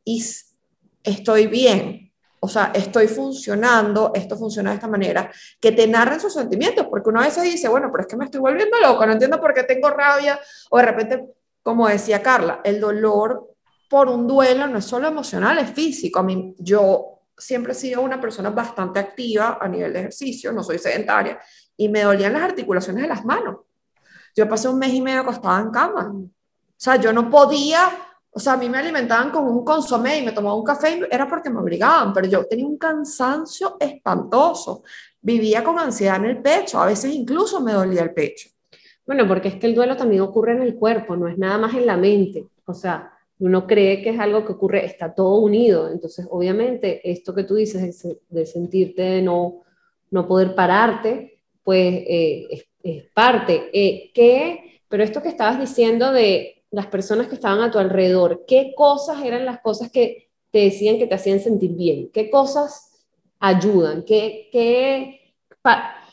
y 0.03 0.23
estoy 1.05 1.47
bien. 1.47 2.11
O 2.39 2.47
sea, 2.47 2.71
estoy 2.75 3.07
funcionando, 3.07 4.11
esto 4.13 4.37
funciona 4.37 4.69
de 4.69 4.75
esta 4.75 4.87
manera, 4.87 5.31
que 5.59 5.71
te 5.71 5.87
narren 5.87 6.19
sus 6.19 6.33
sentimientos, 6.33 6.85
porque 6.89 7.09
una 7.09 7.21
vez 7.21 7.33
se 7.33 7.41
dice, 7.41 7.67
bueno, 7.67 7.89
pero 7.91 8.01
es 8.01 8.07
que 8.07 8.17
me 8.17 8.25
estoy 8.25 8.39
volviendo 8.39 8.79
loco, 8.79 9.05
no 9.05 9.13
entiendo 9.13 9.41
por 9.41 9.53
qué 9.53 9.63
tengo 9.63 9.89
rabia, 9.89 10.39
o 10.69 10.77
de 10.77 10.83
repente, 10.83 11.25
como 11.63 11.87
decía 11.87 12.21
Carla, 12.21 12.61
el 12.63 12.79
dolor 12.79 13.55
por 13.89 14.09
un 14.09 14.27
duelo 14.27 14.67
no 14.67 14.77
es 14.77 14.85
solo 14.85 15.07
emocional, 15.07 15.57
es 15.57 15.71
físico. 15.71 16.19
A 16.19 16.23
mí, 16.23 16.53
yo 16.59 17.21
siempre 17.37 17.73
he 17.73 17.75
sido 17.75 18.01
una 18.01 18.19
persona 18.19 18.49
bastante 18.49 18.99
activa 18.99 19.57
a 19.59 19.67
nivel 19.67 19.93
de 19.93 19.99
ejercicio, 19.99 20.51
no 20.51 20.63
soy 20.63 20.79
sedentaria, 20.79 21.39
y 21.77 21.89
me 21.89 22.01
dolían 22.01 22.33
las 22.33 22.43
articulaciones 22.43 23.03
de 23.03 23.09
las 23.09 23.25
manos. 23.25 23.57
Yo 24.35 24.47
pasé 24.47 24.67
un 24.67 24.79
mes 24.79 24.93
y 24.93 25.01
medio 25.01 25.21
acostada 25.21 25.61
en 25.61 25.71
cama. 25.71 26.11
O 26.13 26.29
sea, 26.77 26.97
yo 26.97 27.13
no 27.13 27.29
podía, 27.29 27.89
o 28.35 28.39
sea, 28.39 28.53
a 28.53 28.57
mí 28.57 28.67
me 28.67 28.77
alimentaban 28.77 29.31
con 29.31 29.45
un 29.45 29.63
consomé 29.63 30.19
y 30.19 30.25
me 30.25 30.33
tomaba 30.33 30.55
un 30.55 30.65
café 30.65 30.97
y 30.97 31.01
era 31.09 31.25
porque 31.27 31.49
me 31.49 31.61
obligaban, 31.61 32.11
pero 32.13 32.27
yo 32.27 32.45
tenía 32.45 32.65
un 32.65 32.77
cansancio 32.77 33.77
espantoso. 33.79 34.83
Vivía 35.21 35.63
con 35.63 35.79
ansiedad 35.79 36.17
en 36.17 36.25
el 36.25 36.41
pecho, 36.41 36.79
a 36.79 36.85
veces 36.85 37.13
incluso 37.13 37.61
me 37.61 37.71
dolía 37.71 38.03
el 38.03 38.13
pecho. 38.13 38.49
Bueno, 39.05 39.25
porque 39.27 39.47
es 39.47 39.55
que 39.55 39.67
el 39.67 39.75
duelo 39.75 39.95
también 39.95 40.21
ocurre 40.21 40.51
en 40.51 40.61
el 40.61 40.75
cuerpo, 40.75 41.15
no 41.15 41.27
es 41.27 41.37
nada 41.37 41.57
más 41.57 41.73
en 41.75 41.85
la 41.85 41.95
mente. 41.95 42.45
O 42.65 42.73
sea, 42.73 43.13
uno 43.39 43.65
cree 43.65 44.01
que 44.01 44.09
es 44.09 44.19
algo 44.19 44.45
que 44.45 44.51
ocurre, 44.51 44.85
está 44.85 45.13
todo 45.13 45.37
unido. 45.37 45.89
Entonces, 45.89 46.27
obviamente, 46.29 47.09
esto 47.09 47.33
que 47.33 47.43
tú 47.43 47.55
dices 47.55 48.05
de, 48.29 48.45
sentirte 48.45 49.01
de 49.01 49.21
no, 49.21 49.63
no 50.11 50.27
poder 50.27 50.53
pararte, 50.55 51.39
pues 51.63 51.93
eh, 52.07 52.47
es 52.51 52.65
es 52.85 53.03
parte. 53.13 53.69
Eh, 53.73 54.11
¿qué, 54.13 54.81
pero 54.87 55.03
esto 55.03 55.21
que 55.21 55.29
estabas 55.29 55.59
diciendo 55.59 56.11
de 56.11 56.54
las 56.71 56.87
personas 56.87 57.27
que 57.27 57.35
estaban 57.35 57.61
a 57.61 57.71
tu 57.71 57.79
alrededor, 57.79 58.45
¿qué 58.47 58.73
cosas 58.75 59.23
eran 59.23 59.45
las 59.45 59.61
cosas 59.61 59.91
que 59.91 60.29
te 60.51 60.59
decían 60.59 60.97
que 60.97 61.07
te 61.07 61.15
hacían 61.15 61.39
sentir 61.39 61.71
bien? 61.71 62.09
¿Qué 62.13 62.29
cosas 62.29 63.05
ayudan? 63.39 64.03
¿Qué, 64.03 64.49
qué 64.51 65.33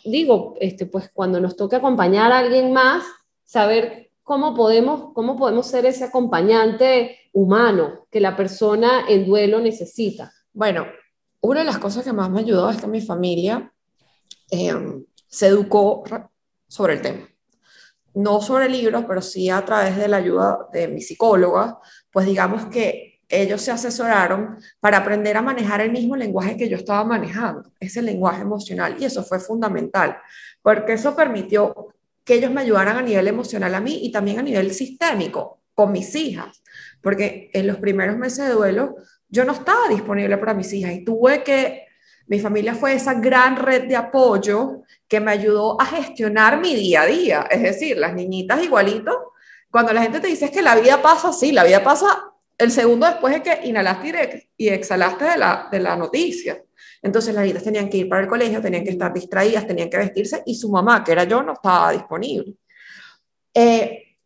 digo, 0.04 0.54
este, 0.60 0.86
pues 0.86 1.10
cuando 1.12 1.40
nos 1.40 1.56
toque 1.56 1.76
acompañar 1.76 2.32
a 2.32 2.38
alguien 2.38 2.72
más, 2.72 3.04
saber 3.44 4.10
cómo 4.22 4.54
podemos, 4.54 5.12
cómo 5.14 5.36
podemos 5.36 5.66
ser 5.66 5.86
ese 5.86 6.04
acompañante 6.04 7.18
humano 7.32 8.06
que 8.10 8.20
la 8.20 8.36
persona 8.36 9.04
en 9.08 9.26
duelo 9.26 9.60
necesita. 9.60 10.32
Bueno, 10.52 10.86
una 11.40 11.60
de 11.60 11.66
las 11.66 11.78
cosas 11.78 12.04
que 12.04 12.12
más 12.12 12.30
me 12.30 12.40
ayudó 12.40 12.70
es 12.70 12.80
que 12.80 12.86
mi 12.86 13.00
familia 13.00 13.72
eh, 14.50 14.74
se 15.26 15.46
educó 15.48 16.04
sobre 16.68 16.94
el 16.94 17.02
tema. 17.02 17.28
No 18.14 18.40
sobre 18.40 18.68
libros, 18.68 19.04
pero 19.06 19.22
sí 19.22 19.48
a 19.50 19.64
través 19.64 19.96
de 19.96 20.08
la 20.08 20.18
ayuda 20.18 20.68
de 20.72 20.88
mi 20.88 21.00
psicóloga, 21.00 21.78
pues 22.10 22.26
digamos 22.26 22.66
que 22.66 23.20
ellos 23.28 23.62
se 23.62 23.70
asesoraron 23.70 24.58
para 24.78 24.98
aprender 24.98 25.36
a 25.38 25.42
manejar 25.42 25.80
el 25.80 25.90
mismo 25.90 26.16
lenguaje 26.16 26.56
que 26.56 26.68
yo 26.68 26.76
estaba 26.76 27.02
manejando, 27.04 27.72
ese 27.80 28.02
lenguaje 28.02 28.42
emocional, 28.42 28.96
y 28.98 29.06
eso 29.06 29.24
fue 29.24 29.40
fundamental, 29.40 30.18
porque 30.60 30.92
eso 30.92 31.16
permitió 31.16 31.94
que 32.24 32.34
ellos 32.34 32.50
me 32.50 32.60
ayudaran 32.60 32.98
a 32.98 33.02
nivel 33.02 33.26
emocional 33.28 33.74
a 33.74 33.80
mí 33.80 34.00
y 34.02 34.12
también 34.12 34.38
a 34.38 34.42
nivel 34.42 34.72
sistémico 34.72 35.62
con 35.74 35.92
mis 35.92 36.14
hijas, 36.14 36.62
porque 37.00 37.50
en 37.54 37.66
los 37.66 37.78
primeros 37.78 38.18
meses 38.18 38.46
de 38.46 38.52
duelo 38.52 38.96
yo 39.28 39.46
no 39.46 39.52
estaba 39.52 39.88
disponible 39.88 40.36
para 40.36 40.52
mis 40.52 40.72
hijas 40.74 40.92
y 40.92 41.04
tuve 41.04 41.42
que 41.42 41.86
mi 42.32 42.40
familia 42.40 42.74
fue 42.74 42.94
esa 42.94 43.12
gran 43.12 43.56
red 43.56 43.86
de 43.86 43.94
apoyo 43.94 44.84
que 45.06 45.20
me 45.20 45.32
ayudó 45.32 45.78
a 45.78 45.84
gestionar 45.84 46.58
mi 46.58 46.74
día 46.74 47.02
a 47.02 47.06
día. 47.06 47.46
Es 47.50 47.60
decir, 47.60 47.98
las 47.98 48.14
niñitas 48.14 48.64
igualito, 48.64 49.34
cuando 49.70 49.92
la 49.92 50.00
gente 50.00 50.18
te 50.18 50.28
dice 50.28 50.50
que 50.50 50.62
la 50.62 50.74
vida 50.76 51.02
pasa 51.02 51.28
así, 51.28 51.52
la 51.52 51.62
vida 51.62 51.84
pasa 51.84 52.32
el 52.56 52.70
segundo 52.70 53.04
después 53.04 53.34
de 53.34 53.42
que 53.42 53.68
inhalaste 53.68 54.48
y 54.56 54.68
exhalaste 54.70 55.26
de 55.26 55.36
la, 55.36 55.68
de 55.70 55.78
la 55.78 55.94
noticia. 55.94 56.58
Entonces 57.02 57.34
las 57.34 57.42
niñitas 57.42 57.64
tenían 57.64 57.90
que 57.90 57.98
ir 57.98 58.08
para 58.08 58.22
el 58.22 58.28
colegio, 58.28 58.62
tenían 58.62 58.84
que 58.84 58.92
estar 58.92 59.12
distraídas, 59.12 59.66
tenían 59.66 59.90
que 59.90 59.98
vestirse 59.98 60.42
y 60.46 60.54
su 60.54 60.70
mamá, 60.70 61.04
que 61.04 61.12
era 61.12 61.24
yo, 61.24 61.42
no 61.42 61.52
estaba 61.52 61.92
disponible. 61.92 62.54
Eh, 63.52 64.16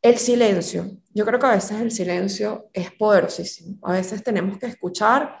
el 0.00 0.18
silencio. 0.18 0.88
Yo 1.12 1.26
creo 1.26 1.40
que 1.40 1.46
a 1.46 1.56
veces 1.56 1.80
el 1.80 1.90
silencio 1.90 2.70
es 2.72 2.92
poderosísimo. 2.92 3.78
A 3.82 3.94
veces 3.94 4.22
tenemos 4.22 4.56
que 4.56 4.66
escuchar 4.66 5.36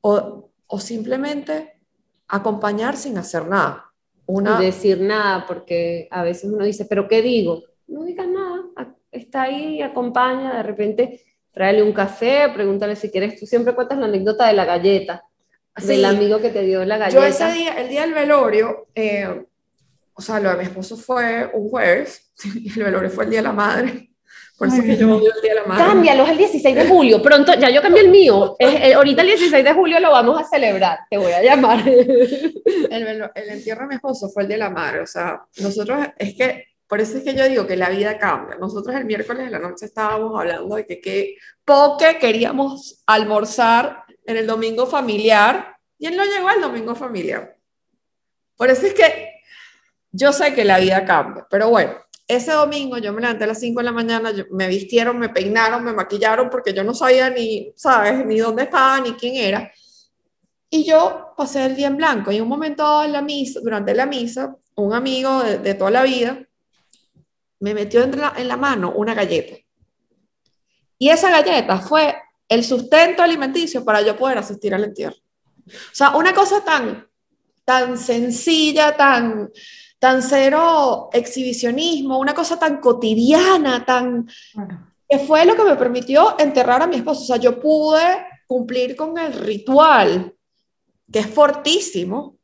o 0.00 0.53
o 0.66 0.78
simplemente 0.80 1.78
acompañar 2.28 2.96
sin 2.96 3.18
hacer 3.18 3.46
nada. 3.46 3.90
Una... 4.26 4.58
decir 4.58 5.00
nada, 5.00 5.46
porque 5.46 6.08
a 6.10 6.22
veces 6.22 6.50
uno 6.50 6.64
dice, 6.64 6.86
pero 6.86 7.06
¿qué 7.08 7.20
digo? 7.20 7.62
No 7.86 8.04
digas 8.04 8.26
nada, 8.26 8.62
está 9.12 9.42
ahí, 9.42 9.82
acompaña, 9.82 10.56
de 10.56 10.62
repente 10.62 11.22
tráele 11.52 11.82
un 11.82 11.92
café, 11.92 12.48
pregúntale 12.54 12.96
si 12.96 13.10
quieres, 13.10 13.38
tú 13.38 13.46
siempre 13.46 13.74
cuentas 13.74 13.98
la 13.98 14.06
anécdota 14.06 14.46
de 14.46 14.54
la 14.54 14.64
galleta, 14.64 15.24
del 15.76 15.98
Sí. 15.98 16.04
amigo 16.04 16.40
que 16.40 16.48
te 16.50 16.62
dio 16.62 16.84
la 16.84 16.96
galleta. 16.96 17.20
Yo 17.20 17.26
ese 17.26 17.52
día, 17.52 17.80
el 17.80 17.88
día 17.88 18.00
del 18.00 18.14
velorio, 18.14 18.86
eh, 18.94 19.44
o 20.14 20.22
sea, 20.22 20.40
lo 20.40 20.50
de 20.50 20.56
mi 20.56 20.64
esposo 20.64 20.96
fue 20.96 21.50
un 21.52 21.68
jueves, 21.68 22.32
y 22.44 22.68
el 22.78 22.84
velorio 22.84 23.10
fue 23.10 23.24
el 23.24 23.30
día 23.30 23.40
de 23.40 23.44
la 23.48 23.52
madre. 23.52 24.10
Por 24.70 24.74
eso 24.78 24.82
que 24.82 24.96
yo 24.96 25.16
odio 25.16 25.32
el 25.34 25.42
día 25.42 25.54
de 25.54 25.60
la 25.60 25.66
madre. 25.66 25.84
Cámbialo, 25.84 26.24
es 26.24 26.30
el 26.30 26.36
16 26.38 26.74
de 26.76 26.86
julio. 26.88 27.22
Pronto, 27.22 27.52
ya 27.54 27.70
yo 27.70 27.82
cambié 27.82 28.02
el 28.02 28.10
mío. 28.10 28.56
Es- 28.58 28.74
eh, 28.74 28.94
ahorita 28.94 29.22
el 29.22 29.28
16 29.28 29.64
de 29.64 29.72
julio 29.72 30.00
lo 30.00 30.10
vamos 30.10 30.40
a 30.40 30.44
celebrar. 30.44 31.00
Te 31.10 31.16
voy 31.18 31.32
a 31.32 31.42
llamar. 31.42 31.86
El, 31.86 33.30
el 33.34 33.48
entierro 33.50 33.82
de 33.82 33.88
mi 33.88 33.94
esposo 33.96 34.28
fue 34.30 34.42
el 34.42 34.48
día 34.48 34.56
de 34.56 34.62
la 34.64 34.70
madre. 34.70 35.00
O 35.00 35.06
sea, 35.06 35.42
nosotros, 35.60 35.98
es 36.18 36.34
que, 36.34 36.64
por 36.86 37.00
eso 37.00 37.16
es 37.18 37.24
que 37.24 37.34
yo 37.34 37.48
digo 37.48 37.66
que 37.66 37.76
la 37.76 37.88
vida 37.90 38.18
cambia. 38.18 38.56
Nosotros 38.56 38.94
el 38.96 39.04
miércoles 39.04 39.44
de 39.44 39.50
la 39.50 39.58
noche 39.58 39.86
estábamos 39.86 40.38
hablando 40.38 40.76
de 40.76 40.86
que 40.86 41.00
qué 41.00 41.34
poque 41.64 42.18
queríamos 42.18 43.02
almorzar 43.06 44.04
en 44.26 44.36
el 44.36 44.46
domingo 44.46 44.86
familiar 44.86 45.76
y 45.98 46.06
él 46.06 46.16
no 46.16 46.24
llegó 46.24 46.48
al 46.48 46.60
domingo 46.60 46.94
familiar. 46.94 47.56
Por 48.56 48.70
eso 48.70 48.86
es 48.86 48.94
que 48.94 49.32
yo 50.12 50.32
sé 50.32 50.54
que 50.54 50.64
la 50.64 50.78
vida 50.78 51.04
cambia, 51.04 51.46
pero 51.50 51.68
bueno, 51.70 51.94
ese 52.26 52.52
domingo 52.52 52.98
yo 52.98 53.12
me 53.12 53.20
levanté 53.20 53.44
a 53.44 53.48
las 53.48 53.60
5 53.60 53.80
de 53.80 53.84
la 53.84 53.92
mañana, 53.92 54.30
yo- 54.32 54.44
me 54.50 54.68
vistieron, 54.68 55.18
me 55.18 55.28
peinaron, 55.28 55.84
me 55.84 55.92
maquillaron 55.92 56.48
porque 56.50 56.72
yo 56.72 56.82
no 56.84 56.94
sabía 56.94 57.30
ni, 57.30 57.72
¿sabes? 57.76 58.24
Ni 58.26 58.38
dónde 58.38 58.64
estaba, 58.64 59.00
ni 59.00 59.12
quién 59.12 59.36
era. 59.36 59.70
Y 60.70 60.84
yo 60.84 61.34
pasé 61.36 61.66
el 61.66 61.76
día 61.76 61.86
en 61.88 61.96
blanco 61.96 62.32
y 62.32 62.40
un 62.40 62.48
momento 62.48 62.82
dado 62.82 63.04
en 63.04 63.12
la 63.12 63.22
misa, 63.22 63.60
durante 63.62 63.94
la 63.94 64.06
misa, 64.06 64.56
un 64.76 64.92
amigo 64.92 65.42
de, 65.42 65.58
de 65.58 65.74
toda 65.74 65.90
la 65.90 66.02
vida 66.02 66.38
me 67.60 67.74
metió 67.74 68.02
en 68.02 68.18
la, 68.18 68.32
en 68.36 68.48
la 68.48 68.56
mano 68.56 68.92
una 68.94 69.14
galleta. 69.14 69.56
Y 70.98 71.08
esa 71.08 71.30
galleta 71.30 71.78
fue 71.78 72.14
el 72.48 72.64
sustento 72.64 73.22
alimenticio 73.22 73.84
para 73.84 74.02
yo 74.02 74.16
poder 74.16 74.38
asistir 74.38 74.74
al 74.74 74.84
entierro. 74.84 75.16
O 75.66 75.70
sea, 75.94 76.16
una 76.16 76.34
cosa 76.34 76.62
tan, 76.64 77.08
tan 77.64 77.96
sencilla, 77.98 78.96
tan, 78.96 79.50
tan 80.04 80.20
cero 80.22 81.08
exhibicionismo, 81.14 82.18
una 82.18 82.34
cosa 82.34 82.58
tan 82.58 82.78
cotidiana, 82.78 83.86
tan, 83.86 84.28
que 85.08 85.18
fue 85.20 85.46
lo 85.46 85.56
que 85.56 85.64
me 85.64 85.76
permitió 85.76 86.38
enterrar 86.38 86.82
a 86.82 86.86
mi 86.86 86.96
esposo. 86.96 87.22
O 87.22 87.24
sea, 87.24 87.38
yo 87.38 87.58
pude 87.58 88.26
cumplir 88.46 88.96
con 88.96 89.16
el 89.16 89.32
ritual, 89.32 90.34
que 91.10 91.20
es 91.20 91.26
fortísimo, 91.26 92.36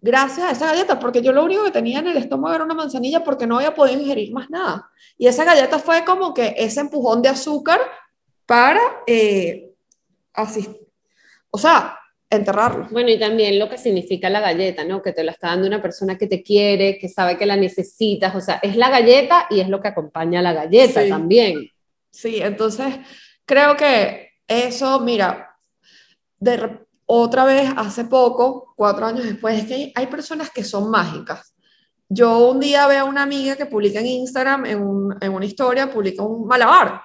gracias 0.00 0.46
a 0.46 0.52
esa 0.52 0.66
galleta, 0.68 0.98
porque 0.98 1.20
yo 1.20 1.32
lo 1.34 1.44
único 1.44 1.64
que 1.64 1.70
tenía 1.70 1.98
en 1.98 2.06
el 2.06 2.16
estómago 2.16 2.54
era 2.54 2.64
una 2.64 2.72
manzanilla 2.72 3.22
porque 3.22 3.46
no 3.46 3.56
había 3.56 3.74
podido 3.74 4.00
ingerir 4.00 4.32
más 4.32 4.48
nada. 4.48 4.88
Y 5.18 5.26
esa 5.26 5.44
galleta 5.44 5.78
fue 5.78 6.06
como 6.06 6.32
que 6.32 6.54
ese 6.56 6.80
empujón 6.80 7.20
de 7.20 7.28
azúcar 7.28 7.78
para 8.46 8.80
eh, 9.06 9.70
asist- 10.32 10.80
o 11.50 11.58
sea, 11.58 11.98
enterrarlo. 12.36 12.88
Bueno, 12.90 13.10
y 13.10 13.18
también 13.18 13.58
lo 13.58 13.68
que 13.68 13.78
significa 13.78 14.28
la 14.30 14.40
galleta, 14.40 14.84
¿no? 14.84 15.02
Que 15.02 15.12
te 15.12 15.22
la 15.22 15.32
está 15.32 15.48
dando 15.48 15.66
una 15.66 15.80
persona 15.82 16.16
que 16.18 16.26
te 16.26 16.42
quiere, 16.42 16.98
que 16.98 17.08
sabe 17.08 17.36
que 17.38 17.46
la 17.46 17.56
necesitas. 17.56 18.34
O 18.34 18.40
sea, 18.40 18.56
es 18.62 18.76
la 18.76 18.90
galleta 18.90 19.46
y 19.50 19.60
es 19.60 19.68
lo 19.68 19.80
que 19.80 19.88
acompaña 19.88 20.40
a 20.40 20.42
la 20.42 20.52
galleta 20.52 21.02
Sí. 21.02 21.08
también. 21.08 21.68
Sí, 22.10 22.40
entonces 22.42 22.94
creo 23.44 23.76
que 23.76 24.30
eso, 24.46 25.00
mira, 25.00 25.56
de 26.38 26.78
otra 27.06 27.44
vez 27.44 27.70
hace 27.76 28.04
poco, 28.04 28.72
cuatro 28.76 29.06
años 29.06 29.24
después, 29.24 29.58
es 29.60 29.66
que 29.66 29.74
hay, 29.74 29.92
hay 29.94 30.06
personas 30.06 30.50
que 30.50 30.64
son 30.64 30.90
mágicas. 30.90 31.54
Yo 32.08 32.50
un 32.50 32.60
día 32.60 32.86
veo 32.86 33.02
a 33.02 33.08
una 33.08 33.22
amiga 33.22 33.56
que 33.56 33.66
publica 33.66 34.00
en 34.00 34.06
Instagram, 34.06 34.66
en, 34.66 34.82
un- 34.82 35.16
en 35.20 35.32
una 35.32 35.44
historia, 35.46 35.90
publica 35.90 36.22
un 36.22 36.46
malabar, 36.46 37.00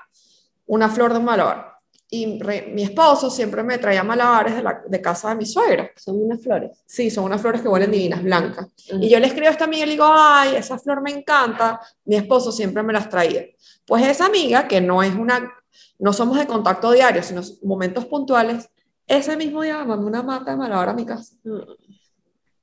una 0.65 0.89
flor 0.89 1.13
de 1.13 1.19
un 1.19 1.25
malabar. 1.25 1.76
Y 2.09 2.39
re- 2.39 2.67
mi 2.73 2.83
esposo 2.83 3.29
siempre 3.29 3.63
me 3.63 3.77
traía 3.79 4.01
malabares 4.01 4.55
de, 4.55 4.63
la, 4.63 4.81
de 4.87 5.01
casa 5.01 5.29
de 5.29 5.35
mi 5.35 5.45
suegra. 5.45 5.91
Son 5.97 6.21
unas 6.21 6.41
flores. 6.41 6.71
Sí, 6.85 7.09
son 7.09 7.25
unas 7.25 7.41
flores 7.41 7.61
que 7.61 7.67
huelen 7.67 7.91
divinas, 7.91 8.23
blancas. 8.23 8.67
Y 9.01 9.09
yo 9.09 9.19
le 9.19 9.27
escribo 9.27 9.47
a 9.47 9.51
esta 9.51 9.65
amiga 9.65 9.83
y 9.83 9.87
le 9.87 9.91
digo, 9.93 10.05
ay, 10.07 10.55
esa 10.55 10.79
flor 10.79 11.01
me 11.01 11.11
encanta. 11.11 11.81
Mi 12.05 12.15
esposo 12.15 12.51
siempre 12.53 12.81
me 12.81 12.93
las 12.93 13.09
traía. 13.09 13.45
Pues 13.85 14.05
esa 14.07 14.25
amiga, 14.27 14.69
que 14.69 14.79
no 14.79 15.03
es 15.03 15.13
una, 15.13 15.51
no 15.99 16.13
somos 16.13 16.37
de 16.37 16.47
contacto 16.47 16.91
diario, 16.91 17.21
sino 17.23 17.41
momentos 17.63 18.05
puntuales, 18.05 18.69
ese 19.05 19.35
mismo 19.35 19.61
día 19.61 19.79
me 19.79 19.85
mandó 19.85 20.07
una 20.07 20.23
mata 20.23 20.51
de 20.51 20.57
malabar 20.57 20.89
a 20.89 20.93
mi 20.93 21.05
casa. 21.05 21.35
O 21.45 21.75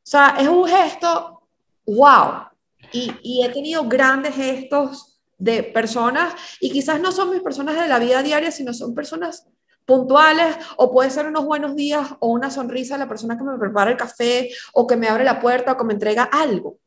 sea, 0.02 0.36
es 0.38 0.48
un 0.48 0.66
gesto, 0.66 1.42
wow. 1.86 2.46
Y, 2.92 3.10
y 3.22 3.44
he 3.44 3.48
tenido 3.50 3.84
grandes 3.84 4.34
gestos 4.34 5.13
de 5.38 5.62
personas, 5.62 6.34
y 6.60 6.70
quizás 6.70 7.00
no 7.00 7.12
son 7.12 7.30
mis 7.30 7.42
personas 7.42 7.76
de 7.76 7.88
la 7.88 7.98
vida 7.98 8.22
diaria, 8.22 8.50
sino 8.50 8.72
son 8.72 8.94
personas 8.94 9.46
puntuales, 9.84 10.56
o 10.76 10.92
puede 10.92 11.10
ser 11.10 11.26
unos 11.26 11.44
buenos 11.44 11.76
días, 11.76 12.14
o 12.20 12.28
una 12.28 12.50
sonrisa 12.50 12.94
de 12.94 13.00
la 13.00 13.08
persona 13.08 13.36
que 13.36 13.44
me 13.44 13.58
prepara 13.58 13.90
el 13.90 13.96
café, 13.96 14.50
o 14.72 14.86
que 14.86 14.96
me 14.96 15.08
abre 15.08 15.24
la 15.24 15.40
puerta, 15.40 15.72
o 15.72 15.76
que 15.76 15.84
me 15.84 15.92
entrega 15.92 16.24
algo. 16.24 16.78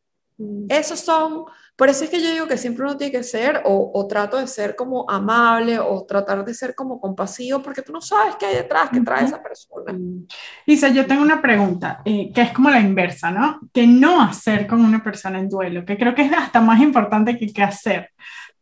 Esos 0.69 0.99
son, 0.99 1.45
por 1.77 1.89
eso 1.89 2.03
es 2.05 2.09
que 2.09 2.21
yo 2.23 2.31
digo 2.31 2.47
que 2.47 2.57
siempre 2.57 2.83
uno 2.85 2.97
tiene 2.97 3.13
que 3.13 3.23
ser, 3.23 3.61
o, 3.65 3.91
o 3.93 4.07
trato 4.07 4.37
de 4.37 4.47
ser 4.47 4.75
como 4.75 5.09
amable, 5.09 5.79
o 5.79 6.05
tratar 6.05 6.43
de 6.45 6.53
ser 6.55 6.75
como 6.75 6.99
compasivo, 6.99 7.61
porque 7.63 7.83
tú 7.83 7.93
no 7.93 8.01
sabes 8.01 8.35
qué 8.37 8.47
hay 8.47 8.55
detrás, 8.57 8.89
qué 8.91 9.01
trae 9.01 9.23
Ujú. 9.23 9.25
esa 9.25 9.43
persona. 9.43 9.93
Isa, 10.65 10.89
yo 10.89 11.05
tengo 11.05 11.21
una 11.21 11.41
pregunta, 11.41 12.01
eh, 12.05 12.31
que 12.33 12.41
es 12.41 12.51
como 12.51 12.69
la 12.69 12.79
inversa, 12.79 13.31
¿no? 13.31 13.59
¿Qué 13.73 13.87
no 13.87 14.21
hacer 14.21 14.67
con 14.67 14.81
una 14.83 15.03
persona 15.03 15.39
en 15.39 15.49
duelo? 15.49 15.85
Que 15.85 15.97
creo 15.97 16.15
que 16.15 16.23
es 16.23 16.33
hasta 16.33 16.61
más 16.61 16.81
importante 16.81 17.37
que 17.37 17.53
qué 17.53 17.63
hacer. 17.63 18.11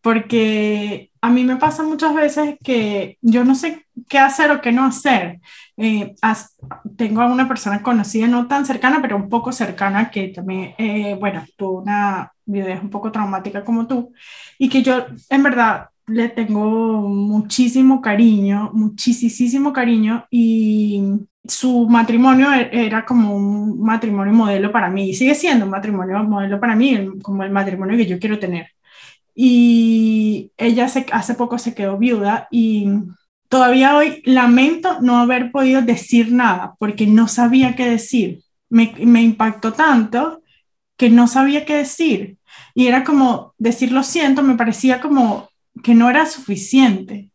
Porque 0.01 1.11
a 1.21 1.29
mí 1.29 1.43
me 1.43 1.55
pasa 1.57 1.81
muchas 1.83 2.13
veces 2.13 2.57
que 2.63 3.17
yo 3.21 3.43
no 3.43 3.55
sé 3.55 3.87
qué 4.07 4.19
hacer 4.19 4.51
o 4.51 4.61
qué 4.61 4.71
no 4.71 4.85
hacer. 4.85 5.39
Eh, 5.77 6.13
as- 6.21 6.55
tengo 6.97 7.21
a 7.21 7.27
una 7.27 7.47
persona 7.47 7.81
conocida, 7.81 8.27
no 8.27 8.47
tan 8.47 8.65
cercana, 8.65 9.01
pero 9.01 9.15
un 9.15 9.29
poco 9.29 9.51
cercana, 9.51 10.11
que 10.11 10.27
también, 10.29 10.75
eh, 10.77 11.15
bueno, 11.19 11.43
tuvo 11.57 11.81
una 11.81 12.31
vida 12.45 12.79
un 12.81 12.89
poco 12.89 13.11
traumática 13.11 13.63
como 13.63 13.87
tú, 13.87 14.13
y 14.57 14.69
que 14.69 14.83
yo 14.83 15.05
en 15.29 15.43
verdad 15.43 15.89
le 16.07 16.29
tengo 16.29 17.01
muchísimo 17.01 18.01
cariño, 18.01 18.71
muchísimo 18.73 19.73
cariño, 19.73 20.25
y 20.29 21.03
su 21.43 21.87
matrimonio 21.87 22.51
e- 22.53 22.69
era 22.85 23.05
como 23.05 23.35
un 23.35 23.81
matrimonio 23.81 24.33
modelo 24.33 24.71
para 24.71 24.89
mí, 24.89 25.09
y 25.09 25.13
sigue 25.13 25.35
siendo 25.35 25.65
un 25.65 25.71
matrimonio 25.71 26.23
modelo 26.23 26.59
para 26.59 26.75
mí, 26.75 27.19
como 27.21 27.43
el 27.43 27.51
matrimonio 27.51 27.97
que 27.97 28.05
yo 28.05 28.19
quiero 28.19 28.39
tener. 28.39 28.67
Y 29.35 30.51
ella 30.57 30.87
se, 30.87 31.05
hace 31.11 31.35
poco 31.35 31.57
se 31.57 31.75
quedó 31.75 31.97
viuda 31.97 32.47
y 32.51 32.87
todavía 33.49 33.95
hoy 33.97 34.21
lamento 34.25 35.01
no 35.01 35.17
haber 35.17 35.51
podido 35.51 35.81
decir 35.81 36.31
nada 36.31 36.75
porque 36.79 37.05
no 37.07 37.27
sabía 37.27 37.75
qué 37.75 37.89
decir. 37.89 38.41
Me, 38.69 38.93
me 39.05 39.21
impactó 39.21 39.73
tanto 39.73 40.41
que 40.97 41.09
no 41.09 41.27
sabía 41.27 41.65
qué 41.65 41.75
decir. 41.77 42.37
Y 42.73 42.87
era 42.87 43.03
como 43.03 43.53
decir 43.57 43.91
lo 43.91 44.03
siento, 44.03 44.43
me 44.43 44.55
parecía 44.55 45.01
como 45.01 45.49
que 45.83 45.93
no 45.95 46.09
era 46.09 46.25
suficiente. 46.25 47.29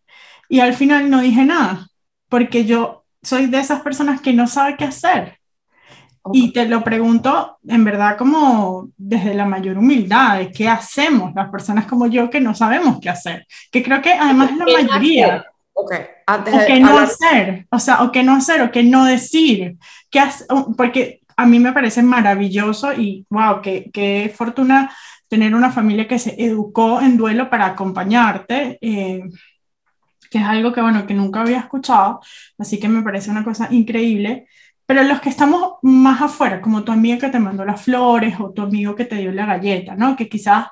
Y 0.49 0.61
al 0.61 0.75
final 0.75 1.11
no 1.11 1.21
dije 1.21 1.45
nada, 1.45 1.89
porque 2.29 2.65
yo 2.65 3.05
soy 3.23 3.47
de 3.47 3.61
esas 3.61 3.83
personas 3.83 4.21
que 4.21 4.33
no 4.33 4.47
sabe 4.47 4.77
qué 4.77 4.85
hacer. 4.85 5.39
Y 6.33 6.53
te 6.53 6.67
lo 6.67 6.85
pregunto 6.85 7.59
en 7.67 7.83
verdad 7.85 8.17
como 8.19 8.91
desde 8.97 9.35
la 9.35 9.47
mayor 9.47 9.79
humildad, 9.79 10.39
de 10.39 10.53
qué 10.53 10.69
hacemos 10.69 11.33
las 11.35 11.51
personas 11.51 11.87
como 11.87 12.07
yo 12.07 12.29
que 12.29 12.41
no 12.41 12.55
sabemos 12.55 12.99
qué 13.01 13.09
hacer, 13.09 13.47
que 13.73 13.83
creo 13.83 14.03
que 14.03 14.13
además 14.13 14.51
la 14.57 14.65
¿Qué 14.67 14.73
no 14.83 14.89
mayoría, 14.89 15.27
hacer? 15.27 15.45
Ok, 15.73 15.95
antes 16.27 16.55
o 16.55 16.59
qué 16.67 16.81
no 16.81 16.99
hacer, 16.99 17.67
o 17.71 17.79
sea, 17.79 18.03
o 18.03 18.13
qué 18.13 18.23
no 18.23 18.35
hacer, 18.35 18.61
o 18.61 18.71
qué 18.71 18.83
no 18.83 19.05
decir, 19.07 19.77
qué 20.11 20.21
hace- 20.21 20.45
porque 20.77 21.20
a 21.41 21.47
mí 21.47 21.59
me 21.59 21.73
parece 21.73 22.03
maravilloso 22.03 22.93
y 22.93 23.27
wow, 23.31 23.61
qué, 23.63 23.91
qué 23.93 24.33
fortuna 24.35 24.91
tener 25.29 25.55
una 25.55 25.71
familia 25.71 26.09
que 26.09 26.19
se 26.19 26.35
educó 26.43 27.01
en 27.01 27.17
duelo 27.17 27.49
para 27.49 27.67
acompañarte, 27.67 28.79
eh, 28.81 29.23
que 30.31 30.39
es 30.39 30.45
algo 30.45 30.73
que, 30.73 30.83
bueno, 30.83 31.07
que 31.07 31.15
nunca 31.15 31.43
había 31.43 31.61
escuchado, 31.61 32.21
así 32.59 32.79
que 32.79 32.89
me 32.89 33.03
parece 33.03 33.31
una 33.31 33.45
cosa 33.45 33.69
increíble. 33.71 34.47
Pero 34.87 35.05
los 35.05 35.21
que 35.21 35.29
estamos 35.29 35.75
más 35.83 36.21
afuera, 36.21 36.61
como 36.61 36.83
tu 36.83 36.91
amiga 36.93 37.19
que 37.19 37.29
te 37.29 37.39
mandó 37.39 37.65
las 37.65 37.81
flores 37.81 38.35
o 38.41 38.51
tu 38.53 38.63
amigo 38.63 38.97
que 38.97 39.05
te 39.05 39.17
dio 39.17 39.31
la 39.33 39.47
galleta, 39.47 39.95
¿no? 39.95 40.17
Que 40.17 40.29
quizás, 40.29 40.67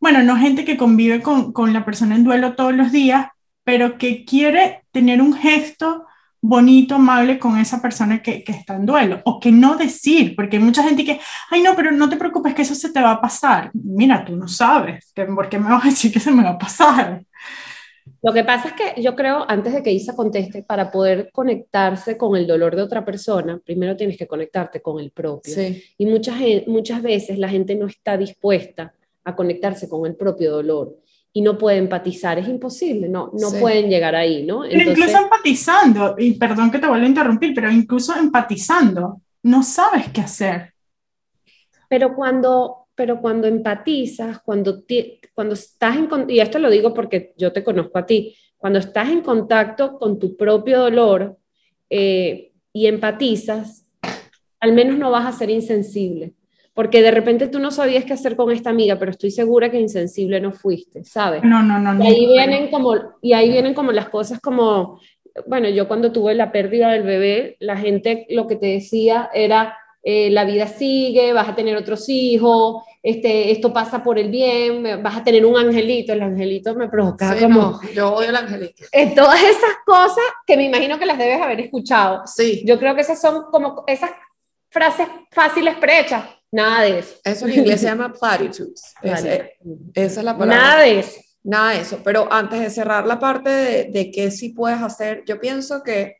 bueno, 0.00 0.22
no 0.24 0.36
gente 0.36 0.64
que 0.64 0.76
convive 0.76 1.22
con, 1.22 1.52
con 1.52 1.72
la 1.72 1.84
persona 1.84 2.16
en 2.16 2.24
duelo 2.24 2.54
todos 2.56 2.74
los 2.74 2.90
días, 2.90 3.28
pero 3.62 3.96
que 3.96 4.24
quiere 4.24 4.84
tener 4.90 5.22
un 5.22 5.34
gesto 5.34 6.04
bonito, 6.46 6.96
amable 6.96 7.38
con 7.38 7.56
esa 7.58 7.80
persona 7.80 8.22
que, 8.22 8.44
que 8.44 8.52
está 8.52 8.76
en 8.76 8.86
duelo, 8.86 9.20
o 9.24 9.40
que 9.40 9.50
no 9.50 9.76
decir, 9.76 10.34
porque 10.36 10.56
hay 10.58 10.62
mucha 10.62 10.82
gente 10.82 11.04
que, 11.04 11.18
ay, 11.50 11.62
no, 11.62 11.74
pero 11.74 11.90
no 11.90 12.08
te 12.08 12.16
preocupes 12.16 12.54
que 12.54 12.62
eso 12.62 12.74
se 12.74 12.92
te 12.92 13.00
va 13.00 13.12
a 13.12 13.20
pasar. 13.20 13.70
Mira, 13.74 14.24
tú 14.24 14.36
no 14.36 14.46
sabes, 14.48 15.10
que- 15.14 15.24
¿por 15.24 15.48
qué 15.48 15.58
me 15.58 15.70
vas 15.70 15.84
a 15.84 15.88
decir 15.88 16.12
que 16.12 16.20
se 16.20 16.30
me 16.30 16.42
va 16.44 16.50
a 16.50 16.58
pasar? 16.58 17.22
Lo 18.22 18.32
que 18.32 18.44
pasa 18.44 18.68
es 18.68 18.74
que 18.74 19.02
yo 19.02 19.14
creo, 19.14 19.44
antes 19.48 19.72
de 19.72 19.82
que 19.82 19.92
Isa 19.92 20.14
conteste, 20.14 20.62
para 20.62 20.90
poder 20.90 21.30
conectarse 21.32 22.16
con 22.16 22.36
el 22.36 22.46
dolor 22.46 22.74
de 22.76 22.82
otra 22.82 23.04
persona, 23.04 23.58
primero 23.64 23.96
tienes 23.96 24.16
que 24.18 24.26
conectarte 24.26 24.80
con 24.82 25.00
el 25.00 25.10
propio. 25.10 25.54
Sí, 25.54 25.82
Y 25.98 26.06
muchas, 26.06 26.38
gen- 26.38 26.64
muchas 26.66 27.02
veces 27.02 27.38
la 27.38 27.48
gente 27.48 27.74
no 27.74 27.86
está 27.86 28.16
dispuesta 28.16 28.92
a 29.24 29.34
conectarse 29.34 29.88
con 29.88 30.06
el 30.06 30.16
propio 30.16 30.52
dolor. 30.52 30.96
Y 31.36 31.42
no 31.42 31.58
puede 31.58 31.78
empatizar, 31.78 32.38
es 32.38 32.46
imposible, 32.46 33.08
no, 33.08 33.32
no 33.32 33.50
pueden 33.58 33.90
llegar 33.90 34.14
ahí, 34.14 34.46
¿no? 34.46 34.64
incluso 34.64 35.18
empatizando, 35.18 36.14
y 36.16 36.34
perdón 36.34 36.70
que 36.70 36.78
te 36.78 36.86
vuelva 36.86 37.04
a 37.04 37.08
interrumpir, 37.08 37.52
pero 37.52 37.72
incluso 37.72 38.14
empatizando, 38.16 39.20
no 39.42 39.64
sabes 39.64 40.10
qué 40.10 40.20
hacer. 40.20 40.74
Pero 41.88 42.14
cuando, 42.14 42.86
pero 42.94 43.20
cuando 43.20 43.48
empatizas, 43.48 44.38
cuando, 44.42 44.84
cuando 45.34 45.54
estás 45.54 45.96
en, 45.96 46.08
y 46.28 46.38
esto 46.38 46.60
lo 46.60 46.70
digo 46.70 46.94
porque 46.94 47.34
yo 47.36 47.52
te 47.52 47.64
conozco 47.64 47.98
a 47.98 48.06
ti, 48.06 48.36
cuando 48.56 48.78
estás 48.78 49.08
en 49.08 49.20
contacto 49.20 49.98
con 49.98 50.20
tu 50.20 50.36
propio 50.36 50.82
dolor 50.82 51.36
eh, 51.90 52.52
y 52.72 52.86
empatizas, 52.86 53.84
al 54.60 54.72
menos 54.72 54.98
no 54.98 55.10
vas 55.10 55.26
a 55.26 55.36
ser 55.36 55.50
insensible 55.50 56.32
porque 56.74 57.02
de 57.02 57.12
repente 57.12 57.46
tú 57.46 57.60
no 57.60 57.70
sabías 57.70 58.04
qué 58.04 58.12
hacer 58.12 58.34
con 58.34 58.50
esta 58.50 58.70
amiga, 58.70 58.98
pero 58.98 59.12
estoy 59.12 59.30
segura 59.30 59.70
que 59.70 59.80
insensible 59.80 60.40
no 60.40 60.50
fuiste, 60.50 61.04
¿sabes? 61.04 61.44
No, 61.44 61.62
no, 61.62 61.78
no. 61.78 62.04
Y 62.04 62.06
ahí 62.08 62.26
vienen 62.26 62.68
como, 62.68 62.94
y 63.22 63.32
ahí 63.32 63.48
vienen 63.48 63.74
como 63.74 63.92
las 63.92 64.08
cosas 64.08 64.40
como, 64.40 65.00
bueno, 65.46 65.68
yo 65.68 65.86
cuando 65.86 66.10
tuve 66.10 66.34
la 66.34 66.50
pérdida 66.50 66.90
del 66.90 67.04
bebé, 67.04 67.56
la 67.60 67.76
gente 67.76 68.26
lo 68.30 68.48
que 68.48 68.56
te 68.56 68.66
decía 68.66 69.30
era, 69.32 69.78
eh, 70.02 70.30
la 70.30 70.44
vida 70.44 70.66
sigue, 70.66 71.32
vas 71.32 71.48
a 71.48 71.54
tener 71.54 71.76
otros 71.76 72.08
hijos, 72.08 72.82
este, 73.04 73.52
esto 73.52 73.72
pasa 73.72 74.02
por 74.02 74.18
el 74.18 74.28
bien, 74.28 75.00
vas 75.00 75.18
a 75.18 75.22
tener 75.22 75.46
un 75.46 75.56
angelito, 75.56 76.12
el 76.12 76.22
angelito 76.22 76.74
me 76.74 76.88
provoca 76.88 77.38
como... 77.38 77.80
yo 77.94 78.14
odio 78.14 78.30
el 78.30 78.36
angelito. 78.36 78.84
En 78.92 79.14
todas 79.14 79.40
esas 79.40 79.76
cosas 79.86 80.24
que 80.44 80.56
me 80.56 80.64
imagino 80.64 80.98
que 80.98 81.06
las 81.06 81.18
debes 81.18 81.40
haber 81.40 81.60
escuchado. 81.60 82.22
Sí. 82.26 82.64
Yo 82.66 82.80
creo 82.80 82.96
que 82.96 83.02
esas 83.02 83.20
son 83.20 83.44
como 83.52 83.84
esas 83.86 84.10
frases 84.70 85.06
fáciles 85.30 85.76
prehechas 85.76 86.24
Nada 86.54 86.82
de 86.82 87.00
eso. 87.00 87.16
Eso 87.24 87.46
en 87.46 87.58
inglés 87.58 87.80
se 87.80 87.86
llama 87.86 88.12
platitudes. 88.20 88.94
esa 89.02 89.50
es 89.94 90.24
la 90.24 90.38
palabra. 90.38 90.56
Nada 90.56 90.82
de 90.82 91.00
eso. 91.00 91.20
Nada 91.42 91.72
de 91.72 91.80
eso. 91.80 92.00
Pero 92.04 92.32
antes 92.32 92.60
de 92.60 92.70
cerrar 92.70 93.06
la 93.08 93.18
parte 93.18 93.50
de, 93.50 93.84
de 93.90 94.12
qué 94.12 94.30
sí 94.30 94.50
puedes 94.50 94.80
hacer, 94.80 95.24
yo 95.26 95.40
pienso 95.40 95.82
que 95.82 96.18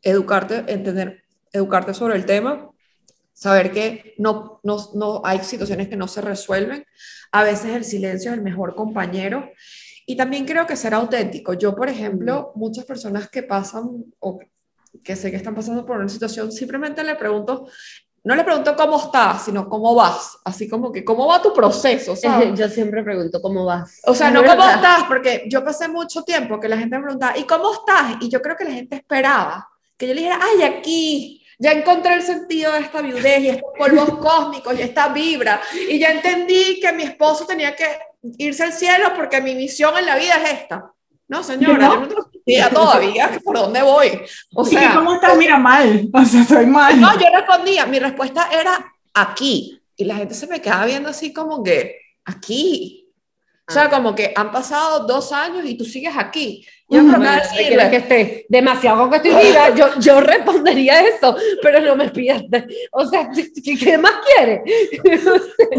educarte, 0.00 0.64
entender, 0.72 1.24
educarte 1.52 1.92
sobre 1.92 2.16
el 2.16 2.24
tema, 2.24 2.70
saber 3.34 3.70
que 3.70 4.14
no, 4.16 4.60
no, 4.62 4.78
no 4.94 5.20
hay 5.22 5.40
situaciones 5.40 5.88
que 5.88 5.96
no 5.96 6.08
se 6.08 6.22
resuelven. 6.22 6.86
A 7.30 7.44
veces 7.44 7.74
el 7.74 7.84
silencio 7.84 8.30
es 8.30 8.38
el 8.38 8.42
mejor 8.42 8.74
compañero. 8.74 9.50
Y 10.06 10.16
también 10.16 10.46
creo 10.46 10.66
que 10.66 10.76
ser 10.76 10.94
auténtico. 10.94 11.52
Yo, 11.52 11.76
por 11.76 11.90
ejemplo, 11.90 12.52
muchas 12.54 12.86
personas 12.86 13.28
que 13.28 13.42
pasan 13.42 14.06
o 14.20 14.38
que 15.04 15.16
sé 15.16 15.30
que 15.30 15.36
están 15.36 15.54
pasando 15.54 15.84
por 15.84 15.98
una 15.98 16.08
situación, 16.08 16.50
simplemente 16.50 17.04
le 17.04 17.16
pregunto, 17.16 17.68
no 18.26 18.34
le 18.34 18.42
pregunto 18.42 18.74
cómo 18.74 18.96
estás, 18.98 19.44
sino 19.44 19.68
cómo 19.68 19.94
vas, 19.94 20.36
así 20.44 20.68
como 20.68 20.90
que 20.90 21.04
cómo 21.04 21.28
va 21.28 21.40
tu 21.40 21.54
proceso, 21.54 22.16
¿sabes? 22.16 22.58
Yo 22.58 22.68
siempre 22.68 23.04
pregunto 23.04 23.40
cómo 23.40 23.64
vas. 23.64 24.00
O 24.04 24.16
sea, 24.16 24.32
no 24.32 24.44
cómo 24.44 24.68
estás, 24.68 25.04
porque 25.04 25.44
yo 25.48 25.64
pasé 25.64 25.86
mucho 25.86 26.24
tiempo 26.24 26.58
que 26.58 26.68
la 26.68 26.76
gente 26.76 26.96
me 26.96 27.04
preguntaba, 27.04 27.38
¿y 27.38 27.44
cómo 27.44 27.72
estás? 27.72 28.16
Y 28.20 28.28
yo 28.28 28.42
creo 28.42 28.56
que 28.56 28.64
la 28.64 28.72
gente 28.72 28.96
esperaba 28.96 29.68
que 29.96 30.08
yo 30.08 30.14
le 30.14 30.22
dijera, 30.22 30.40
ay, 30.42 30.64
aquí, 30.64 31.46
ya 31.56 31.70
encontré 31.70 32.14
el 32.14 32.22
sentido 32.22 32.72
de 32.72 32.80
esta 32.80 33.00
viudez 33.00 33.40
y 33.42 33.48
estos 33.50 33.70
polvos 33.78 34.18
cósmicos 34.18 34.76
y 34.76 34.82
esta 34.82 35.06
vibra, 35.08 35.60
y 35.88 36.00
ya 36.00 36.10
entendí 36.10 36.80
que 36.80 36.92
mi 36.92 37.04
esposo 37.04 37.46
tenía 37.46 37.76
que 37.76 37.86
irse 38.38 38.64
al 38.64 38.72
cielo 38.72 39.12
porque 39.14 39.40
mi 39.40 39.54
misión 39.54 39.96
en 39.96 40.04
la 40.04 40.16
vida 40.16 40.34
es 40.42 40.62
esta. 40.62 40.92
No, 41.28 41.42
señora, 41.42 41.88
yo 41.88 42.00
no 42.00 42.08
tengo 42.08 42.30
todavía 42.72 43.40
por 43.44 43.56
dónde 43.56 43.82
voy. 43.82 44.20
O 44.54 44.64
sea, 44.64 44.94
¿cómo 44.94 45.14
estás? 45.14 45.36
Mira, 45.36 45.58
mal. 45.58 46.08
O 46.12 46.24
sea, 46.24 46.42
estoy 46.42 46.66
mal. 46.66 47.00
No, 47.00 47.18
yo 47.18 47.26
respondía, 47.34 47.86
mi 47.86 47.98
respuesta 47.98 48.48
era 48.52 48.92
aquí. 49.14 49.80
Y 49.96 50.04
la 50.04 50.16
gente 50.16 50.34
se 50.34 50.46
me 50.46 50.60
quedaba 50.60 50.86
viendo 50.86 51.08
así 51.08 51.32
como 51.32 51.62
que, 51.62 51.96
aquí. 52.24 53.02
O 53.68 53.72
sea, 53.72 53.84
ah. 53.84 53.90
como 53.90 54.14
que 54.14 54.32
han 54.36 54.52
pasado 54.52 55.06
dos 55.06 55.32
años 55.32 55.64
y 55.64 55.76
tú 55.76 55.84
sigues 55.84 56.14
aquí. 56.16 56.64
Yo 56.88 57.00
creo 57.00 57.20
que 57.20 57.90
que 57.90 57.96
esté 57.96 58.46
demasiado 58.48 59.10
vida. 59.10 59.70
Yo, 59.76 59.98
yo 59.98 60.20
respondería 60.20 61.00
eso, 61.00 61.36
pero 61.60 61.80
no 61.80 61.96
me 61.96 62.10
pidas. 62.10 62.44
O 62.92 63.04
sea, 63.06 63.28
¿qué, 63.32 63.98
más 63.98 64.12
quieres? 64.24 64.60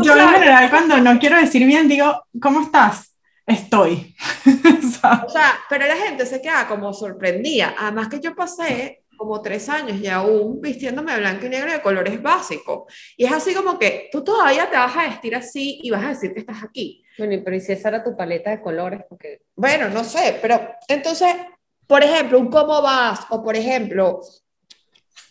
yo 0.04 0.18
en 0.18 0.30
general 0.30 0.70
cuando 0.70 0.98
no 0.98 1.18
quiero 1.18 1.38
decir 1.38 1.66
bien 1.66 1.88
digo, 1.88 2.24
¿cómo 2.42 2.62
estás? 2.62 3.17
Estoy. 3.48 4.14
o 5.26 5.30
sea, 5.30 5.60
pero 5.70 5.88
la 5.88 5.96
gente 5.96 6.26
se 6.26 6.42
queda 6.42 6.68
como 6.68 6.94
sorprendida. 6.94 7.74
Además 7.78 8.10
que 8.10 8.20
yo 8.20 8.36
pasé 8.36 9.06
como 9.16 9.42
tres 9.42 9.68
años 9.70 9.98
y 10.00 10.08
aún 10.08 10.62
vistiéndome 10.62 11.18
blanco 11.18 11.48
y 11.48 11.50
negro 11.50 11.72
de 11.72 11.82
colores 11.82 12.22
básicos. 12.22 12.94
Y 13.16 13.26
es 13.26 13.32
así 13.32 13.54
como 13.54 13.80
que 13.80 14.10
tú 14.12 14.24
todavía 14.24 14.70
te 14.70 14.78
vas 14.78 14.96
a 14.96 15.08
vestir 15.08 15.36
así 15.36 15.80
y 15.82 15.90
vas 15.90 16.06
a 16.06 16.10
decir 16.10 16.34
que 16.34 16.42
estás 16.42 16.64
aquí. 16.64 17.04
Bueno, 17.18 17.42
pero 17.44 17.56
¿y 17.56 17.62
si 17.62 17.72
esa 17.72 17.90
era 17.90 18.04
tu 18.04 18.16
paleta 18.16 18.52
de 18.52 18.62
colores? 18.62 19.02
Porque... 19.10 19.42
Bueno, 19.56 19.90
no 19.90 20.04
sé, 20.04 20.38
pero 20.40 20.62
entonces, 20.88 21.34
por 21.88 22.04
ejemplo, 22.04 22.38
un 22.38 22.52
cómo 22.52 22.82
vas, 22.82 23.22
o 23.30 23.44
por 23.44 23.56
ejemplo, 23.56 24.22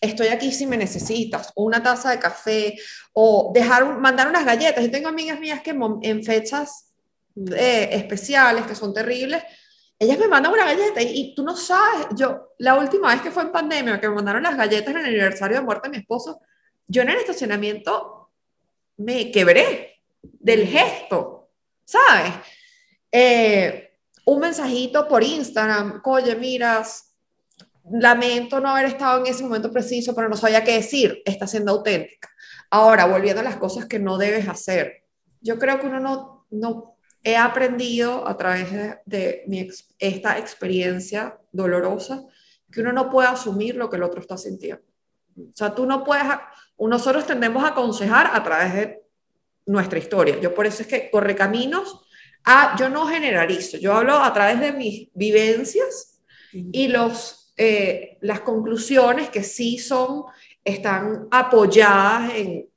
estoy 0.00 0.28
aquí 0.28 0.50
si 0.50 0.66
me 0.66 0.76
necesitas, 0.76 1.52
o 1.54 1.62
una 1.62 1.82
taza 1.82 2.10
de 2.10 2.18
café, 2.18 2.76
o 3.12 3.52
dejar, 3.54 3.98
mandar 3.98 4.28
unas 4.28 4.44
galletas. 4.44 4.82
Yo 4.82 4.90
tengo 4.90 5.08
amigas 5.08 5.38
mías 5.38 5.60
que 5.60 5.76
en 6.02 6.24
fechas 6.24 6.85
eh, 7.36 7.88
especiales 7.92 8.66
que 8.66 8.74
son 8.74 8.94
terribles, 8.94 9.42
ellas 9.98 10.18
me 10.18 10.28
mandan 10.28 10.52
una 10.52 10.64
galleta 10.64 11.00
y, 11.02 11.34
tú 11.34 11.42
no 11.42 11.56
sabes, 11.56 12.08
yo 12.16 12.54
la 12.58 12.74
última 12.78 13.12
vez 13.12 13.22
que 13.22 13.30
fue 13.30 13.44
en 13.44 13.52
pandemia, 13.52 14.00
que 14.00 14.08
me 14.08 14.14
mandaron 14.14 14.42
las 14.42 14.56
galletas 14.56 14.94
en 14.94 15.00
el 15.00 15.06
aniversario 15.06 15.58
de 15.58 15.62
muerte 15.64 15.88
de 15.88 15.92
mi 15.92 15.98
esposo, 15.98 16.40
yo 16.86 17.02
en 17.02 17.10
el 17.10 17.16
estacionamiento 17.16 18.30
me 18.98 19.30
quebré 19.30 20.02
del 20.22 20.66
gesto, 20.66 21.50
¿sabes? 21.84 22.32
Eh, 23.10 23.98
un 24.26 24.40
mensajito 24.40 25.08
por 25.08 25.22
Instagram, 25.22 26.02
oye, 26.04 26.36
miras, 26.36 27.14
lamento 27.90 28.60
no 28.60 28.70
haber 28.70 28.86
estado 28.86 29.20
en 29.20 29.32
ese 29.32 29.44
momento 29.44 29.70
preciso, 29.70 30.14
pero 30.14 30.28
no 30.28 30.36
sabía 30.36 30.64
qué 30.64 30.72
decir, 30.72 31.22
está 31.24 31.46
siendo 31.46 31.72
auténtica. 31.72 32.28
Ahora, 32.70 33.06
volviendo 33.06 33.40
a 33.40 33.44
las 33.44 33.56
cosas 33.56 33.86
que 33.86 33.98
no 33.98 34.18
debes 34.18 34.48
hacer, 34.48 35.04
yo 35.40 35.58
creo 35.58 35.78
que 35.78 35.86
uno 35.86 36.00
no, 36.00 36.46
no 36.50 36.95
he 37.26 37.36
aprendido 37.36 38.26
a 38.28 38.36
través 38.36 38.70
de, 39.04 39.42
mi 39.48 39.68
esta 39.98 40.38
experiencia 40.38 41.36
dolorosa 41.50 42.24
que 42.70 42.82
uno 42.82 42.92
no 42.92 43.10
puede 43.10 43.26
asumir 43.26 43.74
lo 43.74 43.90
que 43.90 43.96
el 43.96 44.04
otro 44.04 44.20
está 44.20 44.38
sintiendo. 44.38 44.84
O 45.36 45.50
sea, 45.52 45.74
tú 45.74 45.86
no 45.86 46.04
puedes, 46.04 46.24
nosotros 46.78 47.26
tendemos 47.26 47.64
a 47.64 47.68
aconsejar 47.70 48.30
a 48.32 48.44
través 48.44 48.74
de 48.74 49.02
nuestra 49.66 49.98
historia. 49.98 50.38
Yo 50.38 50.54
por 50.54 50.66
eso 50.66 50.82
es 50.82 50.88
que 50.88 51.10
corre 51.10 51.34
caminos, 51.34 52.00
a, 52.44 52.76
yo 52.78 52.88
no 52.88 53.08
generalizo, 53.08 53.76
yo 53.76 53.94
hablo 53.94 54.14
a 54.14 54.32
través 54.32 54.60
de 54.60 54.72
mis 54.72 55.08
vivencias 55.12 56.20
y 56.52 56.86
los, 56.86 57.52
eh, 57.56 58.18
las 58.20 58.40
conclusiones 58.42 59.30
que 59.30 59.42
sí 59.42 59.78
son, 59.78 60.26
están 60.62 61.26
apoyadas 61.32 62.34
en 62.34 62.68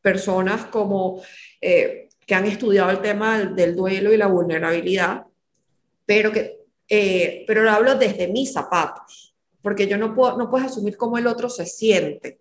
personas 0.00 0.66
como 0.66 1.20
eh, 1.60 2.01
que 2.26 2.34
han 2.34 2.46
estudiado 2.46 2.90
el 2.90 3.00
tema 3.00 3.38
del, 3.38 3.74
duelo 3.74 4.12
y 4.12 4.16
la 4.16 4.26
vulnerabilidad, 4.26 5.26
pero, 6.06 6.32
que, 6.32 6.60
eh, 6.88 7.44
pero 7.46 7.62
lo 7.62 7.70
hablo 7.70 7.94
desde 7.96 8.28
mis 8.28 8.52
zapatos, 8.52 9.34
porque 9.60 9.86
yo 9.86 9.98
no, 9.98 10.14
puedo, 10.14 10.36
no 10.36 10.50
puedes 10.50 10.68
asumir 10.68 10.96
cómo 10.96 11.18
el 11.18 11.26
otro 11.26 11.48
se 11.48 11.66
siente. 11.66 12.40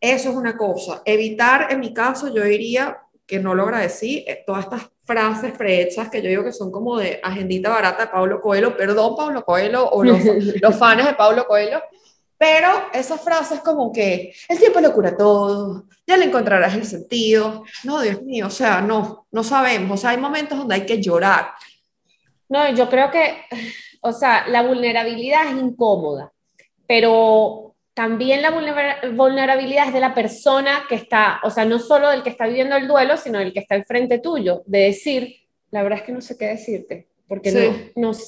Eso 0.00 0.30
es 0.30 0.36
una 0.36 0.56
cosa. 0.56 1.02
Evitar, 1.04 1.72
en 1.72 1.80
mi 1.80 1.94
caso, 1.94 2.28
yo 2.34 2.42
diría 2.44 2.98
que 3.26 3.38
no 3.38 3.54
lo 3.54 3.62
agradecí, 3.62 4.24
eh, 4.26 4.42
todas 4.46 4.64
estas 4.64 4.90
frases 5.04 5.52
prehechas 5.52 6.10
que 6.10 6.22
yo 6.22 6.28
digo 6.28 6.44
que 6.44 6.52
son 6.52 6.70
como 6.70 6.98
de 6.98 7.20
agendita 7.22 7.70
barata 7.70 8.06
de 8.06 8.12
Pablo 8.12 8.40
Coelho, 8.40 8.76
perdón 8.76 9.16
Pablo 9.16 9.44
Coelho 9.44 9.88
o 9.88 10.02
los, 10.02 10.18
los 10.60 10.76
fans 10.76 11.06
de 11.06 11.14
Pablo 11.14 11.46
Coelho, 11.46 11.82
pero 12.38 12.68
esas 12.92 13.20
frases 13.20 13.60
como 13.60 13.92
que 13.92 14.34
el 14.48 14.58
tiempo 14.58 14.80
lo 14.80 14.92
cura 14.92 15.16
todo, 15.16 15.84
ya 16.06 16.16
le 16.16 16.26
encontrarás 16.26 16.74
el 16.74 16.84
sentido. 16.84 17.64
No, 17.84 18.00
Dios 18.00 18.22
mío, 18.22 18.46
o 18.46 18.50
sea, 18.50 18.80
no, 18.80 19.26
no 19.30 19.42
sabemos. 19.42 19.92
O 19.92 19.96
sea, 19.96 20.10
hay 20.10 20.18
momentos 20.18 20.58
donde 20.58 20.74
hay 20.74 20.86
que 20.86 21.00
llorar. 21.00 21.52
No, 22.48 22.70
yo 22.74 22.88
creo 22.88 23.10
que, 23.10 23.36
o 24.00 24.12
sea, 24.12 24.46
la 24.48 24.62
vulnerabilidad 24.62 25.46
es 25.46 25.62
incómoda, 25.62 26.32
pero 26.86 27.74
también 27.94 28.42
la 28.42 28.50
vulnerabilidad 28.50 29.86
es 29.86 29.94
de 29.94 30.00
la 30.00 30.14
persona 30.14 30.84
que 30.88 30.96
está, 30.96 31.40
o 31.44 31.50
sea, 31.50 31.64
no 31.64 31.78
solo 31.78 32.10
del 32.10 32.22
que 32.22 32.30
está 32.30 32.46
viviendo 32.46 32.76
el 32.76 32.88
duelo, 32.88 33.16
sino 33.16 33.38
del 33.38 33.52
que 33.52 33.60
está 33.60 33.76
al 33.76 33.84
frente 33.84 34.18
tuyo, 34.18 34.62
de 34.66 34.80
decir, 34.80 35.36
la 35.70 35.82
verdad 35.82 36.00
es 36.00 36.04
que 36.04 36.12
no 36.12 36.20
sé 36.20 36.36
qué 36.36 36.46
decirte, 36.46 37.08
porque 37.28 37.52
no, 37.94 38.10
no, 38.10 38.18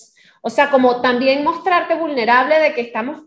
o 0.41 0.51
sea, 0.51 0.71
como 0.71 1.01
también 1.01 1.43
mostrarte 1.43 1.97
vulnerable 1.97 2.59
de 2.61 2.73
que 2.73 2.81
estamos 2.81 3.25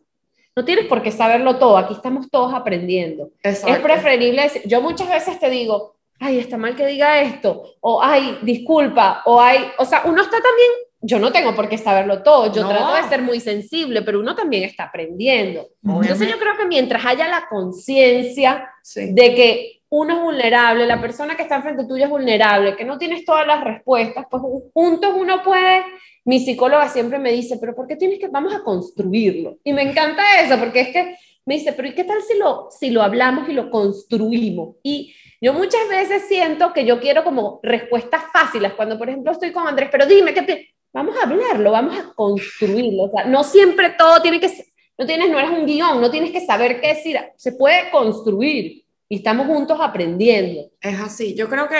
no 0.59 0.65
tienes 0.65 0.87
por 0.87 1.01
qué 1.01 1.09
saberlo 1.09 1.55
todo, 1.55 1.77
aquí 1.77 1.93
estamos 1.93 2.29
todos 2.29 2.53
aprendiendo. 2.53 3.29
Es 3.41 3.79
preferible 3.79 4.41
decir, 4.41 4.61
yo 4.65 4.81
muchas 4.81 5.07
veces 5.07 5.39
te 5.39 5.49
digo, 5.49 5.95
ay, 6.19 6.37
está 6.37 6.57
mal 6.57 6.75
que 6.75 6.85
diga 6.85 7.21
esto, 7.21 7.63
o 7.79 8.03
ay, 8.03 8.39
disculpa, 8.41 9.21
o 9.25 9.39
ay, 9.39 9.71
o 9.77 9.85
sea, 9.85 10.01
uno 10.03 10.21
está 10.21 10.35
también, 10.41 10.71
yo 10.99 11.17
no 11.17 11.31
tengo 11.31 11.55
por 11.55 11.69
qué 11.69 11.77
saberlo 11.77 12.23
todo, 12.23 12.51
yo 12.51 12.67
trato 12.67 12.93
de 12.93 13.03
ser 13.03 13.21
muy 13.21 13.39
sensible, 13.39 14.01
pero 14.01 14.19
uno 14.19 14.35
también 14.35 14.65
está 14.65 14.83
aprendiendo. 14.83 15.69
Entonces 15.81 16.29
yo 16.29 16.37
creo 16.37 16.57
que 16.57 16.65
mientras 16.65 17.05
haya 17.05 17.29
la 17.29 17.47
conciencia 17.47 18.69
de 18.93 19.33
que 19.33 19.81
uno 19.87 20.17
es 20.17 20.21
vulnerable, 20.21 20.85
la 20.85 20.99
persona 20.99 21.37
que 21.37 21.43
está 21.43 21.55
enfrente 21.55 21.85
tuyo 21.85 22.03
es 22.03 22.09
vulnerable, 22.09 22.75
que 22.75 22.83
no 22.83 22.97
tienes 22.97 23.23
todas 23.23 23.47
las 23.47 23.63
respuestas, 23.63 24.25
pues 24.29 24.43
juntos 24.73 25.13
uno 25.17 25.41
puede, 25.41 25.85
mi 26.29 26.39
psicóloga 26.39 26.87
siempre 26.89 27.17
me 27.17 27.31
dice, 27.31 27.57
pero 27.59 27.73
¿por 27.75 27.87
qué 27.87 27.95
tienes 27.95 28.19
que, 28.19 28.27
vamos 28.27 28.53
a 28.53 28.61
construirlo? 28.61 29.57
Y 29.63 29.73
me 29.73 29.81
encanta 29.81 30.21
eso, 30.41 30.59
porque 30.59 30.81
es 30.81 30.89
que 30.89 31.15
me 31.43 31.55
dice, 31.55 31.73
pero 31.73 31.87
¿y 31.87 31.95
qué 31.95 32.03
tal 32.03 32.21
si 32.21 32.37
lo, 32.37 32.67
si 32.69 32.91
lo 32.91 33.01
hablamos 33.01 33.49
y 33.49 33.53
lo 33.53 33.71
construimos? 33.71 34.75
Y 34.83 35.11
yo 35.41 35.53
muchas 35.53 35.89
veces 35.89 36.27
siento 36.27 36.71
que 36.71 36.85
yo 36.85 36.99
quiero 36.99 37.23
como 37.23 37.59
respuestas 37.63 38.25
fáciles, 38.31 38.73
cuando 38.73 38.95
por 38.99 39.09
ejemplo 39.09 39.31
estoy 39.31 39.51
con 39.51 39.67
Andrés, 39.67 39.89
pero 39.91 40.05
dime, 40.05 40.31
¿qué 40.35 40.67
vamos 40.93 41.15
a 41.17 41.23
hablarlo, 41.23 41.71
vamos 41.71 41.97
a 41.97 42.13
construirlo, 42.13 43.05
o 43.05 43.09
sea, 43.09 43.25
no 43.25 43.43
siempre 43.43 43.89
todo 43.97 44.21
tiene 44.21 44.39
que, 44.39 44.51
no 44.99 45.07
tienes, 45.07 45.31
no 45.31 45.39
eres 45.39 45.49
un 45.49 45.65
guion, 45.65 45.99
no 45.99 46.11
tienes 46.11 46.29
que 46.29 46.45
saber 46.45 46.79
qué 46.79 46.89
decir, 46.89 47.17
se 47.37 47.53
puede 47.53 47.89
construir 47.89 48.85
y 49.09 49.15
estamos 49.15 49.47
juntos 49.47 49.79
aprendiendo. 49.81 50.69
Es 50.79 50.99
así, 50.99 51.33
yo 51.33 51.49
creo 51.49 51.67
que 51.67 51.75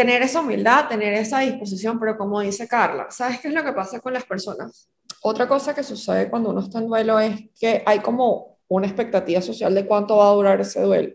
tener 0.00 0.22
esa 0.22 0.40
humildad, 0.40 0.88
tener 0.88 1.12
esa 1.12 1.40
disposición, 1.40 2.00
pero 2.00 2.16
como 2.16 2.40
dice 2.40 2.66
Carla, 2.66 3.08
¿sabes 3.10 3.38
qué 3.38 3.48
es 3.48 3.54
lo 3.54 3.62
que 3.62 3.74
pasa 3.74 4.00
con 4.00 4.14
las 4.14 4.24
personas? 4.24 4.88
Otra 5.20 5.46
cosa 5.46 5.74
que 5.74 5.82
sucede 5.82 6.30
cuando 6.30 6.48
uno 6.48 6.60
está 6.60 6.78
en 6.78 6.86
duelo 6.88 7.20
es 7.20 7.38
que 7.60 7.82
hay 7.84 7.98
como 7.98 8.56
una 8.68 8.86
expectativa 8.86 9.42
social 9.42 9.74
de 9.74 9.86
cuánto 9.86 10.16
va 10.16 10.30
a 10.30 10.32
durar 10.32 10.58
ese 10.58 10.80
duelo. 10.80 11.12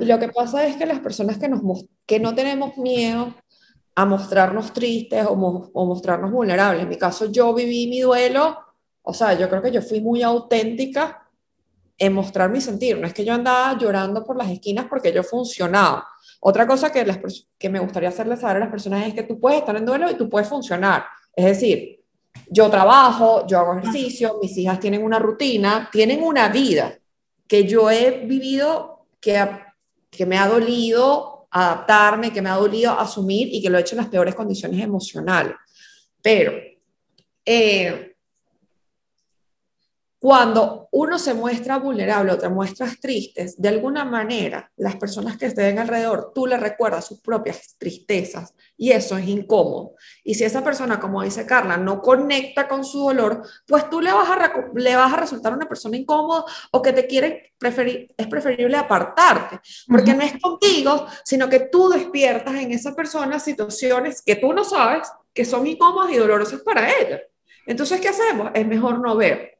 Y 0.00 0.06
lo 0.06 0.18
que 0.18 0.30
pasa 0.30 0.66
es 0.66 0.76
que 0.76 0.86
las 0.86 1.00
personas 1.00 1.36
que, 1.36 1.48
nos, 1.48 1.60
que 2.06 2.18
no 2.18 2.34
tenemos 2.34 2.78
miedo 2.78 3.34
a 3.94 4.06
mostrarnos 4.06 4.72
tristes 4.72 5.26
o, 5.26 5.32
o 5.32 5.86
mostrarnos 5.86 6.30
vulnerables, 6.32 6.84
en 6.84 6.88
mi 6.88 6.96
caso 6.96 7.26
yo 7.26 7.52
viví 7.52 7.88
mi 7.88 8.00
duelo, 8.00 8.56
o 9.02 9.12
sea, 9.12 9.34
yo 9.34 9.50
creo 9.50 9.60
que 9.60 9.70
yo 9.70 9.82
fui 9.82 10.00
muy 10.00 10.22
auténtica 10.22 11.28
en 11.98 12.14
mostrar 12.14 12.48
mi 12.48 12.62
sentir. 12.62 12.98
No 12.98 13.06
es 13.06 13.12
que 13.12 13.26
yo 13.26 13.34
andaba 13.34 13.76
llorando 13.76 14.24
por 14.24 14.38
las 14.38 14.48
esquinas 14.48 14.86
porque 14.88 15.12
yo 15.12 15.22
funcionaba. 15.22 16.08
Otra 16.46 16.66
cosa 16.66 16.92
que, 16.92 17.70
me 17.70 17.80
gustaría 17.80 18.10
hacerles 18.10 18.40
saber 18.40 18.58
a 18.58 18.60
las 18.60 18.68
personas 18.68 19.06
es 19.06 19.14
que 19.14 19.22
tú 19.22 19.40
puedes 19.40 19.60
estar 19.60 19.74
en 19.76 19.86
duelo 19.86 20.10
y 20.10 20.14
tú 20.14 20.28
puedes 20.28 20.46
funcionar. 20.46 21.06
Es 21.34 21.46
decir, 21.46 22.04
yo 22.50 22.68
trabajo, 22.68 23.46
yo 23.46 23.60
hago 23.60 23.78
ejercicio, 23.78 24.38
mis 24.42 24.54
hijas 24.58 24.78
tienen 24.78 25.02
una 25.02 25.18
rutina, 25.18 25.88
tienen 25.90 26.22
una 26.22 26.48
vida 26.48 26.98
que 27.48 27.64
yo 27.64 27.90
he 27.90 28.26
vivido, 28.26 29.06
que, 29.18 29.42
que 30.10 30.26
me 30.26 30.36
ha 30.36 30.46
dolido 30.46 31.46
adaptarme, 31.50 32.30
que 32.30 32.42
me 32.42 32.50
ha 32.50 32.56
dolido 32.56 32.92
asumir 32.92 33.48
y 33.50 33.62
que 33.62 33.70
lo 33.70 33.78
he 33.78 33.80
hecho 33.80 33.94
en 33.94 34.02
las 34.02 34.08
peores 34.08 34.34
condiciones 34.34 34.82
emocionales. 34.82 35.54
Pero 36.20 36.52
eh, 37.42 38.13
cuando 40.24 40.88
uno 40.92 41.18
se 41.18 41.34
muestra 41.34 41.76
vulnerable 41.76 42.32
o 42.32 42.38
te 42.38 42.48
muestras 42.48 42.98
tristes, 42.98 43.60
de 43.60 43.68
alguna 43.68 44.06
manera 44.06 44.72
las 44.78 44.96
personas 44.96 45.36
que 45.36 45.44
estén 45.44 45.78
alrededor, 45.78 46.32
tú 46.34 46.46
le 46.46 46.56
recuerdas 46.56 47.04
sus 47.04 47.20
propias 47.20 47.76
tristezas 47.76 48.54
y 48.74 48.92
eso 48.92 49.18
es 49.18 49.28
incómodo. 49.28 49.96
Y 50.22 50.32
si 50.32 50.44
esa 50.44 50.64
persona, 50.64 50.98
como 50.98 51.22
dice 51.22 51.44
Carla, 51.44 51.76
no 51.76 52.00
conecta 52.00 52.66
con 52.66 52.86
su 52.86 53.00
dolor, 53.00 53.42
pues 53.66 53.90
tú 53.90 54.00
le 54.00 54.14
vas 54.14 54.30
a, 54.30 54.50
le 54.74 54.96
vas 54.96 55.12
a 55.12 55.16
resultar 55.16 55.52
una 55.52 55.68
persona 55.68 55.98
incómoda 55.98 56.46
o 56.70 56.80
que 56.80 56.94
te 56.94 57.06
quiere 57.06 57.52
preferir, 57.58 58.14
es 58.16 58.26
preferible 58.26 58.78
apartarte, 58.78 59.60
porque 59.86 60.14
no 60.14 60.22
es 60.22 60.40
contigo, 60.40 61.06
sino 61.22 61.50
que 61.50 61.68
tú 61.70 61.90
despiertas 61.90 62.54
en 62.54 62.72
esa 62.72 62.94
persona 62.94 63.38
situaciones 63.38 64.22
que 64.22 64.36
tú 64.36 64.54
no 64.54 64.64
sabes 64.64 65.06
que 65.34 65.44
son 65.44 65.66
incómodas 65.66 66.10
y 66.12 66.16
dolorosas 66.16 66.62
para 66.62 66.88
ella. 66.88 67.20
Entonces, 67.66 68.00
¿qué 68.00 68.08
hacemos? 68.08 68.50
Es 68.54 68.66
mejor 68.66 69.00
no 69.00 69.16
ver 69.16 69.53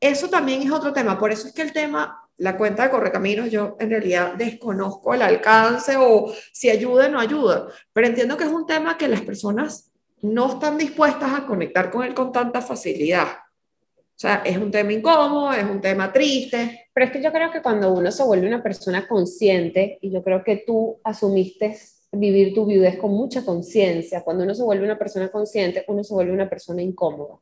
eso 0.00 0.28
también 0.28 0.62
es 0.62 0.70
otro 0.70 0.92
tema, 0.92 1.18
por 1.18 1.30
eso 1.30 1.48
es 1.48 1.54
que 1.54 1.62
el 1.62 1.72
tema, 1.72 2.28
la 2.38 2.56
cuenta 2.56 2.84
de 2.84 2.90
Correcaminos, 2.90 3.50
yo 3.50 3.76
en 3.78 3.90
realidad 3.90 4.34
desconozco 4.34 5.14
el 5.14 5.22
alcance 5.22 5.96
o 5.96 6.32
si 6.52 6.70
ayuda 6.70 7.06
o 7.06 7.10
no 7.10 7.20
ayuda, 7.20 7.68
pero 7.92 8.06
entiendo 8.06 8.36
que 8.36 8.44
es 8.44 8.50
un 8.50 8.66
tema 8.66 8.98
que 8.98 9.08
las 9.08 9.20
personas 9.20 9.92
no 10.22 10.52
están 10.52 10.76
dispuestas 10.76 11.32
a 11.32 11.46
conectar 11.46 11.90
con 11.90 12.04
él 12.04 12.14
con 12.14 12.32
tanta 12.32 12.60
facilidad. 12.60 13.26
O 13.26 14.20
sea, 14.20 14.42
es 14.44 14.58
un 14.58 14.70
tema 14.70 14.92
incómodo, 14.92 15.52
es 15.54 15.64
un 15.64 15.80
tema 15.80 16.12
triste. 16.12 16.88
Pero 16.92 17.06
es 17.06 17.12
que 17.12 17.22
yo 17.22 17.32
creo 17.32 17.50
que 17.50 17.62
cuando 17.62 17.90
uno 17.90 18.10
se 18.12 18.22
vuelve 18.22 18.46
una 18.46 18.62
persona 18.62 19.08
consciente, 19.08 19.98
y 20.02 20.10
yo 20.10 20.22
creo 20.22 20.44
que 20.44 20.62
tú 20.66 21.00
asumiste 21.02 21.78
vivir 22.12 22.52
tu 22.52 22.66
viudez 22.66 22.98
con 22.98 23.12
mucha 23.12 23.42
conciencia, 23.42 24.22
cuando 24.22 24.44
uno 24.44 24.54
se 24.54 24.62
vuelve 24.62 24.84
una 24.84 24.98
persona 24.98 25.30
consciente, 25.30 25.86
uno 25.88 26.04
se 26.04 26.12
vuelve 26.12 26.32
una 26.32 26.50
persona 26.50 26.82
incómoda. 26.82 27.38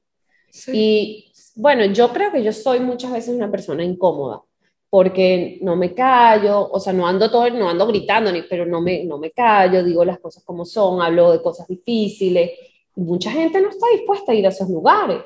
Sí. 0.50 0.70
Y 0.72 1.27
bueno, 1.58 1.84
yo 1.86 2.12
creo 2.12 2.30
que 2.30 2.42
yo 2.42 2.52
soy 2.52 2.78
muchas 2.78 3.10
veces 3.10 3.34
una 3.34 3.50
persona 3.50 3.82
incómoda 3.82 4.40
porque 4.88 5.58
no 5.60 5.74
me 5.74 5.92
callo, 5.92 6.70
o 6.70 6.78
sea, 6.78 6.92
no 6.92 7.06
ando 7.06 7.28
todo, 7.30 7.50
no 7.50 7.68
ando 7.68 7.86
gritando, 7.88 8.30
pero 8.48 8.64
no 8.64 8.80
me, 8.80 9.04
no 9.04 9.18
me 9.18 9.32
callo, 9.32 9.82
digo 9.82 10.04
las 10.04 10.20
cosas 10.20 10.44
como 10.44 10.64
son, 10.64 11.02
hablo 11.02 11.32
de 11.32 11.42
cosas 11.42 11.66
difíciles. 11.66 12.52
Y 12.96 13.00
mucha 13.00 13.30
gente 13.30 13.60
no 13.60 13.70
está 13.70 13.86
dispuesta 13.92 14.30
a 14.30 14.34
ir 14.36 14.46
a 14.46 14.50
esos 14.50 14.70
lugares. 14.70 15.22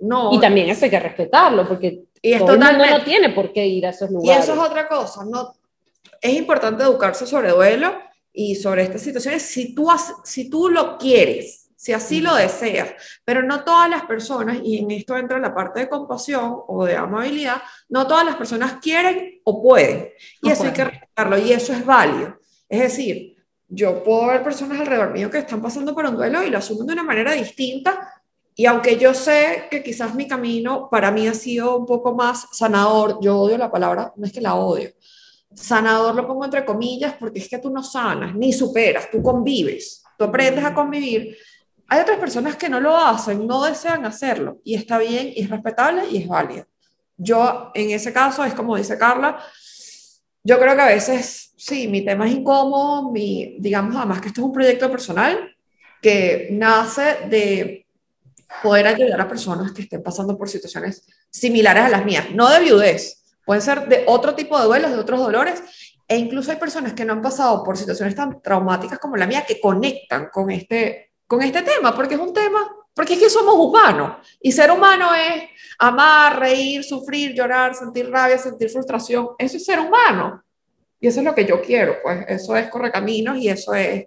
No. 0.00 0.32
Y 0.32 0.40
también 0.40 0.70
eso 0.70 0.86
hay 0.86 0.90
que 0.90 0.98
respetarlo, 0.98 1.68
porque 1.68 2.04
y 2.22 2.38
todo 2.38 2.54
el 2.54 2.60
mundo 2.60 2.86
no 2.90 3.04
tiene 3.04 3.28
por 3.28 3.52
qué 3.52 3.66
ir 3.66 3.86
a 3.86 3.90
esos 3.90 4.10
lugares. 4.10 4.48
Y 4.48 4.50
eso 4.50 4.54
es 4.54 4.70
otra 4.70 4.88
cosa, 4.88 5.24
no, 5.24 5.54
es 6.20 6.34
importante 6.34 6.82
educarse 6.82 7.26
sobre 7.26 7.50
duelo 7.50 7.92
y 8.32 8.54
sobre 8.54 8.84
estas 8.84 9.02
situaciones 9.02 9.42
si 9.42 9.74
tú, 9.74 9.88
si 10.24 10.48
tú 10.48 10.70
lo 10.70 10.96
quieres 10.96 11.63
si 11.84 11.92
así 11.92 12.22
lo 12.22 12.34
deseas. 12.34 12.94
Pero 13.26 13.42
no 13.42 13.62
todas 13.62 13.90
las 13.90 14.06
personas, 14.06 14.56
y 14.64 14.78
en 14.78 14.90
esto 14.90 15.18
entra 15.18 15.38
la 15.38 15.54
parte 15.54 15.80
de 15.80 15.88
compasión 15.90 16.62
o 16.66 16.86
de 16.86 16.96
amabilidad, 16.96 17.60
no 17.90 18.06
todas 18.06 18.24
las 18.24 18.36
personas 18.36 18.76
quieren 18.80 19.42
o 19.44 19.62
pueden. 19.62 20.08
Y 20.40 20.50
eso 20.50 20.64
hay 20.64 20.72
que 20.72 20.84
respetarlo, 20.84 21.36
y 21.36 21.52
eso 21.52 21.74
es 21.74 21.84
válido. 21.84 22.38
Es 22.70 22.80
decir, 22.80 23.36
yo 23.68 24.02
puedo 24.02 24.28
ver 24.28 24.42
personas 24.42 24.80
alrededor 24.80 25.12
mío 25.12 25.30
que 25.30 25.38
están 25.38 25.60
pasando 25.60 25.94
por 25.94 26.06
un 26.06 26.16
duelo 26.16 26.42
y 26.42 26.48
lo 26.48 26.56
asumen 26.56 26.86
de 26.86 26.94
una 26.94 27.02
manera 27.02 27.32
distinta. 27.32 28.22
Y 28.54 28.64
aunque 28.64 28.96
yo 28.96 29.12
sé 29.12 29.64
que 29.70 29.82
quizás 29.82 30.14
mi 30.14 30.26
camino 30.26 30.88
para 30.90 31.10
mí 31.10 31.28
ha 31.28 31.34
sido 31.34 31.76
un 31.76 31.84
poco 31.84 32.14
más 32.14 32.46
sanador, 32.52 33.18
yo 33.20 33.38
odio 33.40 33.58
la 33.58 33.70
palabra, 33.70 34.10
no 34.16 34.24
es 34.24 34.32
que 34.32 34.40
la 34.40 34.54
odio, 34.54 34.90
sanador 35.54 36.14
lo 36.14 36.26
pongo 36.26 36.46
entre 36.46 36.64
comillas 36.64 37.14
porque 37.20 37.40
es 37.40 37.48
que 37.48 37.58
tú 37.58 37.68
no 37.68 37.82
sanas 37.82 38.34
ni 38.34 38.54
superas, 38.54 39.10
tú 39.10 39.22
convives, 39.22 40.02
tú 40.16 40.24
aprendes 40.24 40.64
a 40.64 40.72
convivir 40.72 41.36
hay 41.94 42.00
otras 42.00 42.18
personas 42.18 42.56
que 42.56 42.68
no 42.68 42.80
lo 42.80 42.96
hacen, 42.96 43.46
no 43.46 43.62
desean 43.62 44.04
hacerlo, 44.04 44.58
y 44.64 44.74
está 44.74 44.98
bien, 44.98 45.32
y 45.34 45.42
es 45.42 45.50
respetable 45.50 46.02
y 46.10 46.16
es 46.18 46.28
válido. 46.28 46.66
Yo, 47.16 47.70
en 47.72 47.90
ese 47.90 48.12
caso, 48.12 48.44
es 48.44 48.52
como 48.52 48.76
dice 48.76 48.98
Carla, 48.98 49.38
yo 50.42 50.58
creo 50.58 50.74
que 50.74 50.82
a 50.82 50.86
veces, 50.86 51.52
sí, 51.56 51.86
mi 51.86 52.04
tema 52.04 52.26
es 52.26 52.34
incómodo, 52.34 53.12
mi, 53.12 53.56
digamos, 53.60 53.94
además 53.94 54.20
que 54.20 54.28
esto 54.28 54.40
es 54.40 54.46
un 54.46 54.52
proyecto 54.52 54.90
personal 54.90 55.56
que 56.02 56.48
nace 56.50 57.28
de 57.30 57.86
poder 58.60 58.88
ayudar 58.88 59.20
a 59.20 59.28
personas 59.28 59.70
que 59.70 59.82
estén 59.82 60.02
pasando 60.02 60.36
por 60.36 60.48
situaciones 60.48 61.06
similares 61.30 61.84
a 61.84 61.88
las 61.88 62.04
mías, 62.04 62.26
no 62.34 62.50
de 62.50 62.58
viudez, 62.58 63.22
pueden 63.46 63.62
ser 63.62 63.88
de 63.88 64.02
otro 64.08 64.34
tipo 64.34 64.58
de 64.58 64.66
duelos, 64.66 64.90
de 64.90 64.98
otros 64.98 65.20
dolores, 65.20 65.62
e 66.08 66.16
incluso 66.16 66.50
hay 66.50 66.56
personas 66.56 66.92
que 66.92 67.04
no 67.04 67.12
han 67.12 67.22
pasado 67.22 67.62
por 67.62 67.78
situaciones 67.78 68.16
tan 68.16 68.42
traumáticas 68.42 68.98
como 68.98 69.16
la 69.16 69.28
mía 69.28 69.44
que 69.46 69.60
conectan 69.60 70.28
con 70.32 70.50
este 70.50 71.13
con 71.26 71.42
este 71.42 71.62
tema, 71.62 71.94
porque 71.94 72.14
es 72.14 72.20
un 72.20 72.32
tema, 72.32 72.60
porque 72.94 73.14
es 73.14 73.20
que 73.20 73.30
somos 73.30 73.54
humanos 73.56 74.16
y 74.40 74.52
ser 74.52 74.70
humano 74.70 75.14
es 75.14 75.44
amar, 75.78 76.38
reír, 76.38 76.84
sufrir, 76.84 77.34
llorar, 77.34 77.74
sentir 77.74 78.10
rabia, 78.10 78.38
sentir 78.38 78.70
frustración, 78.70 79.30
eso 79.38 79.56
es 79.56 79.64
ser 79.64 79.80
humano. 79.80 80.42
Y 81.00 81.08
eso 81.08 81.20
es 81.20 81.24
lo 81.24 81.34
que 81.34 81.44
yo 81.44 81.60
quiero, 81.60 81.96
pues 82.02 82.24
eso 82.28 82.56
es 82.56 82.68
correcaminos 82.68 83.36
y 83.38 83.48
eso 83.48 83.74
es, 83.74 84.06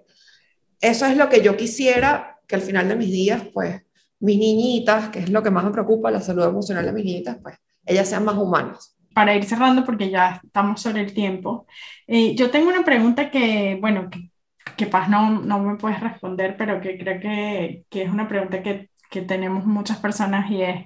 eso 0.81 1.05
es 1.05 1.15
lo 1.15 1.29
que 1.29 1.41
yo 1.41 1.55
quisiera 1.55 2.39
que 2.47 2.55
al 2.55 2.61
final 2.61 2.87
de 2.87 2.95
mis 2.95 3.11
días, 3.11 3.43
pues 3.53 3.81
mis 4.19 4.37
niñitas, 4.37 5.09
que 5.09 5.19
es 5.19 5.29
lo 5.29 5.43
que 5.43 5.51
más 5.51 5.63
me 5.63 5.71
preocupa, 5.71 6.09
la 6.09 6.21
salud 6.21 6.45
emocional 6.45 6.85
de 6.85 6.93
mis 6.93 7.05
niñitas, 7.05 7.37
pues 7.41 7.55
ellas 7.85 8.09
sean 8.09 8.25
más 8.25 8.37
humanas 8.37 8.97
para 9.17 9.35
ir 9.35 9.45
cerrando, 9.45 9.83
porque 9.83 10.11
ya 10.11 10.39
estamos 10.43 10.79
sobre 10.79 11.01
el 11.01 11.11
tiempo, 11.11 11.65
eh, 12.05 12.35
yo 12.35 12.51
tengo 12.51 12.69
una 12.69 12.85
pregunta 12.85 13.31
que, 13.31 13.75
bueno, 13.81 14.11
que 14.11 14.29
que 14.75 14.87
Paz 14.87 15.09
no, 15.09 15.41
no 15.41 15.59
me 15.59 15.77
puedes 15.77 15.99
responder, 15.99 16.55
pero 16.57 16.81
que 16.81 16.97
creo 16.97 17.19
que, 17.19 17.85
que 17.89 18.03
es 18.03 18.09
una 18.09 18.27
pregunta 18.27 18.61
que, 18.63 18.89
que, 19.09 19.21
tenemos 19.21 19.65
muchas 19.65 19.97
personas 19.97 20.49
y 20.51 20.61
es, 20.61 20.85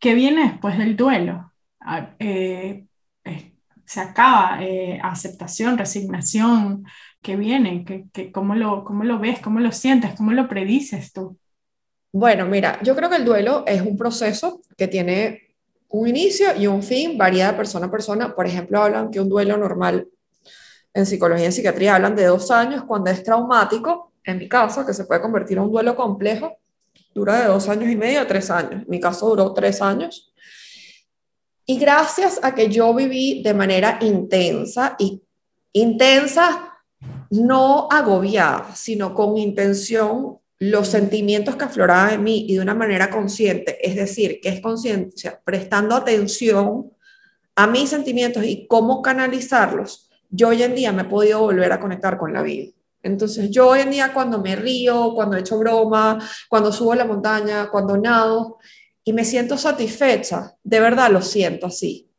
¿qué 0.00 0.14
viene 0.14 0.50
después 0.50 0.78
del 0.78 0.96
duelo? 0.96 1.52
Ah, 1.80 2.14
eh, 2.18 2.86
se 3.86 4.00
acaba, 4.00 4.58
eh, 4.62 4.98
aceptación, 5.02 5.78
resignación, 5.78 6.84
¿qué 7.22 7.36
viene? 7.36 7.84
¿Qué, 7.84 8.06
qué, 8.12 8.32
cómo, 8.32 8.54
lo, 8.54 8.84
¿Cómo 8.84 9.04
lo 9.04 9.18
ves? 9.18 9.40
¿Cómo 9.40 9.60
lo 9.60 9.72
sientes? 9.72 10.14
¿Cómo 10.14 10.32
lo 10.32 10.48
predices 10.48 11.12
tú? 11.12 11.38
Bueno, 12.12 12.46
mira, 12.46 12.80
yo 12.82 12.96
creo 12.96 13.08
que 13.08 13.16
el 13.16 13.24
duelo 13.24 13.64
es 13.66 13.82
un 13.82 13.96
proceso 13.96 14.62
que 14.76 14.88
tiene 14.88 15.54
un 15.88 16.08
inicio 16.08 16.56
y 16.56 16.66
un 16.66 16.82
fin, 16.82 17.16
varía 17.16 17.52
de 17.52 17.56
persona 17.56 17.86
a 17.86 17.90
persona. 17.90 18.34
Por 18.34 18.46
ejemplo, 18.46 18.82
hablan 18.82 19.10
que 19.10 19.20
un 19.20 19.28
duelo 19.28 19.56
normal 19.56 20.08
en 20.96 21.04
psicología 21.04 21.48
y 21.48 21.52
psiquiatría 21.52 21.96
hablan 21.96 22.16
de 22.16 22.24
dos 22.24 22.50
años 22.50 22.84
cuando 22.84 23.10
es 23.10 23.22
traumático, 23.22 24.12
en 24.24 24.38
mi 24.38 24.48
caso, 24.48 24.84
que 24.86 24.94
se 24.94 25.04
puede 25.04 25.20
convertir 25.20 25.58
en 25.58 25.64
un 25.64 25.70
duelo 25.70 25.94
complejo, 25.94 26.56
dura 27.14 27.38
de 27.42 27.48
dos 27.48 27.68
años 27.68 27.90
y 27.90 27.96
medio 27.96 28.22
a 28.22 28.26
tres 28.26 28.50
años. 28.50 28.82
En 28.82 28.86
mi 28.88 28.98
caso 28.98 29.28
duró 29.28 29.52
tres 29.52 29.82
años. 29.82 30.32
Y 31.66 31.78
gracias 31.78 32.40
a 32.42 32.54
que 32.54 32.68
yo 32.70 32.94
viví 32.94 33.42
de 33.42 33.52
manera 33.52 33.98
intensa 34.00 34.96
y 34.98 35.22
intensa, 35.72 36.72
no 37.30 37.88
agobiada, 37.90 38.74
sino 38.74 39.12
con 39.12 39.36
intención 39.36 40.38
los 40.58 40.88
sentimientos 40.88 41.56
que 41.56 41.64
afloraban 41.64 42.14
en 42.14 42.24
mí 42.24 42.46
y 42.48 42.54
de 42.54 42.60
una 42.60 42.74
manera 42.74 43.10
consciente, 43.10 43.86
es 43.86 43.96
decir, 43.96 44.40
que 44.40 44.48
es 44.48 44.60
conciencia, 44.62 45.42
prestando 45.44 45.94
atención 45.94 46.90
a 47.54 47.66
mis 47.66 47.90
sentimientos 47.90 48.44
y 48.44 48.66
cómo 48.66 49.02
canalizarlos, 49.02 50.05
yo 50.30 50.48
hoy 50.48 50.62
en 50.62 50.74
día 50.74 50.92
me 50.92 51.02
he 51.02 51.06
podido 51.06 51.40
volver 51.40 51.72
a 51.72 51.80
conectar 51.80 52.18
con 52.18 52.32
la 52.32 52.42
vida. 52.42 52.72
Entonces 53.02 53.50
yo 53.50 53.68
hoy 53.68 53.80
en 53.80 53.90
día 53.90 54.12
cuando 54.12 54.40
me 54.40 54.56
río, 54.56 55.12
cuando 55.14 55.36
echo 55.36 55.58
broma, 55.58 56.18
cuando 56.48 56.72
subo 56.72 56.92
a 56.92 56.96
la 56.96 57.04
montaña, 57.04 57.68
cuando 57.70 57.96
nado 57.96 58.58
y 59.04 59.12
me 59.12 59.24
siento 59.24 59.56
satisfecha, 59.56 60.54
de 60.64 60.80
verdad 60.80 61.10
lo 61.10 61.22
siento 61.22 61.66
así. 61.66 62.10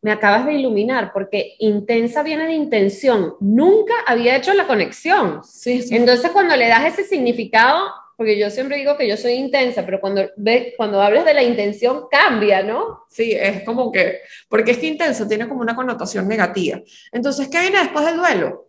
Me 0.00 0.12
acabas 0.12 0.46
de 0.46 0.54
iluminar 0.54 1.12
porque 1.12 1.56
intensa 1.58 2.22
viene 2.22 2.46
de 2.46 2.54
intención. 2.54 3.34
Nunca 3.40 3.94
había 4.06 4.36
hecho 4.36 4.52
la 4.54 4.66
conexión. 4.66 5.40
Entonces 5.64 6.30
cuando 6.30 6.56
le 6.56 6.68
das 6.68 6.86
ese 6.86 7.04
significado, 7.04 7.90
porque 8.16 8.38
yo 8.38 8.50
siempre 8.50 8.76
digo 8.76 8.96
que 8.96 9.08
yo 9.08 9.16
soy 9.16 9.32
intensa, 9.32 9.84
pero 9.84 10.00
cuando, 10.00 10.30
ve, 10.36 10.74
cuando 10.76 11.00
hablas 11.00 11.24
de 11.24 11.34
la 11.34 11.42
intención 11.42 12.04
cambia, 12.10 12.62
¿no? 12.62 13.04
Sí, 13.08 13.32
es 13.32 13.62
como 13.64 13.90
que, 13.90 14.20
porque 14.48 14.72
es 14.72 14.78
que 14.78 14.86
intenso 14.86 15.26
tiene 15.26 15.48
como 15.48 15.60
una 15.60 15.74
connotación 15.74 16.28
negativa. 16.28 16.80
Entonces, 17.12 17.48
¿qué 17.48 17.60
viene 17.60 17.78
después 17.78 18.04
del 18.04 18.16
duelo? 18.16 18.64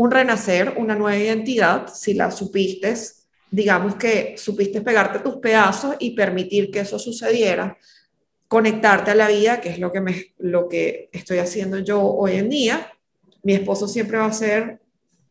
un 0.00 0.10
renacer, 0.10 0.76
una 0.78 0.94
nueva 0.94 1.18
identidad, 1.18 1.86
si 1.92 2.14
la 2.14 2.30
supiste, 2.30 2.94
digamos 3.50 3.96
que 3.96 4.34
supiste 4.38 4.80
pegarte 4.80 5.18
tus 5.18 5.36
pedazos 5.36 5.94
y 5.98 6.12
permitir 6.12 6.70
que 6.70 6.80
eso 6.80 6.98
sucediera, 6.98 7.76
conectarte 8.48 9.10
a 9.10 9.14
la 9.14 9.28
vida, 9.28 9.60
que 9.60 9.68
es 9.68 9.78
lo 9.78 9.92
que, 9.92 10.00
me, 10.00 10.32
lo 10.38 10.70
que 10.70 11.10
estoy 11.12 11.36
haciendo 11.36 11.80
yo 11.80 12.02
hoy 12.02 12.36
en 12.36 12.48
día. 12.48 12.90
Mi 13.42 13.52
esposo 13.52 13.86
siempre 13.86 14.16
va 14.16 14.24
a 14.24 14.32
ser 14.32 14.80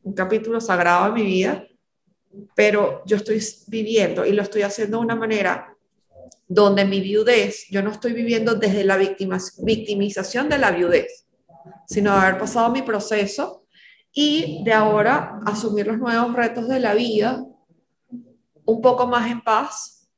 un 0.03 0.13
capítulo 0.13 0.61
sagrado 0.61 1.05
de 1.05 1.20
mi 1.20 1.26
vida, 1.26 1.65
pero 2.55 3.03
yo 3.05 3.17
estoy 3.17 3.41
viviendo 3.67 4.25
y 4.25 4.32
lo 4.32 4.43
estoy 4.43 4.61
haciendo 4.61 4.97
de 4.97 5.03
una 5.03 5.15
manera 5.15 5.75
donde 6.47 6.84
mi 6.86 6.99
viudez, 6.99 7.67
yo 7.69 7.84
no 7.84 7.91
estoy 7.91 8.13
viviendo 8.13 8.55
desde 8.55 8.84
la 8.84 8.97
victimización 8.97 10.49
de 10.49 10.57
la 10.57 10.71
viudez, 10.71 11.27
sino 11.86 12.11
de 12.11 12.19
haber 12.19 12.39
pasado 12.39 12.71
mi 12.71 12.82
proceso 12.82 13.65
y 14.11 14.63
de 14.63 14.73
ahora 14.73 15.39
asumir 15.45 15.88
los 15.88 15.99
nuevos 15.99 16.36
retos 16.36 16.67
de 16.67 16.80
la 16.80 16.95
vida 16.95 17.45
un 18.65 18.82
poco 18.82 19.07
más 19.07 19.30
en 19.30 19.41
paz 19.41 20.09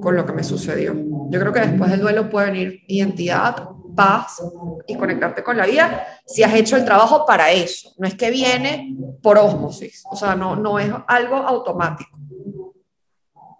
con 0.00 0.16
lo 0.16 0.26
que 0.26 0.32
me 0.32 0.42
sucedió. 0.44 0.94
Yo 1.30 1.40
creo 1.40 1.52
que 1.52 1.60
después 1.60 1.90
del 1.90 2.00
duelo 2.00 2.28
puede 2.30 2.50
venir 2.50 2.80
identidad, 2.88 3.68
paz 3.96 4.42
y 4.86 4.94
conectarte 4.94 5.42
con 5.42 5.56
la 5.56 5.66
vida 5.66 6.06
si 6.24 6.42
has 6.42 6.54
hecho 6.54 6.76
el 6.76 6.84
trabajo 6.84 7.26
para 7.26 7.50
eso. 7.50 7.92
No 7.98 8.06
es 8.06 8.14
que 8.14 8.30
viene 8.30 8.94
por 9.22 9.38
osmosis, 9.38 10.04
o 10.10 10.14
sea, 10.14 10.36
no, 10.36 10.54
no 10.54 10.78
es 10.78 10.92
algo 11.08 11.36
automático. 11.36 12.16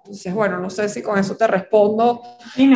Entonces, 0.07 0.33
bueno, 0.33 0.61
no 0.61 0.71
sé 0.71 0.89
si 0.89 1.03
con 1.03 1.19
eso 1.19 1.37
te 1.37 1.49
respondo. 1.49 2.23
es, 2.57 2.69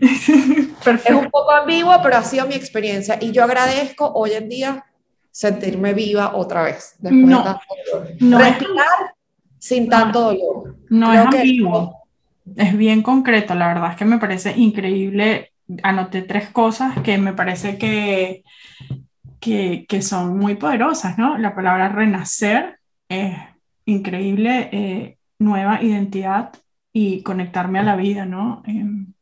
es 1.04 1.14
un 1.14 1.30
poco 1.30 1.52
ambiguo, 1.52 1.94
pero 2.02 2.16
ha 2.16 2.24
sido 2.24 2.46
mi 2.46 2.54
experiencia 2.54 3.18
y 3.20 3.30
yo 3.30 3.44
agradezco 3.44 4.10
hoy 4.14 4.32
en 4.32 4.48
día 4.48 4.84
sentirme 5.30 5.94
viva 5.94 6.34
otra 6.34 6.62
vez. 6.62 6.96
no, 7.00 7.60
no 8.20 8.38
Respirar 8.38 9.14
sin 9.58 9.88
tanto 9.88 10.20
dolor. 10.22 10.76
No 10.88 11.12
es 11.12 11.20
ambiguo, 11.20 12.02
es 12.56 12.76
bien 12.76 13.02
concreto. 13.02 13.54
La 13.54 13.68
verdad 13.68 13.90
es 13.92 13.96
que 13.96 14.04
me 14.04 14.18
parece 14.18 14.52
increíble. 14.56 15.52
Anoté 15.82 16.22
tres 16.22 16.50
cosas 16.50 17.00
que 17.00 17.18
me 17.18 17.32
parece 17.32 17.78
que, 17.78 18.44
que, 19.40 19.86
que 19.88 20.02
son 20.02 20.38
muy 20.38 20.54
poderosas, 20.54 21.18
¿no? 21.18 21.38
La 21.38 21.54
palabra 21.54 21.88
renacer 21.88 22.78
es 23.08 23.36
increíble, 23.84 24.68
eh, 24.72 25.18
nueva 25.38 25.82
identidad 25.82 26.52
y 26.92 27.22
conectarme 27.22 27.78
a 27.78 27.82
la 27.82 27.96
vida, 27.96 28.26
¿no? 28.26 28.62
Em, 28.66 29.12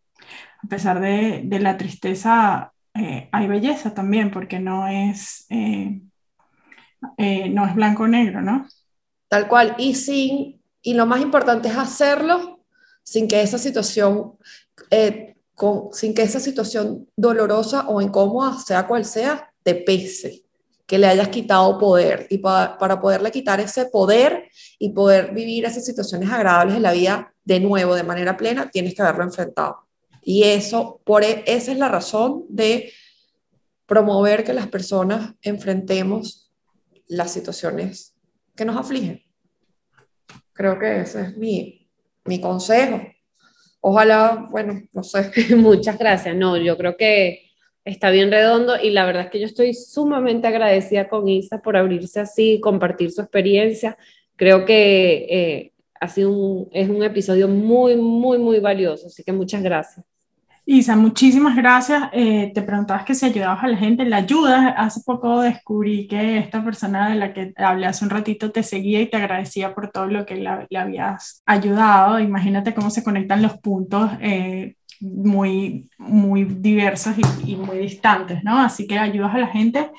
a 0.62 0.68
pesar 0.68 1.00
de, 1.00 1.42
de 1.44 1.58
la 1.60 1.76
tristeza, 1.76 2.72
eh, 2.94 3.28
hay 3.32 3.46
belleza 3.48 3.92
también, 3.92 4.30
porque 4.30 4.60
no 4.60 4.86
es, 4.86 5.46
eh, 5.50 6.00
eh, 7.18 7.48
no 7.50 7.66
es 7.66 7.74
blanco-negro, 7.74 8.40
¿no? 8.40 8.66
Tal 9.28 9.48
cual, 9.48 9.74
y, 9.78 9.94
sin, 9.94 10.62
y 10.82 10.94
lo 10.94 11.06
más 11.06 11.20
importante 11.20 11.68
es 11.68 11.76
hacerlo 11.76 12.64
sin 13.02 13.28
que 13.28 13.42
esa 13.42 13.58
situación, 13.58 14.34
con, 15.54 15.88
sin 15.92 16.14
que 16.14 16.22
esa 16.22 16.40
situación 16.40 17.08
dolorosa 17.16 17.88
o 17.88 18.00
incómoda, 18.00 18.58
sea 18.58 18.86
cual 18.86 19.04
sea, 19.04 19.52
te 19.62 19.74
pese, 19.74 20.44
que 20.86 20.98
le 20.98 21.06
hayas 21.06 21.28
quitado 21.28 21.78
poder. 21.78 22.26
Y 22.30 22.38
para, 22.38 22.76
para 22.78 23.00
poderle 23.00 23.30
quitar 23.30 23.60
ese 23.60 23.86
poder 23.86 24.50
y 24.78 24.90
poder 24.90 25.32
vivir 25.32 25.64
esas 25.64 25.84
situaciones 25.84 26.30
agradables 26.30 26.76
en 26.76 26.82
la 26.82 26.92
vida 26.92 27.34
de 27.44 27.60
nuevo, 27.60 27.94
de 27.94 28.02
manera 28.02 28.36
plena, 28.36 28.70
tienes 28.70 28.94
que 28.94 29.02
haberlo 29.02 29.24
enfrentado. 29.24 29.86
Y 30.22 30.44
eso, 30.44 31.00
por 31.04 31.22
e, 31.22 31.44
esa 31.46 31.72
es 31.72 31.78
la 31.78 31.88
razón 31.88 32.44
de 32.48 32.92
promover 33.86 34.44
que 34.44 34.54
las 34.54 34.68
personas 34.68 35.34
enfrentemos 35.42 36.50
las 37.06 37.32
situaciones 37.32 38.14
que 38.56 38.64
nos 38.64 38.76
afligen. 38.76 39.22
Creo 40.52 40.78
que 40.78 41.00
ese 41.00 41.22
es 41.22 41.36
mi, 41.36 41.88
mi 42.24 42.40
consejo. 42.40 43.00
Ojalá, 43.86 44.48
bueno, 44.50 44.80
no 44.94 45.02
sé. 45.02 45.30
Muchas 45.56 45.98
gracias. 45.98 46.34
No, 46.34 46.56
yo 46.56 46.78
creo 46.78 46.96
que 46.96 47.50
está 47.84 48.08
bien 48.08 48.30
redondo 48.30 48.76
y 48.82 48.88
la 48.88 49.04
verdad 49.04 49.24
es 49.24 49.30
que 49.30 49.40
yo 49.40 49.44
estoy 49.44 49.74
sumamente 49.74 50.46
agradecida 50.46 51.06
con 51.06 51.28
Isa 51.28 51.60
por 51.60 51.76
abrirse 51.76 52.20
así, 52.20 52.60
compartir 52.62 53.10
su 53.10 53.20
experiencia. 53.20 53.98
Creo 54.36 54.64
que 54.64 55.26
eh, 55.28 55.72
ha 56.00 56.08
sido 56.08 56.30
un, 56.30 56.70
es 56.72 56.88
un 56.88 57.02
episodio 57.02 57.46
muy, 57.46 57.94
muy, 57.96 58.38
muy 58.38 58.58
valioso, 58.58 59.08
así 59.08 59.22
que 59.22 59.32
muchas 59.32 59.62
gracias. 59.62 60.06
Isa, 60.66 60.96
muchísimas 60.96 61.56
gracias. 61.56 62.04
Eh, 62.12 62.50
te 62.54 62.62
preguntabas 62.62 63.04
que 63.04 63.14
si 63.14 63.26
ayudabas 63.26 63.62
a 63.62 63.68
la 63.68 63.76
gente, 63.76 64.06
¿la 64.06 64.16
ayudas? 64.18 64.72
Hace 64.78 65.02
poco 65.04 65.42
descubrí 65.42 66.08
que 66.08 66.38
esta 66.38 66.64
persona 66.64 67.10
de 67.10 67.16
la 67.16 67.34
que 67.34 67.52
hablé 67.56 67.86
hace 67.86 68.04
un 68.04 68.10
ratito 68.10 68.50
te 68.50 68.62
seguía 68.62 69.02
y 69.02 69.10
te 69.10 69.18
agradecía 69.18 69.74
por 69.74 69.90
todo 69.90 70.06
lo 70.06 70.24
que 70.24 70.36
le 70.36 70.78
habías 70.78 71.42
ayudado. 71.44 72.18
Imagínate 72.18 72.72
cómo 72.74 72.88
se 72.88 73.04
conectan 73.04 73.42
los 73.42 73.58
puntos 73.58 74.10
eh, 74.22 74.76
muy, 75.00 75.90
muy 75.98 76.44
diversos 76.44 77.14
y, 77.18 77.52
y 77.52 77.56
muy 77.56 77.78
distantes, 77.78 78.42
¿no? 78.42 78.58
Así 78.58 78.86
que 78.86 78.98
ayudas 78.98 79.34
a 79.34 79.38
la 79.38 79.48
gente 79.48 79.90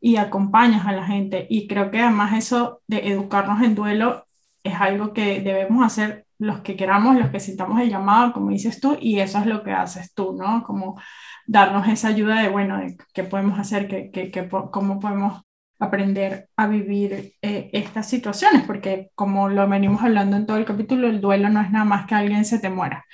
y 0.00 0.16
acompañas 0.16 0.86
a 0.86 0.92
la 0.92 1.06
gente. 1.06 1.46
Y 1.50 1.68
creo 1.68 1.90
que 1.90 2.00
además 2.00 2.32
eso 2.34 2.80
de 2.86 3.08
educarnos 3.08 3.62
en 3.62 3.74
duelo 3.74 4.26
es 4.64 4.74
algo 4.80 5.12
que 5.12 5.40
debemos 5.42 5.84
hacer 5.84 6.25
los 6.38 6.60
que 6.60 6.76
queramos, 6.76 7.16
los 7.16 7.30
que 7.30 7.40
sintamos 7.40 7.80
el 7.80 7.90
llamado, 7.90 8.32
como 8.32 8.50
dices 8.50 8.80
tú, 8.80 8.96
y 9.00 9.20
eso 9.20 9.38
es 9.38 9.46
lo 9.46 9.62
que 9.62 9.72
haces 9.72 10.14
tú, 10.14 10.34
¿no? 10.38 10.62
Como 10.64 11.00
darnos 11.46 11.88
esa 11.88 12.08
ayuda 12.08 12.42
de, 12.42 12.48
bueno, 12.48 12.78
de 12.78 12.96
qué 13.14 13.24
podemos 13.24 13.58
hacer, 13.58 13.88
qué, 13.88 14.10
qué, 14.10 14.48
cómo 14.48 15.00
podemos 15.00 15.42
aprender 15.78 16.48
a 16.56 16.66
vivir 16.66 17.34
eh, 17.42 17.70
estas 17.72 18.08
situaciones, 18.08 18.64
porque 18.66 19.10
como 19.14 19.48
lo 19.48 19.68
venimos 19.68 20.02
hablando 20.02 20.36
en 20.36 20.46
todo 20.46 20.56
el 20.56 20.64
capítulo, 20.64 21.08
el 21.08 21.20
duelo 21.20 21.48
no 21.50 21.60
es 21.60 21.70
nada 21.70 21.84
más 21.84 22.06
que 22.06 22.14
alguien 22.14 22.44
se 22.44 22.58
te 22.58 22.70
muera. 22.70 23.04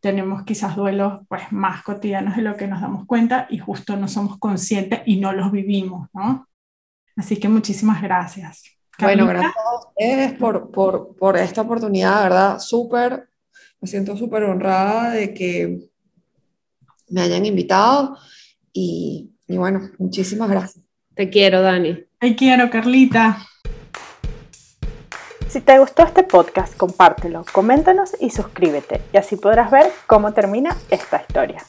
Tenemos 0.00 0.44
quizás 0.44 0.76
duelos 0.76 1.20
pues, 1.28 1.52
más 1.52 1.82
cotidianos 1.82 2.36
de 2.36 2.42
lo 2.42 2.56
que 2.56 2.68
nos 2.68 2.80
damos 2.80 3.06
cuenta 3.06 3.46
y 3.50 3.58
justo 3.58 3.96
no 3.96 4.08
somos 4.08 4.38
conscientes 4.38 5.00
y 5.06 5.20
no 5.20 5.32
los 5.32 5.52
vivimos, 5.52 6.08
¿no? 6.14 6.48
Así 7.16 7.38
que 7.38 7.48
muchísimas 7.48 8.02
gracias. 8.02 8.77
Bueno, 9.00 9.26
gracias 9.26 9.54
a 9.56 9.78
ustedes 9.78 10.32
por, 10.34 10.70
por, 10.70 11.16
por 11.16 11.36
esta 11.36 11.62
oportunidad, 11.62 12.22
¿verdad? 12.24 12.58
Súper, 12.58 13.28
me 13.80 13.88
siento 13.88 14.16
súper 14.16 14.42
honrada 14.42 15.10
de 15.10 15.32
que 15.34 15.88
me 17.08 17.20
hayan 17.22 17.46
invitado 17.46 18.16
y, 18.72 19.30
y 19.46 19.56
bueno, 19.56 19.90
muchísimas 19.98 20.50
gracias. 20.50 20.84
Te 21.14 21.30
quiero, 21.30 21.62
Dani. 21.62 22.04
Te 22.18 22.34
quiero, 22.34 22.70
Carlita. 22.70 23.38
Si 25.48 25.60
te 25.60 25.78
gustó 25.78 26.02
este 26.02 26.24
podcast, 26.24 26.76
compártelo, 26.76 27.44
coméntanos 27.52 28.14
y 28.20 28.30
suscríbete, 28.30 29.00
y 29.14 29.16
así 29.16 29.36
podrás 29.36 29.70
ver 29.70 29.90
cómo 30.06 30.34
termina 30.34 30.76
esta 30.90 31.22
historia. 31.26 31.64